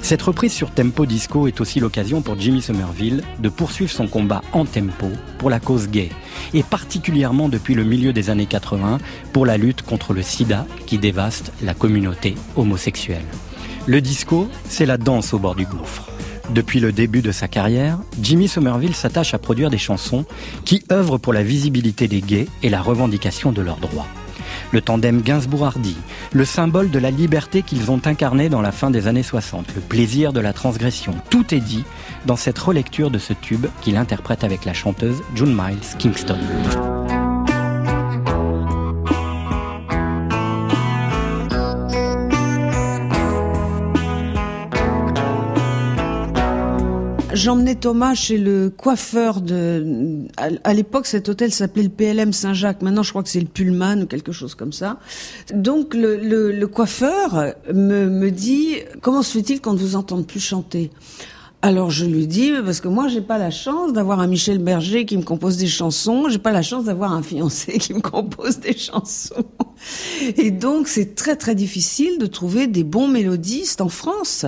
Cette 0.00 0.22
reprise 0.22 0.54
sur 0.54 0.70
tempo 0.70 1.04
disco 1.04 1.46
est 1.46 1.60
aussi 1.60 1.78
l'occasion 1.78 2.22
pour 2.22 2.40
Jimmy 2.40 2.62
Somerville 2.62 3.22
de 3.38 3.50
poursuivre 3.50 3.92
son 3.92 4.06
combat 4.06 4.40
en 4.54 4.64
tempo 4.64 5.08
pour 5.36 5.50
la 5.50 5.60
cause 5.60 5.88
gay, 5.88 6.08
et 6.54 6.62
particulièrement 6.62 7.50
depuis 7.50 7.74
le 7.74 7.84
milieu 7.84 8.14
des 8.14 8.30
années 8.30 8.46
80 8.46 8.96
pour 9.34 9.44
la 9.44 9.58
lutte 9.58 9.82
contre 9.82 10.14
le 10.14 10.22
sida 10.22 10.66
qui 10.86 10.96
dévaste 10.96 11.52
la 11.62 11.74
communauté 11.74 12.34
homosexuelle. 12.56 13.26
Le 13.86 14.00
disco, 14.00 14.48
c'est 14.66 14.86
la 14.86 14.96
danse 14.96 15.34
au 15.34 15.38
bord 15.38 15.54
du 15.54 15.66
gouffre. 15.66 16.08
Depuis 16.48 16.80
le 16.80 16.90
début 16.90 17.20
de 17.20 17.32
sa 17.32 17.48
carrière, 17.48 17.98
Jimmy 18.18 18.48
Somerville 18.48 18.94
s'attache 18.94 19.34
à 19.34 19.38
produire 19.38 19.68
des 19.68 19.78
chansons 19.78 20.24
qui 20.64 20.82
œuvrent 20.90 21.18
pour 21.18 21.34
la 21.34 21.42
visibilité 21.42 22.08
des 22.08 22.22
gays 22.22 22.46
et 22.62 22.70
la 22.70 22.80
revendication 22.80 23.52
de 23.52 23.60
leurs 23.60 23.76
droits. 23.76 24.06
Le 24.72 24.80
tandem 24.80 25.20
Gainsbourg-Hardy, 25.20 25.96
le 26.32 26.44
symbole 26.46 26.90
de 26.90 26.98
la 26.98 27.10
liberté 27.10 27.60
qu'ils 27.60 27.90
ont 27.90 28.00
incarné 28.06 28.48
dans 28.48 28.62
la 28.62 28.72
fin 28.72 28.90
des 28.90 29.06
années 29.06 29.22
60, 29.22 29.74
le 29.74 29.82
plaisir 29.82 30.32
de 30.32 30.40
la 30.40 30.54
transgression, 30.54 31.14
tout 31.28 31.54
est 31.54 31.60
dit 31.60 31.84
dans 32.24 32.36
cette 32.36 32.58
relecture 32.58 33.10
de 33.10 33.18
ce 33.18 33.34
tube 33.34 33.66
qu'il 33.82 33.98
interprète 33.98 34.44
avec 34.44 34.64
la 34.64 34.72
chanteuse 34.72 35.22
June 35.34 35.54
Miles 35.54 35.98
Kingston. 35.98 36.38
J'emmenais 47.34 47.74
Thomas 47.74 48.14
chez 48.14 48.38
le 48.38 48.70
coiffeur 48.70 49.40
de. 49.40 50.26
À, 50.36 50.72
l'époque, 50.72 51.06
cet 51.06 51.28
hôtel 51.28 51.52
s'appelait 51.52 51.82
le 51.82 51.88
PLM 51.88 52.32
Saint-Jacques. 52.32 52.80
Maintenant, 52.80 53.02
je 53.02 53.10
crois 53.10 53.24
que 53.24 53.28
c'est 53.28 53.40
le 53.40 53.46
Pullman 53.46 54.02
ou 54.02 54.06
quelque 54.06 54.30
chose 54.30 54.54
comme 54.54 54.72
ça. 54.72 54.98
Donc, 55.52 55.94
le 55.94 56.64
coiffeur 56.66 57.54
me, 57.72 58.06
me 58.06 58.30
dit 58.30 58.76
Comment 59.02 59.22
se 59.22 59.32
fait-il 59.36 59.60
qu'on 59.60 59.72
ne 59.72 59.78
vous 59.78 59.96
entende 59.96 60.26
plus 60.26 60.40
chanter? 60.40 60.92
Alors 61.64 61.90
je 61.90 62.04
lui 62.04 62.26
dis 62.26 62.52
parce 62.62 62.82
que 62.82 62.88
moi 62.88 63.08
j'ai 63.08 63.22
pas 63.22 63.38
la 63.38 63.50
chance 63.50 63.94
d'avoir 63.94 64.20
un 64.20 64.26
Michel 64.26 64.58
Berger 64.58 65.06
qui 65.06 65.16
me 65.16 65.22
compose 65.22 65.56
des 65.56 65.66
chansons, 65.66 66.28
j'ai 66.28 66.38
pas 66.38 66.52
la 66.52 66.60
chance 66.60 66.84
d'avoir 66.84 67.14
un 67.14 67.22
fiancé 67.22 67.78
qui 67.78 67.94
me 67.94 68.02
compose 68.02 68.58
des 68.58 68.76
chansons. 68.76 69.46
Et 70.36 70.50
donc 70.50 70.88
c'est 70.88 71.14
très 71.14 71.36
très 71.36 71.54
difficile 71.54 72.18
de 72.18 72.26
trouver 72.26 72.66
des 72.66 72.84
bons 72.84 73.08
mélodistes 73.08 73.80
en 73.80 73.88
France. 73.88 74.44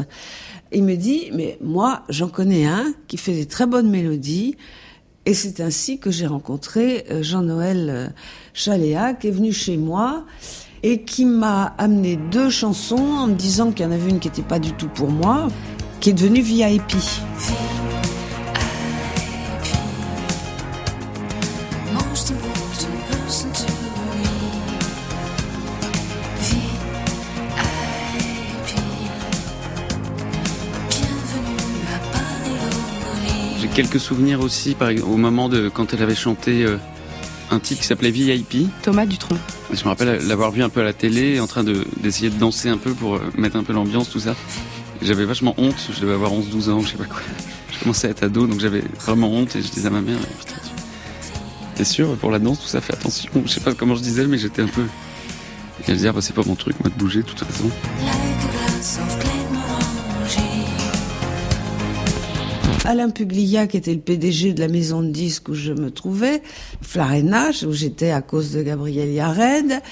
Il 0.72 0.84
me 0.84 0.96
dit 0.96 1.30
mais 1.32 1.58
moi 1.62 2.02
j'en 2.08 2.28
connais 2.28 2.66
un 2.66 2.92
qui 3.06 3.16
fait 3.16 3.34
des 3.34 3.46
très 3.46 3.66
bonnes 3.66 3.90
mélodies 3.90 4.56
et 5.24 5.34
c'est 5.34 5.60
ainsi 5.60 5.98
que 5.98 6.10
j'ai 6.10 6.26
rencontré 6.26 7.04
euh, 7.10 7.22
Jean-Noël 7.22 7.88
euh, 7.90 8.08
Chaléa 8.54 9.14
qui 9.14 9.28
est 9.28 9.32
venu 9.32 9.52
chez 9.52 9.76
moi 9.76 10.24
et 10.82 11.02
qui 11.02 11.24
m'a 11.24 11.74
amené 11.78 12.16
deux 12.16 12.50
chansons 12.50 12.96
en 12.96 13.26
me 13.26 13.34
disant 13.34 13.72
qu'il 13.72 13.84
y 13.84 13.88
en 13.88 13.92
avait 13.92 14.08
une 14.08 14.20
qui 14.20 14.28
n'était 14.28 14.42
pas 14.42 14.60
du 14.60 14.72
tout 14.72 14.88
pour 14.88 15.10
moi, 15.10 15.48
qui 16.00 16.10
est 16.10 16.12
devenue 16.12 16.42
VIP. 16.42 16.92
Quelques 33.76 34.00
souvenirs 34.00 34.40
aussi, 34.40 34.74
par 34.74 34.88
au 35.06 35.16
moment 35.18 35.48
de 35.50 35.68
quand 35.68 35.92
elle 35.92 36.02
avait 36.02 36.14
chanté 36.14 36.64
euh, 36.64 36.78
un 37.50 37.58
titre 37.60 37.82
qui 37.82 37.86
s'appelait 37.86 38.10
VIP. 38.10 38.68
Thomas 38.82 39.04
Dutronc. 39.04 39.36
Je 39.70 39.82
me 39.84 39.88
rappelle 39.88 40.26
l'avoir 40.26 40.50
vu 40.50 40.62
un 40.62 40.68
peu 40.70 40.80
à 40.80 40.84
la 40.84 40.94
télé, 40.94 41.38
en 41.40 41.46
train 41.46 41.62
de 41.62 41.84
d'essayer 42.02 42.30
de 42.30 42.38
danser 42.38 42.70
un 42.70 42.78
peu 42.78 42.92
pour 42.92 43.16
euh, 43.16 43.20
mettre 43.36 43.56
un 43.56 43.64
peu 43.64 43.72
l'ambiance, 43.74 44.08
tout 44.10 44.20
ça. 44.20 44.34
J'avais 45.02 45.26
vachement 45.26 45.54
honte, 45.58 45.76
je 45.94 46.00
devais 46.00 46.14
avoir 46.14 46.32
11-12 46.32 46.70
ans, 46.70 46.80
je 46.80 46.88
sais 46.88 46.96
pas 46.96 47.04
quoi. 47.04 47.20
Je 47.78 47.80
commençais 47.80 48.06
à 48.08 48.10
être 48.12 48.22
ado, 48.22 48.46
donc 48.46 48.58
j'avais 48.58 48.82
vraiment 49.04 49.30
honte 49.30 49.54
et 49.54 49.60
je 49.60 49.68
disais 49.68 49.88
à 49.88 49.90
ma 49.90 50.00
mère, 50.00 50.16
putain, 50.38 50.54
tu- 50.64 51.74
t'es 51.74 51.84
sûr 51.84 52.16
pour 52.16 52.30
la 52.30 52.38
danse, 52.38 52.58
tout 52.62 52.66
ça, 52.66 52.80
fais 52.80 52.94
attention. 52.94 53.28
Je 53.44 53.50
sais 53.52 53.60
pas 53.60 53.74
comment 53.74 53.94
je 53.94 54.00
disais, 54.00 54.26
mais 54.26 54.38
j'étais 54.38 54.62
un 54.62 54.66
peu. 54.66 54.80
Et 54.80 55.84
elle 55.88 55.96
disait, 55.96 56.08
ah, 56.08 56.12
bah, 56.12 56.22
c'est 56.22 56.34
pas 56.34 56.42
mon 56.46 56.54
truc, 56.54 56.74
moi, 56.80 56.88
de 56.88 56.94
bouger, 56.98 57.18
de 57.20 57.26
toute 57.26 57.44
façon. 57.44 57.68
Alain 62.86 63.10
Puglia, 63.10 63.66
qui 63.66 63.76
était 63.76 63.92
le 63.92 64.00
PDG 64.00 64.52
de 64.52 64.60
la 64.60 64.68
maison 64.68 65.02
de 65.02 65.08
disques 65.08 65.48
où 65.48 65.54
je 65.54 65.72
me 65.72 65.90
trouvais, 65.90 66.40
Flarena, 66.82 67.50
où 67.66 67.72
j'étais 67.72 68.12
à 68.12 68.22
cause 68.22 68.52
de 68.52 68.62
Gabriel 68.62 69.10
Yared, 69.10 69.82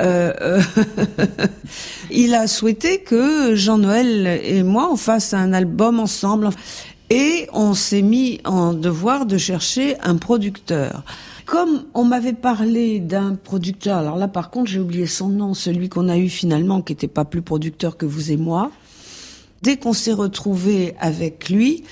euh, 0.00 0.32
euh, 0.40 0.60
il 2.10 2.34
a 2.34 2.48
souhaité 2.48 2.98
que 2.98 3.54
Jean-Noël 3.54 4.40
et 4.42 4.64
moi, 4.64 4.90
on 4.90 4.96
fasse 4.96 5.34
un 5.34 5.52
album 5.52 6.00
ensemble. 6.00 6.50
Et 7.10 7.46
on 7.52 7.74
s'est 7.74 8.02
mis 8.02 8.40
en 8.44 8.72
devoir 8.72 9.26
de 9.26 9.36
chercher 9.38 10.00
un 10.00 10.16
producteur. 10.16 11.04
Comme 11.46 11.84
on 11.94 12.04
m'avait 12.04 12.32
parlé 12.32 12.98
d'un 12.98 13.34
producteur, 13.34 13.98
alors 13.98 14.16
là 14.16 14.28
par 14.28 14.50
contre 14.50 14.70
j'ai 14.70 14.80
oublié 14.80 15.06
son 15.06 15.28
nom, 15.28 15.52
celui 15.52 15.90
qu'on 15.90 16.08
a 16.08 16.16
eu 16.16 16.30
finalement, 16.30 16.80
qui 16.80 16.92
n'était 16.92 17.08
pas 17.08 17.26
plus 17.26 17.42
producteur 17.42 17.98
que 17.98 18.06
vous 18.06 18.32
et 18.32 18.38
moi, 18.38 18.70
dès 19.60 19.76
qu'on 19.76 19.92
s'est 19.92 20.14
retrouvé 20.14 20.94
avec 20.98 21.50
lui, 21.50 21.84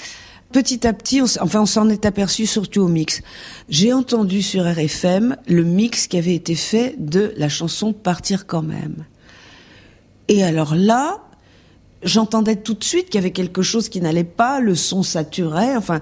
petit 0.52 0.86
à 0.86 0.92
petit, 0.92 1.20
on, 1.22 1.26
enfin 1.40 1.62
on 1.62 1.66
s'en 1.66 1.88
est 1.88 2.06
aperçu 2.06 2.46
surtout 2.46 2.82
au 2.82 2.88
mix. 2.88 3.22
J'ai 3.68 3.92
entendu 3.92 4.42
sur 4.42 4.64
RFM 4.64 5.36
le 5.46 5.64
mix 5.64 6.06
qui 6.06 6.18
avait 6.18 6.34
été 6.34 6.54
fait 6.54 6.94
de 6.98 7.32
la 7.36 7.48
chanson 7.48 7.92
Partir 7.92 8.46
quand 8.46 8.62
même. 8.62 9.04
Et 10.28 10.44
alors 10.44 10.74
là, 10.74 11.20
j'entendais 12.02 12.56
tout 12.56 12.74
de 12.74 12.84
suite 12.84 13.06
qu'il 13.06 13.16
y 13.16 13.18
avait 13.18 13.32
quelque 13.32 13.62
chose 13.62 13.88
qui 13.88 14.00
n'allait 14.00 14.24
pas, 14.24 14.60
le 14.60 14.74
son 14.74 15.02
saturait, 15.02 15.76
enfin, 15.76 16.00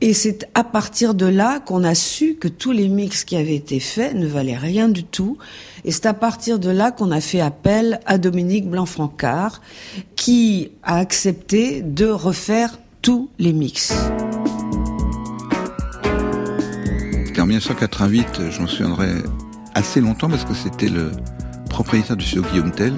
et 0.00 0.12
c'est 0.12 0.48
à 0.54 0.64
partir 0.64 1.14
de 1.14 1.26
là 1.26 1.60
qu'on 1.60 1.84
a 1.84 1.94
su 1.94 2.34
que 2.34 2.48
tous 2.48 2.72
les 2.72 2.88
mix 2.88 3.24
qui 3.24 3.36
avaient 3.36 3.54
été 3.54 3.80
faits 3.80 4.14
ne 4.14 4.26
valaient 4.26 4.56
rien 4.56 4.88
du 4.88 5.04
tout, 5.04 5.38
et 5.84 5.92
c'est 5.92 6.06
à 6.06 6.14
partir 6.14 6.58
de 6.58 6.70
là 6.70 6.90
qu'on 6.90 7.10
a 7.10 7.20
fait 7.20 7.40
appel 7.40 8.00
à 8.06 8.18
Dominique 8.18 8.68
Blanc-Francard, 8.68 9.60
qui 10.16 10.70
a 10.82 10.96
accepté 10.96 11.82
de 11.82 12.06
refaire 12.06 12.78
tous 13.02 13.30
les 13.38 13.52
mix. 13.52 13.94
En 17.38 17.46
1988, 17.46 18.50
je 18.50 18.60
m'en 18.60 18.66
souviendrai 18.66 19.12
assez 19.74 20.00
longtemps 20.00 20.28
parce 20.28 20.44
que 20.44 20.54
c'était 20.54 20.88
le 20.88 21.12
propriétaire 21.70 22.16
du 22.16 22.24
studio 22.24 22.42
Guillaume 22.50 22.72
Tell, 22.72 22.94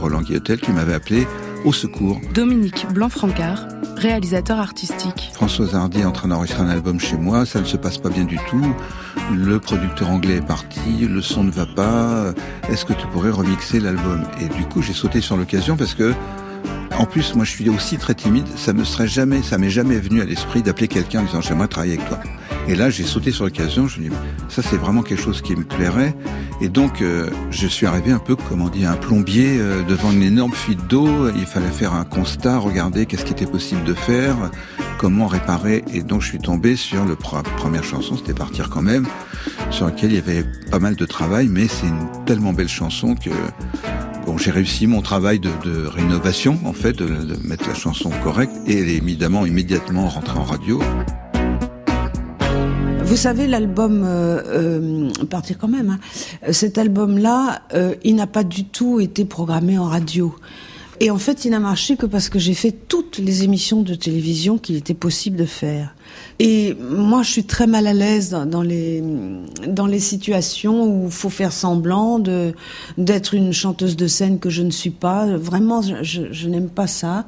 Roland 0.00 0.20
Guillotel, 0.20 0.60
qui 0.60 0.72
m'avait 0.72 0.94
appelé 0.94 1.28
au 1.64 1.72
secours. 1.72 2.20
Dominique 2.34 2.86
Blanc-Francard, 2.92 3.68
réalisateur 3.96 4.58
artistique. 4.58 5.30
Françoise 5.32 5.76
Hardy 5.76 6.00
est 6.00 6.04
en 6.04 6.10
train 6.10 6.26
d'enregistrer 6.28 6.64
un 6.64 6.68
album 6.68 6.98
chez 6.98 7.16
moi, 7.16 7.46
ça 7.46 7.60
ne 7.60 7.64
se 7.64 7.76
passe 7.76 7.98
pas 7.98 8.08
bien 8.08 8.24
du 8.24 8.38
tout. 8.50 8.74
Le 9.32 9.60
producteur 9.60 10.10
anglais 10.10 10.38
est 10.38 10.46
parti, 10.46 11.06
le 11.08 11.22
son 11.22 11.44
ne 11.44 11.52
va 11.52 11.66
pas. 11.66 12.34
Est-ce 12.68 12.84
que 12.84 12.94
tu 12.94 13.06
pourrais 13.06 13.30
remixer 13.30 13.78
l'album? 13.78 14.24
Et 14.40 14.48
du 14.48 14.64
coup, 14.64 14.82
j'ai 14.82 14.92
sauté 14.92 15.20
sur 15.20 15.36
l'occasion 15.36 15.76
parce 15.76 15.94
que, 15.94 16.12
en 16.98 17.06
plus, 17.06 17.34
moi, 17.34 17.44
je 17.44 17.50
suis 17.50 17.68
aussi 17.68 17.96
très 17.98 18.14
timide. 18.14 18.46
Ça 18.56 18.72
me 18.72 18.84
serait 18.84 19.08
jamais, 19.08 19.42
ça 19.42 19.58
m'est 19.58 19.70
jamais 19.70 19.98
venu 19.98 20.20
à 20.20 20.24
l'esprit 20.24 20.62
d'appeler 20.62 20.88
quelqu'un 20.88 21.20
en 21.20 21.24
disant 21.24 21.40
j'aimerais 21.40 21.68
travailler 21.68 21.94
avec 21.94 22.08
toi. 22.08 22.20
Et 22.66 22.74
là, 22.74 22.88
j'ai 22.88 23.04
sauté 23.04 23.30
sur 23.30 23.44
l'occasion. 23.44 23.86
Je 23.88 24.00
me 24.00 24.08
dis 24.08 24.16
ça, 24.48 24.62
c'est 24.62 24.76
vraiment 24.76 25.02
quelque 25.02 25.20
chose 25.20 25.42
qui 25.42 25.54
me 25.54 25.64
plairait. 25.64 26.14
Et 26.60 26.68
donc, 26.68 27.02
euh, 27.02 27.28
je 27.50 27.66
suis 27.66 27.86
arrivé 27.86 28.10
un 28.12 28.18
peu, 28.18 28.36
comme 28.36 28.62
on 28.62 28.68
dit, 28.68 28.86
un 28.86 28.94
plombier 28.94 29.58
euh, 29.58 29.82
devant 29.82 30.12
une 30.12 30.22
énorme 30.22 30.52
fuite 30.52 30.86
d'eau. 30.88 31.28
Il 31.36 31.46
fallait 31.46 31.66
faire 31.66 31.94
un 31.94 32.04
constat, 32.04 32.58
regarder 32.58 33.06
qu'est-ce 33.06 33.24
qui 33.24 33.32
était 33.32 33.46
possible 33.46 33.84
de 33.84 33.92
faire, 33.92 34.36
comment 34.98 35.26
réparer. 35.26 35.84
Et 35.92 36.02
donc, 36.02 36.22
je 36.22 36.28
suis 36.28 36.38
tombé 36.38 36.76
sur 36.76 37.04
le 37.04 37.14
pre- 37.14 37.42
première 37.56 37.84
chanson, 37.84 38.16
c'était 38.16 38.32
Partir 38.34 38.70
quand 38.70 38.82
même, 38.82 39.06
sur 39.70 39.86
laquelle 39.86 40.12
il 40.12 40.16
y 40.16 40.18
avait 40.18 40.44
pas 40.70 40.78
mal 40.78 40.96
de 40.96 41.04
travail, 41.04 41.48
mais 41.50 41.66
c'est 41.68 41.86
une 41.86 42.24
tellement 42.24 42.52
belle 42.52 42.68
chanson 42.68 43.14
que 43.14 43.30
bon, 44.24 44.38
j'ai 44.38 44.50
réussi 44.50 44.86
mon 44.86 45.02
travail 45.02 45.38
de, 45.38 45.50
rénovation, 45.86 46.58
en 46.64 46.72
fait, 46.72 46.92
de, 46.92 47.36
mettre 47.46 47.68
la 47.68 47.74
chanson 47.74 48.10
correcte, 48.22 48.54
et 48.66 48.78
elle 48.78 48.88
est 48.88 48.96
évidemment 48.96 49.46
immédiatement 49.46 50.08
rentrée 50.08 50.38
en 50.38 50.44
radio. 50.44 50.80
Vous 53.04 53.16
savez, 53.16 53.46
l'album 53.46 54.02
euh, 54.04 54.42
euh, 54.46 55.56
quand 55.60 55.68
même, 55.68 55.90
hein, 55.90 56.52
cet 56.52 56.78
album-là, 56.78 57.62
euh, 57.74 57.94
il 58.02 58.16
n'a 58.16 58.26
pas 58.26 58.44
du 58.44 58.64
tout 58.64 58.98
été 58.98 59.24
programmé 59.24 59.78
en 59.78 59.84
radio. 59.84 60.34
Et 61.00 61.10
en 61.10 61.18
fait, 61.18 61.44
il 61.44 61.50
n'a 61.50 61.60
marché 61.60 61.96
que 61.96 62.06
parce 62.06 62.28
que 62.28 62.38
j'ai 62.38 62.54
fait 62.54 62.72
toutes 62.72 63.18
les 63.18 63.44
émissions 63.44 63.82
de 63.82 63.94
télévision 63.94 64.58
qu'il 64.58 64.76
était 64.76 64.94
possible 64.94 65.36
de 65.36 65.44
faire. 65.44 65.94
Et 66.40 66.74
moi, 66.80 67.22
je 67.22 67.30
suis 67.30 67.44
très 67.44 67.66
mal 67.68 67.86
à 67.86 67.92
l'aise 67.92 68.30
dans, 68.48 68.62
les 68.62 69.02
dans 69.68 69.86
les 69.86 70.00
situations 70.00 70.84
où 70.84 71.04
il 71.06 71.12
faut 71.12 71.30
faire 71.30 71.52
semblant 71.52 72.20
d'être 72.98 73.34
une 73.34 73.52
chanteuse 73.52 73.94
de 73.96 74.06
scène 74.08 74.38
que 74.40 74.50
je 74.50 74.62
ne 74.62 74.70
suis 74.70 74.90
pas. 74.90 75.26
Vraiment, 75.36 75.80
je- 75.82 76.32
je 76.32 76.48
n'aime 76.48 76.68
pas 76.68 76.88
ça. 76.88 77.24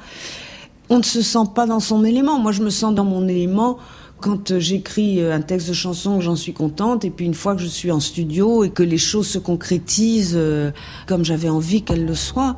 On 0.88 0.98
ne 0.98 1.02
se 1.04 1.22
sent 1.22 1.46
pas 1.54 1.66
dans 1.66 1.80
son 1.80 2.04
élément. 2.04 2.38
Moi, 2.38 2.50
je 2.52 2.62
me 2.62 2.70
sens 2.70 2.94
dans 2.94 3.04
mon 3.04 3.28
élément 3.28 3.78
quand 4.21 4.51
euh, 4.51 4.59
j'écris 4.61 5.21
euh, 5.21 5.35
un 5.35 5.41
texte 5.41 5.69
de 5.69 5.73
chanson, 5.75 6.21
j'en 6.21 6.37
suis 6.37 6.53
contente, 6.53 7.05
et 7.05 7.11
puis 7.11 7.27
une 7.27 7.35
fois 7.35 7.55
que 7.55 7.61
je 7.62 7.67
suis 7.67 7.91
en 7.91 8.01
studio 8.01 8.64
et 8.64 8.71
que 8.71 8.83
les 8.83 8.99
choses 8.99 9.27
se 9.29 9.39
concrétisent 9.39 10.35
euh, 10.37 10.71
comme 11.07 11.25
j'avais 11.25 11.49
envie 11.49 11.83
qu'elles 11.83 12.07
le 12.07 12.14
soient, 12.14 12.57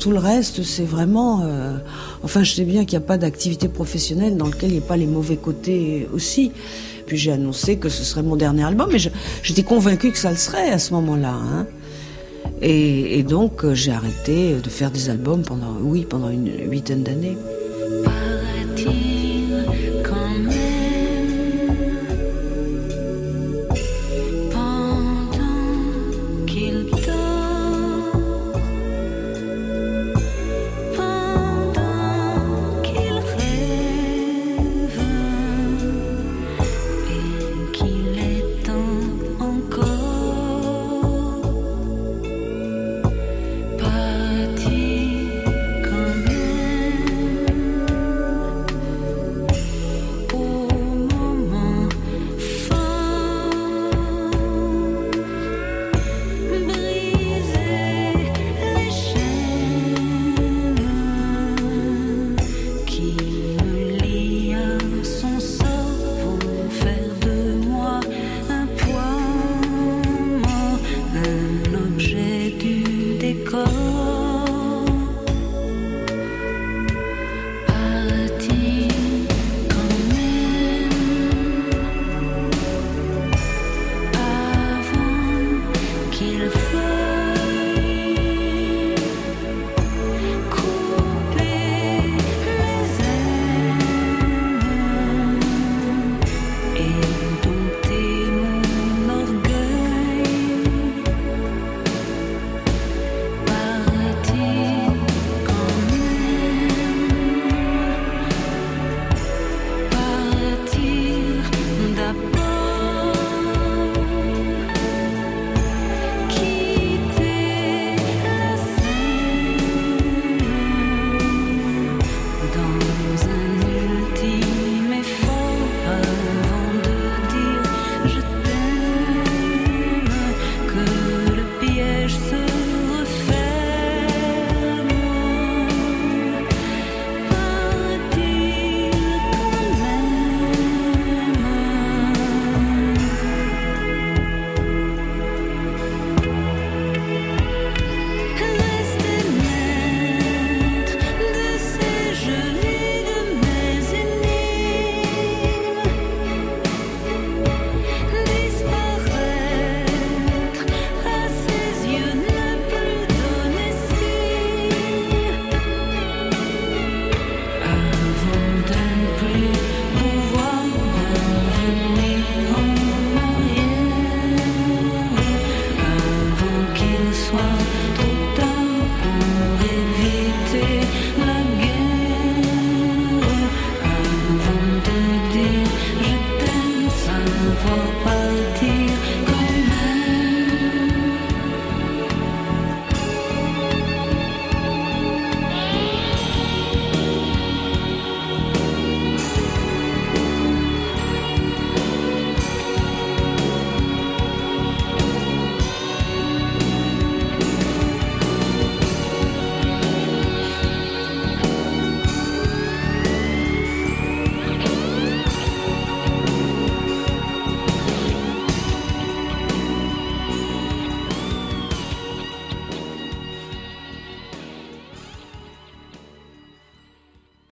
tout 0.00 0.10
le 0.10 0.18
reste, 0.18 0.62
c'est 0.62 0.84
vraiment... 0.84 1.44
Enfin, 2.22 2.42
je 2.42 2.52
sais 2.52 2.64
bien 2.64 2.84
qu'il 2.84 2.98
n'y 2.98 3.04
a 3.04 3.06
pas 3.06 3.18
d'activité 3.18 3.68
professionnelle 3.68 4.36
dans 4.36 4.46
laquelle 4.46 4.70
il 4.70 4.78
n'y 4.78 4.84
a 4.84 4.86
pas 4.86 4.96
les 4.96 5.06
mauvais 5.06 5.36
côtés 5.36 6.08
aussi. 6.12 6.52
Puis 7.06 7.16
j'ai 7.16 7.32
annoncé 7.32 7.76
que 7.78 7.88
ce 7.88 8.02
serait 8.04 8.22
mon 8.22 8.36
dernier 8.36 8.64
album, 8.64 8.90
je- 8.96 9.08
j'étais 9.42 9.62
convaincue 9.62 10.10
que 10.12 10.18
ça 10.18 10.30
le 10.30 10.36
serait 10.36 10.70
à 10.70 10.78
ce 10.78 10.92
moment-là. 10.94 11.34
hein. 11.34 11.66
Et, 12.62 13.22
donc, 13.22 13.70
j'ai 13.74 13.92
arrêté 13.92 14.54
de 14.62 14.68
faire 14.70 14.90
des 14.90 15.10
albums 15.10 15.42
pendant, 15.42 15.74
oui, 15.82 16.06
pendant 16.08 16.30
une 16.30 16.50
huitaine 16.70 17.02
d'années. 17.02 17.36
Paraît-il 18.04 19.15